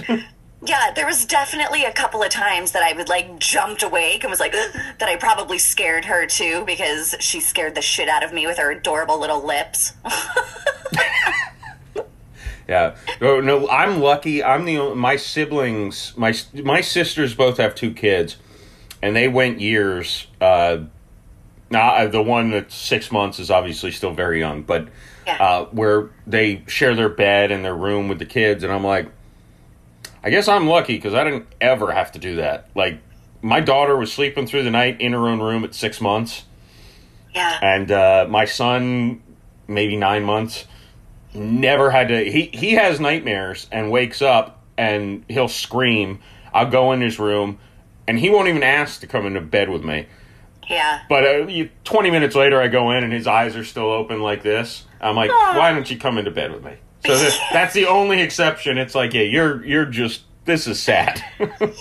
Yeah, 0.67 0.91
there 0.91 1.05
was 1.05 1.25
definitely 1.25 1.85
a 1.85 1.93
couple 1.93 2.21
of 2.21 2.29
times 2.29 2.73
that 2.73 2.83
I 2.83 2.91
would 2.91 3.07
like 3.07 3.39
jumped 3.39 3.83
awake 3.83 4.25
and 4.25 4.29
was 4.29 4.41
like 4.41 4.51
that 4.51 5.03
I 5.03 5.15
probably 5.15 5.59
scared 5.59 6.03
her 6.05 6.25
too 6.25 6.65
because 6.65 7.15
she 7.21 7.39
scared 7.39 7.73
the 7.73 7.81
shit 7.81 8.09
out 8.09 8.21
of 8.21 8.33
me 8.33 8.45
with 8.45 8.57
her 8.57 8.71
adorable 8.71 9.17
little 9.17 9.45
lips. 9.45 9.93
yeah. 12.67 12.97
No, 13.21 13.39
no, 13.39 13.69
I'm 13.69 14.01
lucky. 14.01 14.43
I'm 14.43 14.65
the 14.65 14.77
only, 14.77 14.95
my 14.97 15.15
siblings, 15.15 16.13
my 16.17 16.33
my 16.53 16.81
sisters 16.81 17.33
both 17.33 17.57
have 17.57 17.73
two 17.73 17.93
kids 17.93 18.35
and 19.01 19.15
they 19.15 19.29
went 19.29 19.61
years 19.61 20.27
uh 20.41 20.79
now 21.69 22.07
the 22.07 22.21
one 22.21 22.51
that's 22.51 22.75
6 22.75 23.09
months 23.11 23.39
is 23.39 23.49
obviously 23.49 23.91
still 23.91 24.13
very 24.13 24.39
young, 24.39 24.63
but 24.63 24.89
yeah. 25.25 25.37
uh 25.41 25.65
where 25.67 26.09
they 26.25 26.63
share 26.67 26.93
their 26.93 27.07
bed 27.07 27.53
and 27.53 27.63
their 27.63 27.75
room 27.75 28.09
with 28.09 28.19
the 28.19 28.25
kids 28.25 28.65
and 28.65 28.73
I'm 28.73 28.83
like 28.83 29.09
I 30.27 30.29
guess 30.29 30.49
I'm 30.49 30.67
lucky 30.67 30.95
because 30.95 31.13
I 31.13 31.23
didn't 31.23 31.45
ever 31.61 31.93
have 31.93 32.11
to 32.11 32.19
do 32.19 32.35
that. 32.35 32.67
Like 32.75 32.99
my 33.41 33.61
daughter 33.61 33.95
was 33.95 34.11
sleeping 34.11 34.45
through 34.45 34.63
the 34.63 34.69
night 34.71 34.99
in 34.99 35.13
her 35.13 35.25
own 35.29 35.39
room 35.39 35.63
at 35.63 35.73
six 35.73 36.01
months, 36.01 36.43
Yeah. 37.33 37.57
and 37.61 37.89
uh, 37.89 38.25
my 38.29 38.43
son, 38.43 39.21
maybe 39.69 39.95
nine 39.95 40.23
months, 40.25 40.65
never 41.33 41.91
had 41.91 42.09
to. 42.09 42.29
He 42.29 42.49
he 42.53 42.73
has 42.73 42.99
nightmares 42.99 43.67
and 43.71 43.89
wakes 43.89 44.21
up 44.21 44.61
and 44.77 45.23
he'll 45.29 45.47
scream. 45.47 46.19
I'll 46.53 46.69
go 46.69 46.91
in 46.91 46.99
his 46.99 47.19
room, 47.19 47.57
and 48.05 48.19
he 48.19 48.29
won't 48.29 48.49
even 48.49 48.63
ask 48.63 48.99
to 48.99 49.07
come 49.07 49.25
into 49.25 49.39
bed 49.39 49.69
with 49.69 49.85
me. 49.85 50.07
Yeah. 50.69 51.03
But 51.07 51.23
uh, 51.23 51.47
you, 51.47 51.69
20 51.85 52.11
minutes 52.11 52.35
later, 52.35 52.59
I 52.61 52.67
go 52.67 52.91
in 52.91 53.01
and 53.05 53.13
his 53.13 53.27
eyes 53.27 53.55
are 53.55 53.63
still 53.63 53.89
open 53.89 54.19
like 54.21 54.43
this. 54.43 54.83
I'm 54.99 55.15
like, 55.15 55.29
why 55.31 55.71
don't 55.71 55.89
you 55.89 55.97
come 55.97 56.17
into 56.17 56.31
bed 56.31 56.51
with 56.51 56.65
me? 56.65 56.73
So 57.05 57.17
this, 57.17 57.37
that's 57.53 57.73
the 57.73 57.85
only 57.85 58.21
exception. 58.21 58.77
It's 58.77 58.95
like, 58.95 59.13
yeah, 59.13 59.21
you're 59.21 59.63
you're 59.65 59.85
just 59.85 60.23
this 60.45 60.67
is 60.67 60.79
sad. 60.79 61.23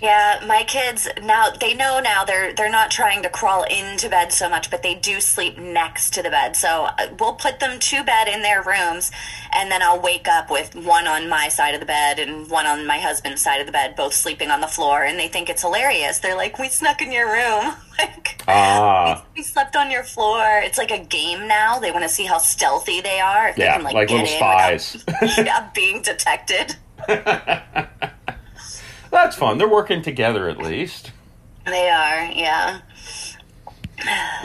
Yeah, 0.00 0.42
my 0.46 0.62
kids 0.64 1.08
now 1.22 1.50
they 1.50 1.72
know 1.72 2.00
now 2.00 2.24
they're 2.24 2.52
they're 2.52 2.70
not 2.70 2.90
trying 2.90 3.22
to 3.22 3.30
crawl 3.30 3.64
into 3.64 4.10
bed 4.10 4.30
so 4.30 4.48
much, 4.48 4.70
but 4.70 4.82
they 4.82 4.94
do 4.94 5.20
sleep 5.20 5.56
next 5.58 6.12
to 6.14 6.22
the 6.22 6.28
bed. 6.28 6.54
So 6.54 6.88
uh, 6.98 7.08
we'll 7.18 7.34
put 7.34 7.60
them 7.60 7.78
to 7.78 8.04
bed 8.04 8.28
in 8.28 8.42
their 8.42 8.62
rooms, 8.62 9.10
and 9.54 9.70
then 9.70 9.82
I'll 9.82 10.00
wake 10.00 10.28
up 10.28 10.50
with 10.50 10.74
one 10.74 11.06
on 11.06 11.28
my 11.28 11.48
side 11.48 11.72
of 11.72 11.80
the 11.80 11.86
bed 11.86 12.18
and 12.18 12.48
one 12.50 12.66
on 12.66 12.86
my 12.86 12.98
husband's 12.98 13.40
side 13.40 13.60
of 13.60 13.66
the 13.66 13.72
bed, 13.72 13.96
both 13.96 14.12
sleeping 14.12 14.50
on 14.50 14.60
the 14.60 14.66
floor, 14.66 15.02
and 15.02 15.18
they 15.18 15.28
think 15.28 15.48
it's 15.48 15.62
hilarious. 15.62 16.18
They're 16.18 16.36
like, 16.36 16.58
"We 16.58 16.68
snuck 16.68 17.00
in 17.00 17.10
your 17.10 17.32
room." 17.32 17.74
like, 17.98 18.42
ah, 18.48 19.24
we 19.36 19.42
slept 19.42 19.76
on 19.76 19.90
your 19.90 20.04
floor. 20.04 20.60
It's 20.62 20.76
like 20.76 20.90
a 20.90 21.02
game 21.02 21.48
now. 21.48 21.78
They 21.78 21.90
want 21.90 22.02
to 22.02 22.10
see 22.10 22.24
how 22.24 22.36
stealthy 22.36 23.00
they 23.00 23.20
are. 23.20 23.48
If 23.48 23.58
yeah, 23.58 23.66
they 23.66 23.76
can, 23.76 23.84
like, 23.84 23.94
like 23.94 24.10
little 24.10 24.26
spies. 24.26 24.92
without 25.06 25.38
yeah, 25.46 25.70
being 25.74 26.02
detected. 26.02 26.76
That's 29.16 29.36
fun. 29.36 29.58
They're 29.58 29.68
working 29.68 30.02
together 30.02 30.48
at 30.48 30.58
least. 30.58 31.12
They 31.64 31.88
are, 31.88 32.24
yeah. 32.32 32.80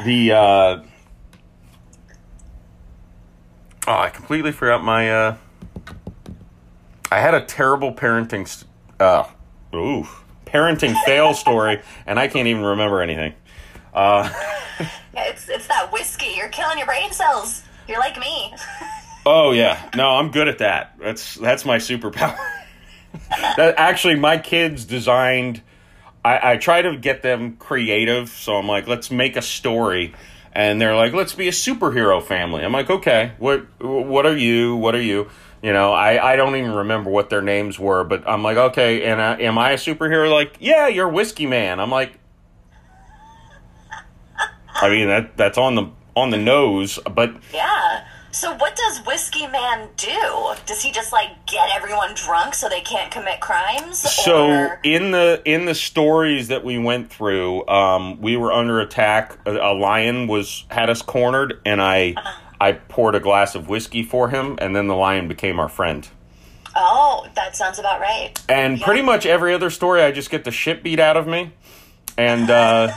The 0.06 0.32
uh, 0.32 0.84
oh, 3.88 3.92
I 3.92 4.10
completely 4.10 4.52
forgot 4.52 4.84
my. 4.84 5.12
Uh, 5.12 5.38
I 7.12 7.20
had 7.20 7.34
a 7.34 7.42
terrible 7.46 7.94
parenting. 7.94 8.48
St- 8.48 8.70
uh, 9.00 9.26
ooh, 9.76 10.08
parenting 10.46 10.96
fail 11.04 11.34
story, 11.34 11.82
and 12.06 12.18
I 12.20 12.28
can't 12.28 12.48
even 12.48 12.64
remember 12.64 13.02
anything. 13.02 13.34
Uh, 13.94 14.32
Yeah, 15.14 15.26
It's 15.26 15.50
it's 15.50 15.68
that 15.68 15.92
whiskey. 15.92 16.34
You're 16.38 16.48
killing 16.50 16.78
your 16.78 16.88
brain 16.88 17.12
cells. 17.12 17.64
You're 17.88 18.00
like 18.00 18.18
me. 18.18 18.54
oh 19.26 19.52
yeah, 19.52 19.90
no, 19.96 20.08
I'm 20.08 20.32
good 20.32 20.48
at 20.48 20.60
that. 20.60 20.96
That's 21.00 21.36
that's 21.36 21.66
my 21.66 21.78
superpower. 21.78 22.38
that 23.30 23.76
actually, 23.78 24.16
my 24.16 24.38
kids 24.38 24.86
designed. 24.86 25.62
I, 26.24 26.54
I 26.54 26.58
try 26.58 26.84
to 26.84 26.98
get 26.98 27.24
them 27.24 27.58
creative, 27.58 28.30
so 28.30 28.56
I'm 28.56 28.68
like, 28.68 28.88
let's 28.88 29.10
make 29.10 29.36
a 29.36 29.42
story, 29.42 30.14
and 30.54 30.80
they're 30.80 30.96
like, 30.96 31.14
let's 31.14 31.34
be 31.34 31.48
a 31.48 31.52
superhero 31.52 32.22
family. 32.22 32.64
I'm 32.64 32.72
like, 32.72 32.90
okay, 32.90 33.34
what 33.40 33.66
what 33.80 34.26
are 34.26 34.38
you? 34.38 34.76
What 34.76 34.94
are 34.96 35.02
you? 35.02 35.30
You 35.64 35.74
know, 35.74 35.94
I, 35.94 36.34
I 36.34 36.36
don't 36.36 36.56
even 36.56 36.72
remember 36.72 37.12
what 37.12 37.30
their 37.30 37.42
names 37.42 37.78
were, 37.78 38.04
but 38.04 38.28
I'm 38.28 38.42
like, 38.42 38.58
okay, 38.58 39.04
and 39.04 39.22
uh, 39.22 39.38
am 39.40 39.60
I 39.60 39.72
a 39.72 39.76
superhero? 39.76 40.32
Like, 40.32 40.58
yeah, 40.60 40.88
you're 40.88 41.10
Whiskey 41.10 41.46
Man. 41.46 41.80
I'm 41.80 41.92
like, 41.92 42.14
I 44.76 44.90
mean 44.90 45.08
that 45.08 45.38
that's 45.38 45.58
on 45.58 45.76
the 45.76 45.90
on 46.16 46.30
the 46.32 46.38
nose, 46.38 47.00
but 47.14 47.36
Yeah. 47.54 48.06
So 48.32 48.56
what 48.56 48.76
does 48.78 49.06
Whiskey 49.06 49.46
Man 49.48 49.90
do? 49.98 50.54
Does 50.66 50.82
he 50.82 50.92
just 50.92 51.12
like 51.12 51.46
get 51.46 51.70
everyone 51.76 52.14
drunk 52.16 52.56
so 52.56 52.70
they 52.70 52.80
can't 52.82 53.12
commit 53.12 53.42
crimes? 53.42 54.00
So 54.00 54.50
or... 54.50 54.80
in 54.84 55.12
the 55.12 55.42
in 55.44 55.66
the 55.66 55.76
stories 55.76 56.48
that 56.48 56.64
we 56.64 56.78
went 56.78 57.12
through, 57.12 57.68
um, 57.68 58.22
we 58.22 58.38
were 58.38 58.54
under 58.54 58.80
attack. 58.80 59.38
A, 59.46 59.52
a 59.52 59.74
lion 59.74 60.28
was 60.28 60.66
had 60.70 60.90
us 60.90 61.02
cornered, 61.02 61.60
and 61.66 61.82
I 61.82 62.16
I 62.60 62.72
poured 62.72 63.16
a 63.16 63.20
glass 63.20 63.54
of 63.54 63.68
whiskey 63.68 64.04
for 64.04 64.30
him, 64.30 64.58
and 64.62 64.74
then 64.76 64.88
the 64.88 64.96
lion 64.96 65.28
became 65.28 65.60
our 65.60 65.70
friend. 65.70 66.08
Oh, 66.74 67.28
that 67.36 67.58
sounds 67.58 67.80
about 67.80 68.00
right. 68.00 68.32
And 68.48 68.80
pretty 68.80 69.02
much 69.02 69.26
every 69.26 69.54
other 69.54 69.70
story, 69.70 70.04
I 70.04 70.12
just 70.12 70.30
get 70.30 70.46
the 70.46 70.52
shit 70.52 70.84
beat 70.84 71.02
out 71.02 71.18
of 71.18 71.28
me, 71.28 71.52
and 72.18 72.50
uh, 72.50 72.94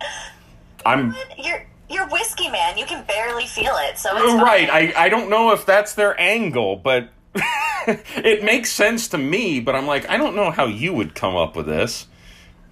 I'm 0.86 1.16
You're 1.36 1.66
you're 1.88 2.08
Whiskey 2.08 2.48
Man. 2.50 2.78
You 2.78 2.86
can 2.86 3.04
barely 3.04 3.46
feel 3.46 3.74
it, 3.76 3.98
so 3.98 4.16
it's 4.16 4.42
right. 4.42 4.68
fine. 4.68 4.92
I 4.94 5.04
I 5.04 5.08
don't 5.08 5.28
know 5.28 5.52
if 5.52 5.66
that's 5.66 5.94
their 5.94 6.18
angle, 6.20 6.76
but. 6.76 7.10
it 7.86 8.44
makes 8.44 8.70
sense 8.70 9.08
to 9.08 9.18
me, 9.18 9.58
but 9.58 9.74
I'm 9.74 9.88
like, 9.88 10.08
I 10.08 10.16
don't 10.16 10.36
know 10.36 10.52
how 10.52 10.66
you 10.66 10.94
would 10.94 11.16
come 11.16 11.34
up 11.34 11.56
with 11.56 11.66
this. 11.66 12.06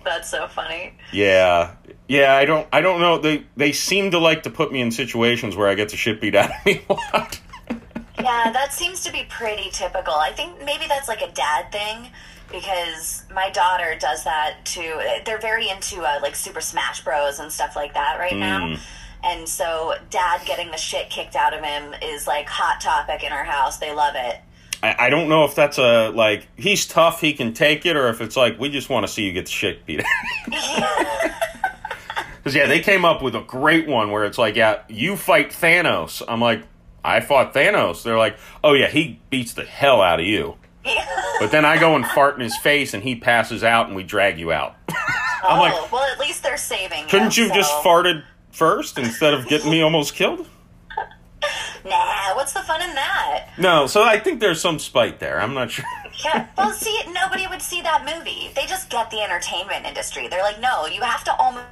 That's 0.05 0.31
so 0.31 0.47
funny. 0.49 0.95
Yeah, 1.13 1.75
yeah. 2.09 2.35
I 2.35 2.45
don't. 2.45 2.67
I 2.73 2.81
don't 2.81 3.01
know. 3.01 3.19
They 3.19 3.45
they 3.57 3.73
seem 3.73 4.11
to 4.13 4.19
like 4.19 4.45
to 4.45 4.51
put 4.51 4.73
me 4.73 4.81
in 4.81 4.91
situations 4.91 5.57
where 5.57 5.69
I 5.69 5.75
get 5.75 5.91
the 5.91 5.97
shit 5.97 6.21
beat 6.21 6.35
out 6.35 6.51
of 6.51 6.67
me 6.67 6.83
a 6.89 6.93
lot. 6.93 7.41
Yeah, 8.19 8.53
that 8.53 8.73
seems 8.73 9.03
to 9.03 9.11
be 9.11 9.27
pretty 9.29 9.71
typical. 9.71 10.15
I 10.15 10.31
think 10.31 10.65
maybe 10.65 10.87
that's 10.87 11.09
like 11.09 11.23
a 11.23 11.33
dad 11.33 11.73
thing 11.73 12.09
because 12.53 13.25
my 13.35 13.51
daughter 13.51 13.97
does 13.99 14.23
that 14.23 14.65
too. 14.65 15.01
They're 15.25 15.41
very 15.41 15.69
into 15.69 16.03
uh, 16.03 16.21
like 16.23 16.37
Super 16.37 16.61
Smash 16.61 17.03
Bros 17.03 17.41
and 17.41 17.51
stuff 17.51 17.75
like 17.75 17.95
that 17.95 18.21
right 18.21 18.37
now. 18.37 18.77
And 19.25 19.49
so 19.49 19.95
dad 20.11 20.43
getting 20.47 20.70
the 20.70 20.77
shit 20.77 21.11
kicked 21.11 21.37
out 21.37 21.55
of 21.55 21.62
him 21.62 21.95
is 22.03 22.27
like 22.27 22.49
hot 22.49 22.81
topic 22.81 23.23
in 23.23 23.33
our 23.33 23.45
house. 23.45 23.79
They 23.79 23.95
love 23.95 24.14
it. 24.16 24.41
I, 24.83 25.07
I 25.07 25.11
don't 25.11 25.29
know 25.29 25.45
if 25.45 25.55
that's 25.55 25.79
a 25.79 26.11
like 26.11 26.49
he's 26.57 26.87
tough, 26.87 27.20
he 27.20 27.33
can 27.33 27.55
take 27.55 27.87
it, 27.87 27.97
or 27.97 28.09
if 28.09 28.20
it's 28.20 28.37
like 28.37 28.59
we 28.59 28.68
just 28.68 28.91
want 28.91 29.07
to 29.07 29.12
see 29.12 29.23
you 29.23 29.33
get 29.33 29.47
the 29.47 29.53
shit 29.53 29.87
beat. 29.87 30.03
Because 30.45 31.31
yeah, 32.55 32.66
they 32.66 32.81
came 32.81 33.05
up 33.05 33.23
with 33.23 33.37
a 33.37 33.43
great 33.43 33.87
one 33.87 34.11
where 34.11 34.25
it's 34.25 34.39
like, 34.39 34.57
yeah, 34.57 34.83
you 34.89 35.16
fight 35.16 35.51
Thanos. 35.51 36.20
I'm 36.27 36.41
like, 36.41 36.64
I 37.05 37.20
fought 37.20 37.55
Thanos. 37.55 38.03
They're 38.03 38.18
like, 38.18 38.37
oh 38.64 38.73
yeah, 38.73 38.89
he 38.89 39.20
beats 39.31 39.55
the 39.55 39.64
hell 39.64 40.01
out 40.01 40.20
of 40.20 40.27
you. 40.27 40.57
But 41.41 41.51
then 41.51 41.64
I 41.64 41.81
go 41.81 41.97
and 41.97 42.07
fart 42.07 42.37
in 42.37 42.41
his 42.41 42.57
face, 42.57 42.95
and 42.95 43.03
he 43.03 43.16
passes 43.16 43.64
out, 43.64 43.89
and 43.89 43.97
we 43.97 44.05
drag 44.05 44.39
you 44.39 44.53
out. 44.53 44.77
I'm 45.43 45.59
oh, 45.59 45.62
like, 45.62 45.91
well, 45.91 46.05
at 46.05 46.20
least 46.20 46.45
they're 46.45 46.57
saving. 46.57 47.09
couldn't 47.09 47.37
you 47.37 47.49
so- 47.49 47.49
have 47.49 47.57
just 47.57 47.73
farted 47.83 48.23
first 48.53 48.98
instead 48.98 49.34
of 49.34 49.46
getting 49.48 49.70
me 49.70 49.82
almost 49.82 50.14
killed? 50.14 50.46
Nah, 51.84 52.36
what's 52.36 52.53
the 52.53 52.61
fun 52.61 52.80
in 52.80 52.94
that? 52.94 53.48
No, 53.59 53.88
so 53.88 54.05
I 54.05 54.16
think 54.20 54.38
there's 54.38 54.61
some 54.61 54.78
spite 54.78 55.18
there. 55.18 55.40
I'm 55.40 55.53
not 55.55 55.70
sure. 55.72 55.84
Yeah, 56.24 56.46
well, 56.57 56.70
see, 56.72 56.96
nobody 57.12 57.46
would 57.48 57.61
see 57.62 57.80
that 57.82 58.05
movie. 58.05 58.50
They 58.55 58.66
just 58.66 58.88
get 58.90 59.11
the 59.11 59.20
entertainment 59.22 59.84
industry. 59.86 60.28
They're 60.28 60.42
like, 60.42 60.61
no, 60.61 60.86
you 60.86 61.00
have 61.03 61.24
to 61.24 61.34
almost 61.34 61.66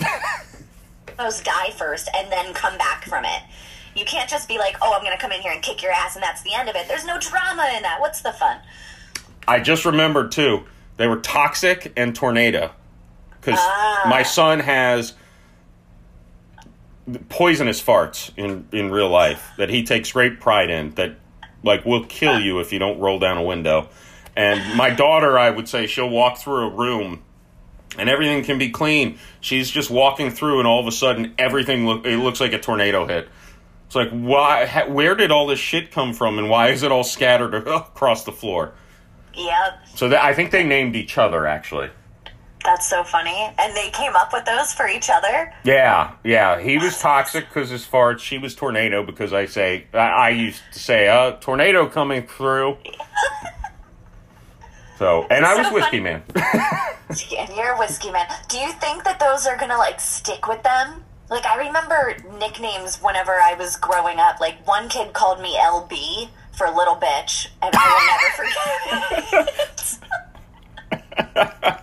die 1.44 1.70
first 1.76 2.10
and 2.14 2.30
then 2.30 2.52
come 2.52 2.76
back 2.76 3.04
from 3.04 3.24
it. 3.24 3.40
You 3.96 4.04
can't 4.04 4.28
just 4.28 4.48
be 4.48 4.58
like, 4.58 4.76
oh, 4.82 4.92
I'm 4.94 5.02
going 5.02 5.16
to 5.16 5.20
come 5.22 5.32
in 5.32 5.40
here 5.40 5.52
and 5.52 5.62
kick 5.62 5.82
your 5.82 5.92
ass 5.92 6.16
and 6.16 6.22
that's 6.22 6.42
the 6.42 6.52
end 6.52 6.68
of 6.68 6.76
it. 6.76 6.86
There's 6.88 7.06
no 7.06 7.18
drama 7.18 7.72
in 7.76 7.82
that. 7.82 8.00
What's 8.00 8.20
the 8.20 8.32
fun? 8.32 8.58
I 9.46 9.60
just 9.60 9.86
remembered 9.86 10.32
too. 10.32 10.64
They 10.98 11.06
were 11.06 11.20
toxic 11.20 11.92
and 11.96 12.14
tornado 12.14 12.72
because 13.40 13.58
Ah. 13.58 14.06
my 14.10 14.22
son 14.24 14.60
has 14.60 15.14
poisonous 17.28 17.82
farts 17.82 18.30
in 18.36 18.68
in 18.72 18.90
real 18.90 19.08
life 19.08 19.50
that 19.58 19.70
he 19.70 19.82
takes 19.84 20.12
great 20.12 20.40
pride 20.40 20.70
in. 20.70 20.90
That 20.94 21.16
like 21.62 21.84
will 21.84 22.04
kill 22.04 22.40
you 22.40 22.60
if 22.60 22.72
you 22.72 22.78
don't 22.78 22.98
roll 23.00 23.18
down 23.18 23.36
a 23.38 23.42
window. 23.42 23.88
And 24.36 24.76
my 24.76 24.90
daughter, 24.90 25.36
I 25.38 25.50
would 25.50 25.68
say, 25.68 25.86
she'll 25.88 26.08
walk 26.10 26.38
through 26.38 26.68
a 26.68 26.70
room 26.70 27.22
and 27.98 28.08
everything 28.08 28.44
can 28.44 28.58
be 28.58 28.70
clean. 28.70 29.18
She's 29.40 29.68
just 29.68 29.90
walking 29.90 30.30
through, 30.30 30.58
and 30.60 30.68
all 30.68 30.78
of 30.80 30.86
a 30.86 30.92
sudden, 30.92 31.34
everything 31.38 31.86
look 31.86 32.06
it 32.06 32.18
looks 32.18 32.40
like 32.40 32.52
a 32.52 32.58
tornado 32.60 33.06
hit. 33.06 33.28
It's 33.86 33.94
like, 33.96 34.10
why? 34.10 34.66
ha- 34.66 34.86
Where 34.86 35.14
did 35.14 35.30
all 35.30 35.46
this 35.46 35.58
shit 35.58 35.90
come 35.90 36.12
from, 36.12 36.38
and 36.38 36.48
why 36.50 36.68
is 36.68 36.82
it 36.82 36.92
all 36.92 37.04
scattered 37.04 37.54
across 37.66 38.24
the 38.24 38.32
floor? 38.32 38.74
Yep, 39.34 39.86
So 39.94 40.08
that, 40.10 40.22
I 40.24 40.34
think 40.34 40.50
they 40.50 40.64
named 40.64 40.94
each 40.96 41.16
other 41.16 41.46
actually. 41.46 41.90
That's 42.64 42.88
so 42.88 43.04
funny. 43.04 43.50
And 43.58 43.74
they 43.76 43.90
came 43.90 44.14
up 44.16 44.32
with 44.32 44.44
those 44.44 44.72
for 44.72 44.88
each 44.88 45.08
other. 45.10 45.52
Yeah, 45.64 46.12
yeah. 46.24 46.60
He 46.60 46.78
was 46.78 46.98
toxic 46.98 47.48
because 47.48 47.70
his 47.70 47.86
farts. 47.86 48.20
She 48.20 48.38
was 48.38 48.54
tornado 48.54 49.02
because 49.04 49.32
I 49.32 49.46
say 49.46 49.86
I, 49.92 49.98
I 49.98 50.28
used 50.30 50.62
to 50.72 50.78
say, 50.78 51.08
"Uh, 51.08 51.32
tornado 51.40 51.86
coming 51.88 52.26
through." 52.26 52.76
So, 54.98 55.26
and 55.30 55.44
I 55.46 55.54
was 55.56 55.68
So 55.68 55.74
whiskey 55.74 55.98
funny. 55.98 56.02
man. 56.02 56.22
And 57.38 57.48
you're 57.56 57.72
a 57.72 57.78
whiskey 57.78 58.10
man. 58.10 58.26
Do 58.48 58.58
you 58.58 58.70
think 58.72 59.04
that 59.04 59.18
those 59.18 59.46
are 59.46 59.56
gonna 59.56 59.78
like 59.78 59.98
stick 60.00 60.46
with 60.46 60.62
them? 60.62 61.04
Like 61.30 61.46
I 61.46 61.56
remember 61.66 62.16
nicknames 62.38 62.98
whenever 63.00 63.32
I 63.32 63.54
was 63.54 63.76
growing 63.76 64.18
up. 64.18 64.40
Like 64.40 64.66
one 64.66 64.88
kid 64.90 65.12
called 65.14 65.40
me 65.40 65.56
LB 65.56 66.28
for 66.56 66.68
little 66.70 66.96
bitch, 66.96 67.46
and 67.62 67.72
I 67.74 67.86
will 67.94 68.06
never 68.10 69.22
forget 69.22 69.78
it. 71.72 71.80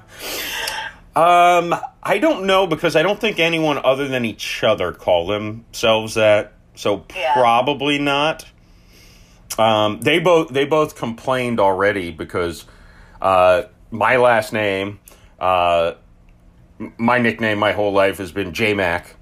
Um, 1.15 1.73
I 2.03 2.17
don't 2.19 2.45
know 2.45 2.67
because 2.67 2.95
I 2.95 3.01
don't 3.03 3.19
think 3.19 3.39
anyone 3.39 3.79
other 3.83 4.07
than 4.07 4.25
each 4.25 4.63
other 4.63 4.91
call 4.91 5.27
themselves 5.27 6.15
that. 6.15 6.53
So 6.75 7.05
Yeah. 7.15 7.33
probably 7.33 7.97
not. 7.99 8.45
Um, 9.57 10.01
they 10.01 10.19
both 10.19 10.49
they 10.49 10.65
both 10.65 10.97
complained 10.97 11.59
already 11.61 12.11
because 12.11 12.65
uh, 13.21 13.63
my 13.91 14.17
last 14.17 14.51
name, 14.51 14.99
uh, 15.39 15.93
my 16.97 17.19
nickname 17.19 17.59
my 17.59 17.71
whole 17.71 17.93
life 17.93 18.17
has 18.17 18.33
been 18.33 18.53
J 18.53 18.73
Mac. 18.73 19.15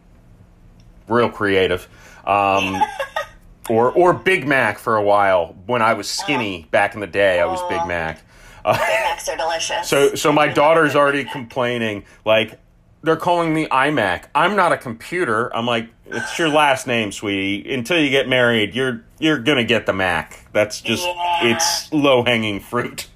Real 1.08 1.30
creative. 1.30 1.88
Um, 2.26 2.82
or 3.70 3.92
or 3.92 4.14
Big 4.14 4.48
Mac 4.48 4.80
for 4.80 4.96
a 4.96 5.04
while 5.04 5.56
when 5.68 5.84
I 5.84 5.94
was 5.94 6.10
skinny 6.10 6.68
back 6.72 6.96
in 6.96 7.02
the 7.02 7.08
day. 7.08 7.40
I 7.40 7.46
was 7.46 7.62
Big 7.70 7.82
Oh. 7.84 7.86
Mac. 7.86 8.20
Macs 8.66 9.28
are 9.30 9.38
delicious. 9.38 9.88
So 9.88 10.16
so 10.16 10.32
my 10.32 10.48
daughter's 10.48 10.96
already 10.96 11.24
complaining 11.26 12.06
like 12.26 12.60
they're 13.02 13.18
calling 13.18 13.54
me 13.54 13.68
iMac. 13.68 14.26
I'm 14.34 14.56
not 14.56 14.72
a 14.72 14.78
computer. 14.78 15.54
I'm 15.56 15.66
like 15.66 15.90
it's 16.06 16.38
your 16.38 16.50
last 16.50 16.86
name, 16.88 17.12
sweetie. 17.12 17.74
Until 17.74 18.00
you 18.00 18.10
get 18.10 18.28
married, 18.30 18.76
you're 18.76 19.04
you're 19.20 19.40
going 19.40 19.58
to 19.58 19.64
get 19.66 19.86
the 19.86 19.94
Mac. 19.94 20.46
That's 20.54 20.80
just 20.82 21.06
Yeah. 21.06 21.56
it's 21.56 21.92
low-hanging 21.92 22.60
fruit. 22.60 23.08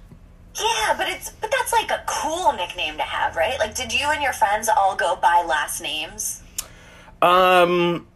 yeah, 0.56 0.96
but 0.98 1.08
it's 1.10 1.30
but 1.32 1.52
that's 1.52 1.72
like 1.74 1.92
a 1.92 2.04
cool 2.08 2.54
nickname 2.54 2.98
to 2.98 3.04
have, 3.04 3.36
right? 3.36 3.58
Like, 3.60 3.76
did 3.76 3.94
you 3.94 4.08
and 4.10 4.22
your 4.22 4.34
friends 4.34 4.68
all 4.70 4.96
go 4.96 5.16
by 5.18 5.44
last 5.48 5.82
names? 5.82 6.42
Um 7.22 8.08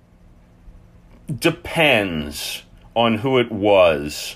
depends 1.40 2.64
on 2.96 3.16
who 3.18 3.38
it 3.40 3.52
was. 3.52 4.36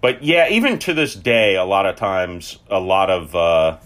But 0.00 0.22
yeah, 0.22 0.48
even 0.50 0.78
to 0.80 0.94
this 0.94 1.14
day 1.14 1.56
a 1.56 1.64
lot 1.64 1.86
of 1.86 1.96
times 1.96 2.58
a 2.70 2.80
lot 2.80 3.10
of 3.10 3.34
uh 3.34 3.78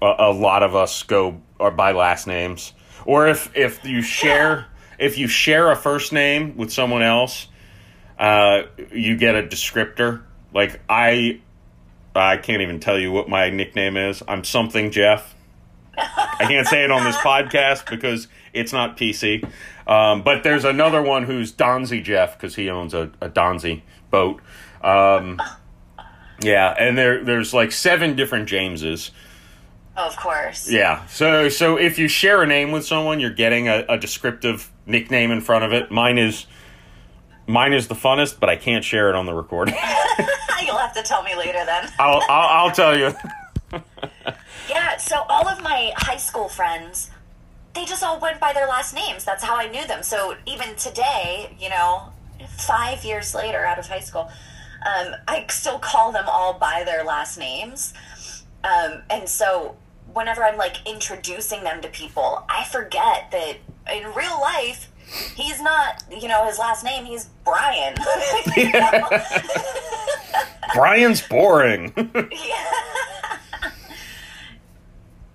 a, 0.00 0.14
a 0.18 0.32
lot 0.32 0.62
of 0.62 0.74
us 0.74 1.02
go 1.02 1.40
or 1.58 1.70
by 1.70 1.92
last 1.92 2.26
names. 2.26 2.72
Or 3.04 3.28
if 3.28 3.56
if 3.56 3.84
you 3.84 4.02
share 4.02 4.66
if 4.98 5.18
you 5.18 5.28
share 5.28 5.70
a 5.70 5.76
first 5.76 6.12
name 6.12 6.56
with 6.56 6.72
someone 6.72 7.02
else, 7.02 7.48
uh 8.18 8.62
you 8.92 9.16
get 9.16 9.34
a 9.34 9.42
descriptor. 9.42 10.22
Like 10.54 10.80
I 10.88 11.40
I 12.14 12.36
can't 12.36 12.62
even 12.62 12.78
tell 12.80 12.98
you 12.98 13.10
what 13.10 13.28
my 13.28 13.50
nickname 13.50 13.96
is. 13.96 14.22
I'm 14.28 14.44
something 14.44 14.90
Jeff. 14.90 15.34
I 15.96 16.46
can't 16.46 16.66
say 16.66 16.84
it 16.84 16.90
on 16.90 17.04
this 17.04 17.16
podcast 17.16 17.88
because 17.88 18.28
it's 18.52 18.72
not 18.72 18.96
PC. 18.96 19.48
Um, 19.86 20.22
but 20.22 20.42
there's 20.42 20.64
another 20.64 21.02
one 21.02 21.24
who's 21.24 21.52
Donzi 21.52 22.02
Jeff 22.02 22.36
because 22.36 22.54
he 22.54 22.70
owns 22.70 22.94
a, 22.94 23.10
a 23.20 23.28
boat. 24.10 24.40
Um, 24.82 25.40
yeah, 26.42 26.74
and 26.78 26.96
there 26.96 27.24
there's 27.24 27.54
like 27.54 27.72
seven 27.72 28.16
different 28.16 28.48
Jameses. 28.48 29.10
Oh, 29.96 30.06
of 30.06 30.16
course. 30.16 30.70
Yeah, 30.70 31.06
so 31.06 31.48
so 31.48 31.76
if 31.76 31.98
you 31.98 32.08
share 32.08 32.42
a 32.42 32.46
name 32.46 32.72
with 32.72 32.84
someone, 32.84 33.20
you're 33.20 33.30
getting 33.30 33.68
a, 33.68 33.84
a 33.88 33.98
descriptive 33.98 34.70
nickname 34.86 35.30
in 35.30 35.40
front 35.40 35.64
of 35.64 35.72
it. 35.72 35.90
Mine 35.90 36.18
is 36.18 36.46
mine 37.46 37.72
is 37.72 37.88
the 37.88 37.94
funnest, 37.94 38.40
but 38.40 38.48
I 38.48 38.56
can't 38.56 38.84
share 38.84 39.10
it 39.10 39.14
on 39.14 39.26
the 39.26 39.34
recording. 39.34 39.74
You'll 40.64 40.78
have 40.78 40.94
to 40.94 41.02
tell 41.02 41.22
me 41.22 41.36
later 41.36 41.64
then. 41.64 41.90
I'll, 41.98 42.22
I'll 42.28 42.66
I'll 42.66 42.70
tell 42.70 42.96
you. 42.96 43.12
Yeah, 44.68 44.96
so 44.96 45.24
all 45.28 45.48
of 45.48 45.60
my 45.62 45.92
high 45.96 46.16
school 46.16 46.48
friends, 46.48 47.10
they 47.74 47.84
just 47.84 48.02
all 48.02 48.18
went 48.20 48.40
by 48.40 48.52
their 48.52 48.66
last 48.66 48.94
names. 48.94 49.24
That's 49.24 49.42
how 49.42 49.56
I 49.56 49.68
knew 49.68 49.86
them. 49.86 50.02
So 50.02 50.36
even 50.46 50.76
today, 50.76 51.54
you 51.58 51.68
know, 51.68 52.12
five 52.58 53.04
years 53.04 53.34
later 53.34 53.64
out 53.66 53.78
of 53.78 53.86
high 53.86 54.00
school, 54.00 54.30
um, 54.86 55.14
I 55.28 55.46
still 55.48 55.78
call 55.78 56.12
them 56.12 56.24
all 56.28 56.54
by 56.58 56.82
their 56.84 57.04
last 57.04 57.38
names. 57.38 57.94
Um, 58.64 59.02
and 59.10 59.28
so 59.28 59.76
whenever 60.12 60.44
I'm 60.44 60.56
like 60.56 60.76
introducing 60.86 61.64
them 61.64 61.80
to 61.82 61.88
people, 61.88 62.44
I 62.48 62.64
forget 62.64 63.30
that 63.32 63.56
in 63.92 64.04
real 64.14 64.40
life, 64.40 64.88
he's 65.34 65.60
not, 65.60 66.04
you 66.10 66.28
know, 66.28 66.46
his 66.46 66.58
last 66.58 66.84
name, 66.84 67.04
he's 67.04 67.26
Brian. 67.44 67.94
Brian's 70.74 71.20
boring. 71.22 71.92
yeah. 71.96 73.38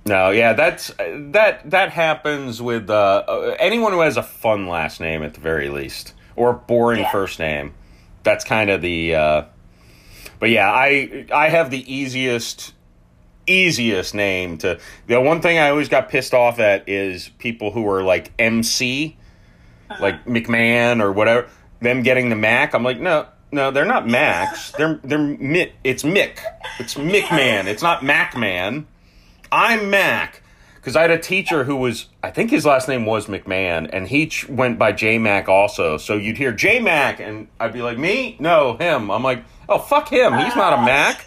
No, 0.06 0.30
yeah, 0.30 0.54
that's 0.54 0.90
that 0.98 1.70
that 1.70 1.92
happens 1.92 2.62
with 2.62 2.90
uh, 2.90 3.56
anyone 3.60 3.92
who 3.92 4.00
has 4.00 4.16
a 4.16 4.24
fun 4.24 4.68
last 4.68 5.02
name 5.02 5.22
at 5.22 5.34
the 5.34 5.42
very 5.42 5.68
least, 5.70 6.14
or 6.38 6.52
a 6.52 6.54
boring 6.54 7.02
Yeah. 7.02 7.12
first 7.12 7.40
name. 7.40 7.74
That's 8.28 8.44
kind 8.44 8.70
of 8.70 8.82
the. 8.82 9.16
Uh, 9.16 9.46
but 10.38 10.50
yeah, 10.50 10.70
I 10.70 11.26
I 11.34 11.48
have 11.48 11.72
the 11.72 11.82
easiest 11.92 12.74
easiest 13.48 14.14
name 14.14 14.58
to. 14.58 14.80
The 15.08 15.22
one 15.22 15.40
thing 15.40 15.58
I 15.58 15.70
always 15.70 15.88
got 15.88 16.10
pissed 16.10 16.34
off 16.34 16.60
at 16.60 16.90
is 16.90 17.30
people 17.38 17.72
who 17.72 17.88
are 17.88 18.04
like 18.04 18.34
MC, 18.38 19.16
like 20.02 20.26
McMahon 20.26 21.02
or 21.02 21.14
whatever. 21.14 21.48
Them 21.80 22.04
getting 22.04 22.28
the 22.28 22.36
Mac, 22.36 22.74
I'm 22.74 22.84
like, 22.84 23.00
no, 23.00 23.28
no, 23.54 23.72
they're 23.72 23.86
not 23.86 24.06
Macs. 24.06 24.72
they're 24.78 25.00
they're 25.06 25.20
Mick. 25.20 25.72
It's 25.86 26.04
Mick. 26.04 26.40
It's 26.80 26.96
McMahon. 26.96 27.68
It's 27.68 27.82
not 27.82 28.02
MacMan. 28.02 28.84
I'm 29.54 29.90
Mac. 29.90 30.44
Because 30.88 30.96
I 30.96 31.02
had 31.02 31.12
a 31.12 31.20
teacher 31.20 31.66
who 31.66 31.76
was, 31.76 32.06
I 32.24 32.32
think 32.32 32.50
his 32.50 32.66
last 32.66 32.88
name 32.88 33.06
was 33.06 33.26
McMahon, 33.26 33.90
and 33.92 34.08
he 34.08 34.28
ch- 34.28 34.48
went 34.48 34.80
by 34.80 34.94
J 34.94 35.18
Mac 35.18 35.50
also. 35.50 35.98
So 35.98 36.16
you'd 36.16 36.38
hear 36.38 36.54
J 36.54 36.80
Mac, 36.80 37.20
and 37.20 37.50
I'd 37.60 37.74
be 37.74 37.82
like, 37.82 37.98
me? 37.98 38.38
No, 38.40 38.78
him. 38.78 39.12
I'm 39.12 39.22
like, 39.22 39.44
oh, 39.68 39.80
fuck 39.80 40.08
him. 40.08 40.38
He's 40.38 40.56
not 40.56 40.72
a 40.72 40.78
Mac. 40.78 41.26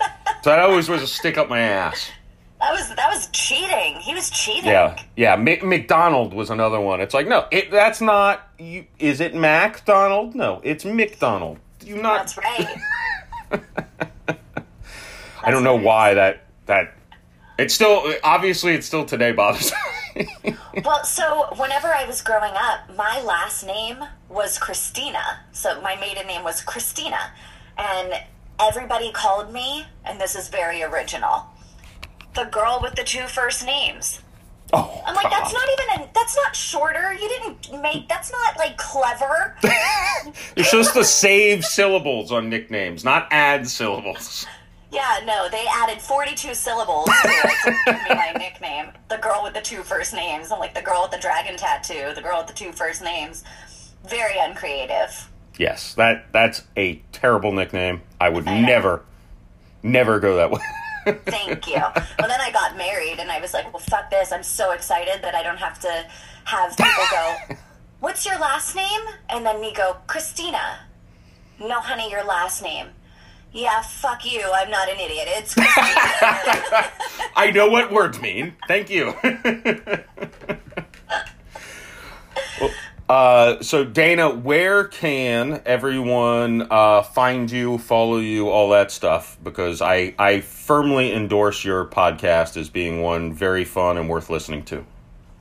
So 0.42 0.50
that 0.50 0.58
always 0.58 0.88
was 0.88 1.00
a 1.02 1.06
stick 1.06 1.38
up 1.38 1.48
my 1.48 1.60
ass. 1.60 2.10
That 2.60 2.72
was 2.72 2.94
that 2.94 3.08
was 3.08 3.28
cheating. 3.28 3.96
He 4.00 4.14
was 4.14 4.30
cheating. 4.30 4.66
Yeah, 4.66 5.00
yeah. 5.16 5.34
Mc- 5.34 5.64
McDonald 5.64 6.34
was 6.34 6.50
another 6.50 6.78
one. 6.80 7.00
It's 7.00 7.14
like, 7.14 7.26
no, 7.26 7.46
it, 7.50 7.70
that's 7.70 8.00
not. 8.00 8.48
You, 8.58 8.84
is 8.98 9.20
it 9.20 9.34
Mac 9.34 9.84
Donald? 9.86 10.34
No, 10.34 10.60
it's 10.62 10.84
McDonald. 10.84 11.58
You 11.84 12.00
not. 12.00 12.18
That's 12.18 12.38
right. 12.38 13.64
I 15.42 15.50
don't 15.50 15.64
know 15.64 15.76
why 15.76 16.14
that 16.14 16.44
that. 16.66 16.94
It's 17.58 17.74
still 17.74 18.14
obviously 18.22 18.74
it's 18.74 18.86
still 18.86 19.04
today 19.04 19.32
bothers. 19.32 19.72
well, 20.84 21.04
so 21.04 21.46
whenever 21.56 21.88
I 21.88 22.04
was 22.06 22.20
growing 22.22 22.52
up, 22.54 22.94
my 22.96 23.20
last 23.22 23.66
name 23.66 23.98
was 24.28 24.58
Christina. 24.58 25.40
So 25.52 25.80
my 25.80 25.96
maiden 25.96 26.26
name 26.26 26.44
was 26.44 26.60
Christina. 26.60 27.32
And 27.78 28.14
everybody 28.60 29.10
called 29.12 29.52
me, 29.52 29.86
and 30.04 30.20
this 30.20 30.34
is 30.34 30.48
very 30.48 30.82
original, 30.82 31.46
the 32.34 32.44
girl 32.44 32.78
with 32.82 32.94
the 32.94 33.04
two 33.04 33.26
first 33.26 33.64
names. 33.64 34.20
oh, 34.72 35.02
I'm 35.06 35.14
like, 35.14 35.30
that's 35.30 35.52
not 35.52 35.62
even 35.72 36.02
a, 36.02 36.10
that's 36.14 36.36
not 36.36 36.56
shorter. 36.56 37.12
You 37.12 37.28
didn't 37.28 37.82
make, 37.82 38.08
that's 38.08 38.32
not 38.32 38.58
like 38.58 38.76
clever. 38.76 39.56
You're 40.56 40.64
supposed 40.64 40.94
to 40.94 41.04
save 41.04 41.64
syllables 41.64 42.32
on 42.32 42.48
nicknames, 42.48 43.04
not 43.04 43.28
add 43.30 43.68
syllables. 43.68 44.46
Yeah, 44.92 45.20
no, 45.24 45.48
they 45.50 45.66
added 45.68 46.00
42 46.00 46.54
syllables 46.54 47.06
to 47.06 47.12
it 47.24 47.54
to 47.64 47.70
give 47.84 47.94
me 48.08 48.14
my 48.14 48.32
nickname. 48.38 48.90
The 49.08 49.18
girl 49.18 49.40
with 49.42 49.54
the 49.54 49.60
two 49.60 49.82
first 49.82 50.14
names. 50.14 50.52
I'm 50.52 50.58
like 50.60 50.74
the 50.74 50.82
girl 50.82 51.02
with 51.02 51.10
the 51.10 51.18
dragon 51.18 51.56
tattoo, 51.56 52.12
the 52.14 52.22
girl 52.22 52.38
with 52.38 52.46
the 52.46 52.52
two 52.54 52.72
first 52.72 53.02
names. 53.02 53.44
Very 54.08 54.38
uncreative. 54.38 55.28
Yes, 55.58 55.94
that 55.94 56.32
that's 56.32 56.62
a 56.76 57.02
terrible 57.12 57.52
nickname. 57.52 58.02
I 58.20 58.28
would 58.28 58.46
I 58.46 58.60
never, 58.60 59.04
never 59.82 60.20
go 60.20 60.36
that 60.36 60.50
way. 60.50 60.60
Thank 61.26 61.66
you. 61.66 61.74
Well, 61.74 62.28
then 62.28 62.40
I 62.40 62.50
got 62.52 62.76
married 62.76 63.18
and 63.18 63.30
I 63.30 63.40
was 63.40 63.54
like, 63.54 63.72
well, 63.72 63.82
fuck 63.82 64.10
this. 64.10 64.32
I'm 64.32 64.42
so 64.42 64.72
excited 64.72 65.22
that 65.22 65.34
I 65.34 65.42
don't 65.42 65.58
have 65.58 65.78
to 65.80 66.06
have 66.44 66.76
people 66.76 67.04
go, 67.10 67.36
what's 68.00 68.26
your 68.26 68.38
last 68.38 68.74
name? 68.76 69.00
And 69.28 69.44
then 69.46 69.60
me 69.60 69.72
go, 69.72 69.96
Christina. 70.06 70.80
No, 71.60 71.80
honey, 71.80 72.10
your 72.10 72.24
last 72.24 72.62
name. 72.62 72.88
Yeah, 73.52 73.80
fuck 73.82 74.30
you. 74.30 74.42
I'm 74.52 74.70
not 74.70 74.88
an 74.90 74.98
idiot. 75.00 75.28
It's 75.30 75.54
I 77.36 77.50
know 77.54 77.68
what 77.68 77.90
words 77.90 78.20
mean. 78.20 78.54
Thank 78.68 78.90
you. 78.90 79.14
Well, 82.60 82.70
uh, 83.08 83.62
so 83.62 83.84
Dayna, 83.84 84.42
where 84.42 84.84
can 84.84 85.62
everyone 85.64 86.66
uh, 86.70 87.02
find 87.02 87.50
you, 87.50 87.78
follow 87.78 88.18
you, 88.18 88.48
all 88.48 88.70
that 88.70 88.90
stuff? 88.90 89.38
Because 89.42 89.80
I 89.80 90.14
I 90.18 90.40
firmly 90.40 91.12
endorse 91.12 91.64
your 91.64 91.84
podcast 91.86 92.56
as 92.56 92.68
being 92.68 93.00
one 93.00 93.32
very 93.32 93.64
fun 93.64 93.96
and 93.96 94.08
worth 94.08 94.28
listening 94.28 94.64
to. 94.66 94.84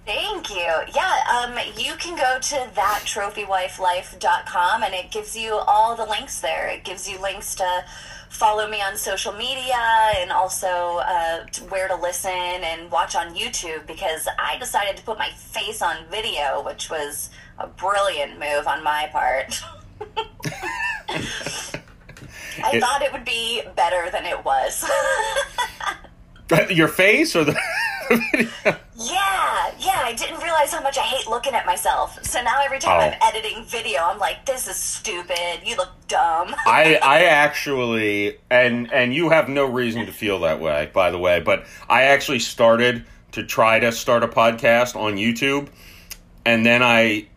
Thank 0.05 0.49
you. 0.51 0.71
Yeah, 0.93 1.23
um, 1.43 1.57
you 1.77 1.95
can 1.95 2.15
go 2.15 2.37
to 2.39 2.55
thattrophyWifeLife.com 2.79 4.83
and 4.83 4.93
it 4.93 5.09
gives 5.09 5.35
you 5.35 5.53
all 5.55 5.95
the 5.95 6.05
links 6.05 6.41
there. 6.41 6.67
It 6.69 6.83
gives 6.83 7.09
you 7.09 7.19
links 7.19 7.55
to 7.55 7.83
follow 8.29 8.67
me 8.69 8.81
on 8.81 8.97
social 8.97 9.33
media 9.33 9.73
and 10.17 10.31
also 10.31 10.67
uh, 10.67 11.45
where 11.69 11.87
to 11.87 11.95
listen 11.95 12.29
and 12.31 12.91
watch 12.91 13.15
on 13.15 13.33
YouTube 13.33 13.87
because 13.87 14.27
I 14.37 14.59
decided 14.59 14.95
to 14.97 15.03
put 15.03 15.17
my 15.17 15.29
face 15.31 15.81
on 15.81 16.05
video, 16.11 16.61
which 16.63 16.91
was 16.91 17.31
a 17.57 17.65
brilliant 17.67 18.33
move 18.39 18.67
on 18.67 18.83
my 18.83 19.09
part. 19.11 19.59
I 21.09 21.23
It- 22.73 22.81
thought 22.81 23.01
it 23.01 23.11
would 23.11 23.25
be 23.25 23.63
better 23.75 24.11
than 24.11 24.25
it 24.25 24.45
was. 24.45 24.87
Your 26.69 26.87
face 26.89 27.35
or 27.35 27.43
the 27.43 27.59
video? 28.09 28.49
Yeah, 28.97 29.71
yeah, 29.77 30.03
I 30.05 30.15
didn't 30.17 30.41
realize 30.41 30.55
realize 30.55 30.73
how 30.73 30.81
much 30.81 30.97
I 30.97 31.01
hate 31.01 31.27
looking 31.27 31.53
at 31.53 31.65
myself. 31.65 32.23
So 32.23 32.41
now 32.41 32.61
every 32.63 32.79
time 32.79 32.99
oh. 32.99 33.03
I'm 33.03 33.17
editing 33.21 33.65
video, 33.65 34.01
I'm 34.01 34.19
like, 34.19 34.45
this 34.45 34.67
is 34.67 34.75
stupid. 34.75 35.61
You 35.63 35.75
look 35.77 35.89
dumb. 36.07 36.55
I 36.65 36.99
I 37.01 37.23
actually 37.25 38.37
and 38.49 38.91
and 38.91 39.13
you 39.13 39.29
have 39.29 39.49
no 39.49 39.65
reason 39.65 40.05
to 40.05 40.11
feel 40.11 40.39
that 40.41 40.59
way, 40.59 40.89
by 40.93 41.11
the 41.11 41.19
way, 41.19 41.39
but 41.39 41.65
I 41.89 42.03
actually 42.03 42.39
started 42.39 43.05
to 43.33 43.43
try 43.43 43.79
to 43.79 43.91
start 43.91 44.23
a 44.23 44.27
podcast 44.27 44.95
on 44.95 45.15
YouTube 45.15 45.67
and 46.45 46.65
then 46.65 46.81
I 46.81 47.27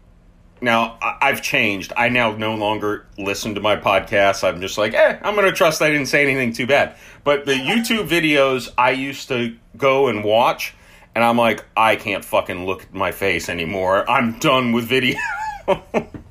now 0.60 0.98
I've 1.00 1.42
changed. 1.42 1.92
I 1.96 2.08
now 2.08 2.32
no 2.32 2.54
longer 2.54 3.06
listen 3.16 3.54
to 3.54 3.60
my 3.60 3.76
podcasts. 3.76 4.46
I'm 4.46 4.60
just 4.60 4.78
like, 4.78 4.94
eh, 4.94 5.18
I'm 5.22 5.34
gonna 5.34 5.52
trust 5.52 5.82
I 5.82 5.90
didn't 5.90 6.06
say 6.06 6.22
anything 6.22 6.52
too 6.52 6.66
bad. 6.66 6.96
But 7.24 7.46
the 7.46 7.52
YouTube 7.54 8.08
videos 8.08 8.72
I 8.76 8.90
used 8.90 9.28
to 9.28 9.56
go 9.76 10.08
and 10.08 10.24
watch, 10.24 10.74
and 11.14 11.24
I'm 11.24 11.36
like, 11.36 11.64
I 11.76 11.96
can't 11.96 12.24
fucking 12.24 12.66
look 12.66 12.84
at 12.84 12.94
my 12.94 13.12
face 13.12 13.48
anymore. 13.48 14.08
I'm 14.10 14.38
done 14.38 14.72
with 14.72 14.84
video. 14.86 15.18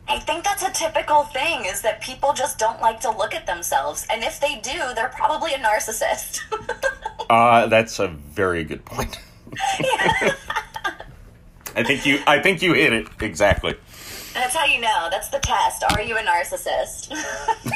I 0.09 0.19
think 0.19 0.43
that's 0.43 0.63
a 0.63 0.71
typical 0.71 1.23
thing 1.25 1.65
is 1.65 1.81
that 1.81 2.01
people 2.01 2.33
just 2.33 2.57
don't 2.57 2.81
like 2.81 2.99
to 3.01 3.11
look 3.11 3.35
at 3.35 3.45
themselves, 3.45 4.07
and 4.09 4.23
if 4.23 4.39
they 4.39 4.55
do, 4.61 4.93
they're 4.95 5.09
probably 5.09 5.53
a 5.53 5.57
narcissist. 5.57 6.41
uh, 7.29 7.67
that's 7.67 7.99
a 7.99 8.07
very 8.07 8.63
good 8.63 8.85
point. 8.85 9.19
I 11.77 11.83
think 11.83 12.05
you. 12.05 12.19
I 12.25 12.41
think 12.41 12.61
you 12.61 12.73
hit 12.73 12.91
it 12.91 13.07
exactly. 13.21 13.75
That's 14.37 14.55
how 14.55 14.65
you 14.65 14.79
know. 14.79 15.07
That's 15.09 15.29
the 15.29 15.39
test. 15.39 15.83
Are 15.91 16.01
you 16.01 16.15
a 16.15 16.21
narcissist? 16.21 17.11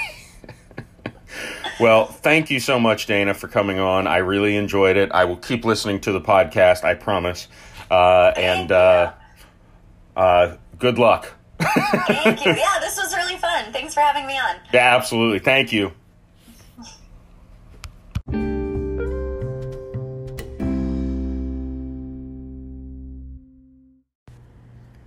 well, 1.79 2.05
thank 2.05 2.51
you 2.51 2.59
so 2.59 2.79
much, 2.79 3.07
Dayna, 3.07 3.35
for 3.35 3.47
coming 3.47 3.79
on. 3.79 4.05
I 4.05 4.17
really 4.17 4.55
enjoyed 4.55 4.95
it. 4.95 5.11
I 5.11 5.25
will 5.25 5.37
keep 5.37 5.65
listening 5.65 6.01
to 6.01 6.11
the 6.11 6.21
podcast. 6.21 6.83
I 6.83 6.93
promise. 6.93 7.47
Uh, 7.89 8.31
and 8.37 8.71
uh, 8.71 9.13
uh, 10.15 10.55
good 10.77 10.99
luck. 10.99 11.33
thank 11.59 12.45
you. 12.45 12.51
Yeah, 12.57 12.79
this 12.79 12.97
was 12.97 13.15
really 13.15 13.37
fun. 13.37 13.73
Thanks 13.73 13.95
for 13.95 14.01
having 14.01 14.27
me 14.27 14.37
on. 14.37 14.55
Yeah, 14.71 14.95
absolutely. 14.95 15.39
Thank 15.39 15.73
you. 15.73 15.91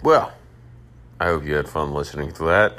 Well. 0.03 0.34
I 1.21 1.27
hope 1.27 1.45
you 1.45 1.55
had 1.55 1.69
fun 1.69 1.93
listening 1.93 2.33
to 2.33 2.45
that. 2.45 2.79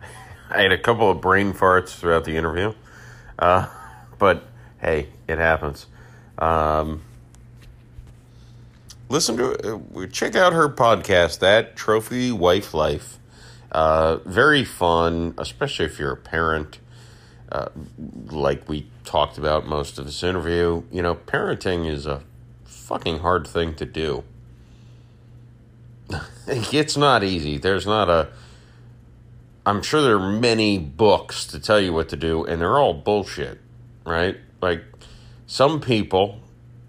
I 0.50 0.62
had 0.62 0.72
a 0.72 0.78
couple 0.78 1.10
of 1.10 1.20
brain 1.20 1.52
farts 1.52 1.90
throughout 1.90 2.24
the 2.24 2.36
interview, 2.36 2.74
uh, 3.38 3.68
but 4.18 4.44
hey, 4.80 5.08
it 5.28 5.38
happens. 5.38 5.86
Um, 6.38 7.02
listen 9.08 9.36
to 9.36 9.80
uh, 9.96 10.06
check 10.06 10.34
out 10.34 10.52
her 10.52 10.68
podcast, 10.68 11.38
that 11.40 11.76
Trophy 11.76 12.32
Wife 12.32 12.74
Life. 12.74 13.18
Uh, 13.72 14.16
very 14.24 14.64
fun, 14.64 15.34
especially 15.38 15.86
if 15.86 15.98
you're 15.98 16.12
a 16.12 16.16
parent. 16.16 16.78
Uh, 17.50 17.68
like 18.26 18.68
we 18.68 18.88
talked 19.04 19.38
about 19.38 19.66
most 19.66 19.98
of 19.98 20.04
this 20.04 20.22
interview, 20.22 20.82
you 20.90 21.00
know, 21.00 21.14
parenting 21.14 21.88
is 21.88 22.06
a 22.06 22.22
fucking 22.64 23.20
hard 23.20 23.46
thing 23.46 23.74
to 23.74 23.84
do. 23.84 24.24
it's 26.46 26.96
not 26.96 27.24
easy. 27.24 27.58
There's 27.58 27.86
not 27.86 28.08
a. 28.08 28.28
I'm 29.64 29.82
sure 29.82 30.00
there 30.00 30.16
are 30.16 30.32
many 30.32 30.78
books 30.78 31.44
to 31.46 31.58
tell 31.58 31.80
you 31.80 31.92
what 31.92 32.08
to 32.10 32.16
do, 32.16 32.44
and 32.44 32.60
they're 32.60 32.78
all 32.78 32.94
bullshit, 32.94 33.58
right? 34.04 34.36
Like, 34.62 34.84
some 35.46 35.80
people, 35.80 36.40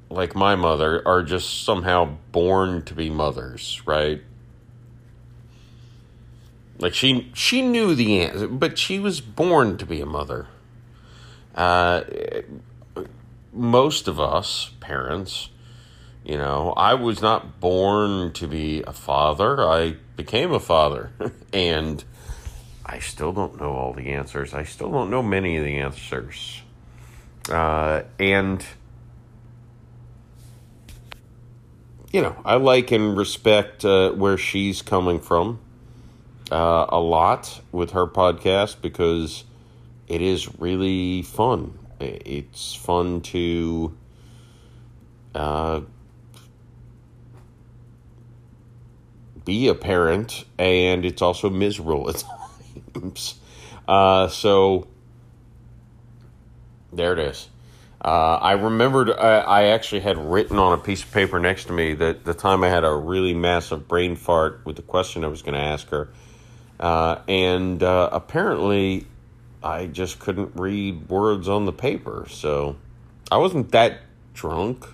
like 0.09 0.35
my 0.35 0.55
mother, 0.55 1.05
are 1.07 1.23
just 1.23 1.63
somehow 1.63 2.17
born 2.31 2.83
to 2.83 2.93
be 2.93 3.09
mothers, 3.09 3.81
right? 3.85 4.21
Like 6.79 6.93
she 6.93 7.31
she 7.33 7.61
knew 7.61 7.95
the 7.95 8.21
answer, 8.21 8.47
but 8.47 8.77
she 8.77 8.99
was 8.99 9.21
born 9.21 9.77
to 9.77 9.85
be 9.85 9.99
a 9.99 10.05
mother. 10.05 10.47
Uh, 11.55 12.03
most 13.51 14.07
of 14.07 14.19
us 14.19 14.71
parents 14.79 15.49
you 16.27 16.37
know, 16.37 16.73
I 16.75 16.93
was 16.95 17.21
not 17.21 17.61
born 17.61 18.33
to 18.33 18.47
be 18.47 18.83
a 18.85 18.91
father. 18.91 19.61
I 19.61 19.95
became 20.17 20.51
a 20.51 20.59
father. 20.59 21.13
and 21.53 22.03
I 22.85 22.99
still 22.99 23.31
don't 23.31 23.57
know 23.61 23.71
all 23.71 23.93
the 23.93 24.09
answers. 24.09 24.53
I 24.53 24.65
still 24.65 24.91
don't 24.91 25.09
know 25.09 25.23
many 25.23 25.55
of 25.55 25.63
the 25.63 25.77
answers. 25.77 26.63
Uh, 27.49 28.01
and, 28.19 28.65
you 32.11 32.21
know, 32.21 32.35
I 32.43 32.55
like 32.55 32.91
and 32.91 33.17
respect 33.17 33.85
uh, 33.85 34.11
where 34.11 34.37
she's 34.37 34.81
coming 34.81 35.21
from 35.21 35.61
uh, 36.51 36.87
a 36.89 36.99
lot 36.99 37.61
with 37.71 37.91
her 37.91 38.05
podcast 38.05 38.81
because 38.81 39.45
it 40.09 40.21
is 40.21 40.59
really 40.59 41.21
fun. 41.21 41.79
It's 42.01 42.75
fun 42.75 43.21
to 43.21 43.95
be 49.47 49.69
a 49.69 49.73
parent, 49.73 50.43
and 50.59 51.05
it's 51.05 51.21
also 51.21 51.49
miserable 51.49 52.09
at 52.09 52.23
times. 52.93 53.39
Uh, 53.87 54.27
so 54.27 54.87
there 56.91 57.13
it 57.13 57.19
is. 57.19 57.47
Uh, 58.03 58.37
I 58.41 58.51
remembered 58.51 59.09
I, 59.09 59.39
I, 59.39 59.63
actually 59.69 60.01
had 60.01 60.17
written 60.17 60.59
on 60.59 60.77
a 60.77 60.77
piece 60.77 61.01
of 61.01 61.11
paper 61.11 61.39
next 61.39 61.65
to 61.65 61.73
me 61.73 61.95
that 61.95 62.25
the 62.25 62.33
time 62.33 62.63
I 62.63 62.69
had 62.69 62.83
a 62.83 62.93
really 62.93 63.33
massive 63.33 63.87
brain 63.87 64.15
fart 64.15 64.61
with 64.65 64.75
the 64.75 64.83
question 64.83 65.23
I 65.23 65.27
was 65.27 65.41
going 65.41 65.55
to 65.55 65.59
ask 65.59 65.89
her. 65.89 66.09
Uh, 66.79 67.21
and 67.27 67.81
uh, 67.81 68.09
apparently, 68.11 69.07
I 69.63 69.87
just 69.87 70.19
couldn't 70.19 70.51
read 70.55 71.09
words 71.09 71.49
on 71.49 71.65
the 71.65 71.73
paper. 71.73 72.27
So 72.29 72.75
I 73.31 73.37
wasn't 73.37 73.71
that 73.71 74.01
drunk 74.35 74.85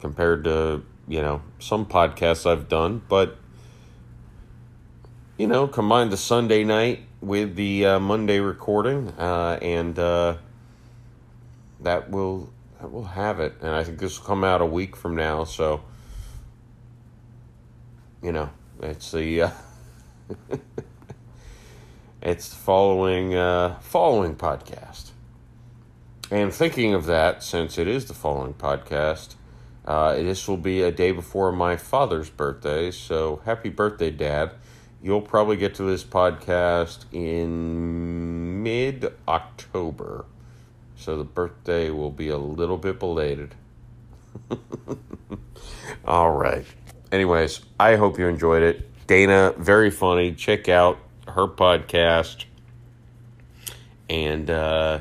compared 0.00 0.44
to, 0.44 0.82
you 1.06 1.20
know, 1.20 1.42
some 1.58 1.84
podcasts 1.84 2.50
I've 2.50 2.68
done, 2.68 3.02
but 3.08 3.36
you 5.38 5.46
know, 5.46 5.66
combine 5.66 6.10
the 6.10 6.16
Sunday 6.16 6.64
night 6.64 7.00
with 7.20 7.56
the 7.56 7.86
uh, 7.86 7.98
Monday 7.98 8.40
recording, 8.40 9.08
uh, 9.18 9.58
and 9.62 9.98
uh, 9.98 10.36
that 11.80 12.10
will 12.10 12.52
that 12.80 12.92
will 12.92 13.04
have 13.04 13.40
it. 13.40 13.54
And 13.60 13.70
I 13.70 13.84
think 13.84 13.98
this 13.98 14.18
will 14.18 14.26
come 14.26 14.44
out 14.44 14.60
a 14.60 14.66
week 14.66 14.94
from 14.94 15.16
now, 15.16 15.44
so 15.44 15.82
you 18.22 18.32
know, 18.32 18.50
it's 18.80 19.10
the 19.10 19.42
uh, 19.42 19.50
it's 22.22 22.48
the 22.50 22.56
following 22.56 23.34
uh, 23.34 23.78
following 23.80 24.36
podcast. 24.36 25.10
And 26.30 26.52
thinking 26.52 26.94
of 26.94 27.04
that, 27.06 27.42
since 27.42 27.76
it 27.76 27.86
is 27.86 28.06
the 28.06 28.14
following 28.14 28.54
podcast, 28.54 29.34
uh, 29.84 30.14
this 30.14 30.48
will 30.48 30.56
be 30.56 30.80
a 30.80 30.90
day 30.90 31.12
before 31.12 31.52
my 31.52 31.76
father's 31.76 32.30
birthday. 32.30 32.90
So 32.90 33.42
happy 33.44 33.68
birthday, 33.68 34.10
Dad! 34.10 34.52
You'll 35.02 35.20
probably 35.20 35.56
get 35.56 35.74
to 35.76 35.82
this 35.82 36.04
podcast 36.04 37.06
in 37.10 38.62
mid 38.62 39.12
October. 39.26 40.26
So 40.94 41.16
the 41.16 41.24
birthday 41.24 41.90
will 41.90 42.12
be 42.12 42.28
a 42.28 42.38
little 42.38 42.76
bit 42.76 43.00
belated. 43.00 43.56
All 46.04 46.30
right. 46.30 46.64
Anyways, 47.10 47.62
I 47.80 47.96
hope 47.96 48.16
you 48.18 48.28
enjoyed 48.28 48.62
it. 48.62 49.06
Dayna, 49.08 49.56
very 49.56 49.90
funny. 49.90 50.32
Check 50.34 50.68
out 50.68 50.98
her 51.26 51.48
podcast. 51.48 52.44
And, 54.08 54.48
uh, 54.48 55.00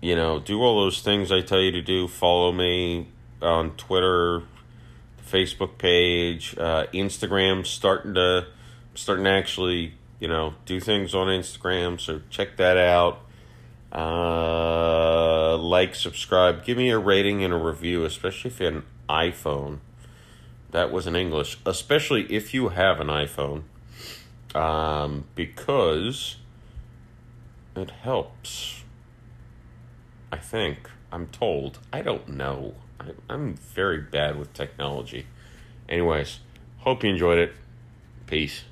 you 0.00 0.16
know, 0.16 0.38
do 0.38 0.62
all 0.62 0.82
those 0.84 1.02
things 1.02 1.30
I 1.30 1.42
tell 1.42 1.60
you 1.60 1.72
to 1.72 1.82
do. 1.82 2.08
Follow 2.08 2.52
me 2.52 3.08
on 3.42 3.72
Twitter, 3.72 4.44
Facebook 5.28 5.78
page, 5.78 6.56
uh, 6.58 6.86
Instagram, 6.94 7.66
starting 7.66 8.14
to 8.14 8.46
starting 8.94 9.24
to 9.24 9.30
actually, 9.30 9.94
you 10.20 10.28
know, 10.28 10.54
do 10.66 10.80
things 10.80 11.14
on 11.14 11.28
Instagram. 11.28 12.00
So 12.00 12.22
check 12.30 12.56
that 12.56 12.76
out. 12.76 13.20
Uh, 13.92 15.56
like, 15.58 15.94
subscribe, 15.94 16.64
give 16.64 16.78
me 16.78 16.90
a 16.90 16.98
rating 16.98 17.44
and 17.44 17.52
a 17.52 17.58
review, 17.58 18.04
especially 18.04 18.50
if 18.50 18.60
you 18.60 18.66
have 18.66 18.74
an 18.76 18.82
iPhone. 19.08 19.78
That 20.70 20.90
was 20.90 21.06
in 21.06 21.14
English, 21.14 21.58
especially 21.66 22.22
if 22.32 22.54
you 22.54 22.70
have 22.70 23.00
an 23.00 23.08
iPhone, 23.08 23.64
um, 24.54 25.24
because 25.34 26.36
it 27.76 27.90
helps. 27.90 28.82
I 30.30 30.38
think. 30.38 30.88
I'm 31.12 31.26
told. 31.26 31.78
I 31.92 32.00
don't 32.00 32.26
know. 32.26 32.74
I, 32.98 33.10
I'm 33.28 33.54
very 33.54 34.00
bad 34.00 34.38
with 34.38 34.54
technology. 34.54 35.26
Anyways, 35.86 36.38
hope 36.78 37.04
you 37.04 37.10
enjoyed 37.10 37.38
it. 37.38 37.52
Peace. 38.26 38.64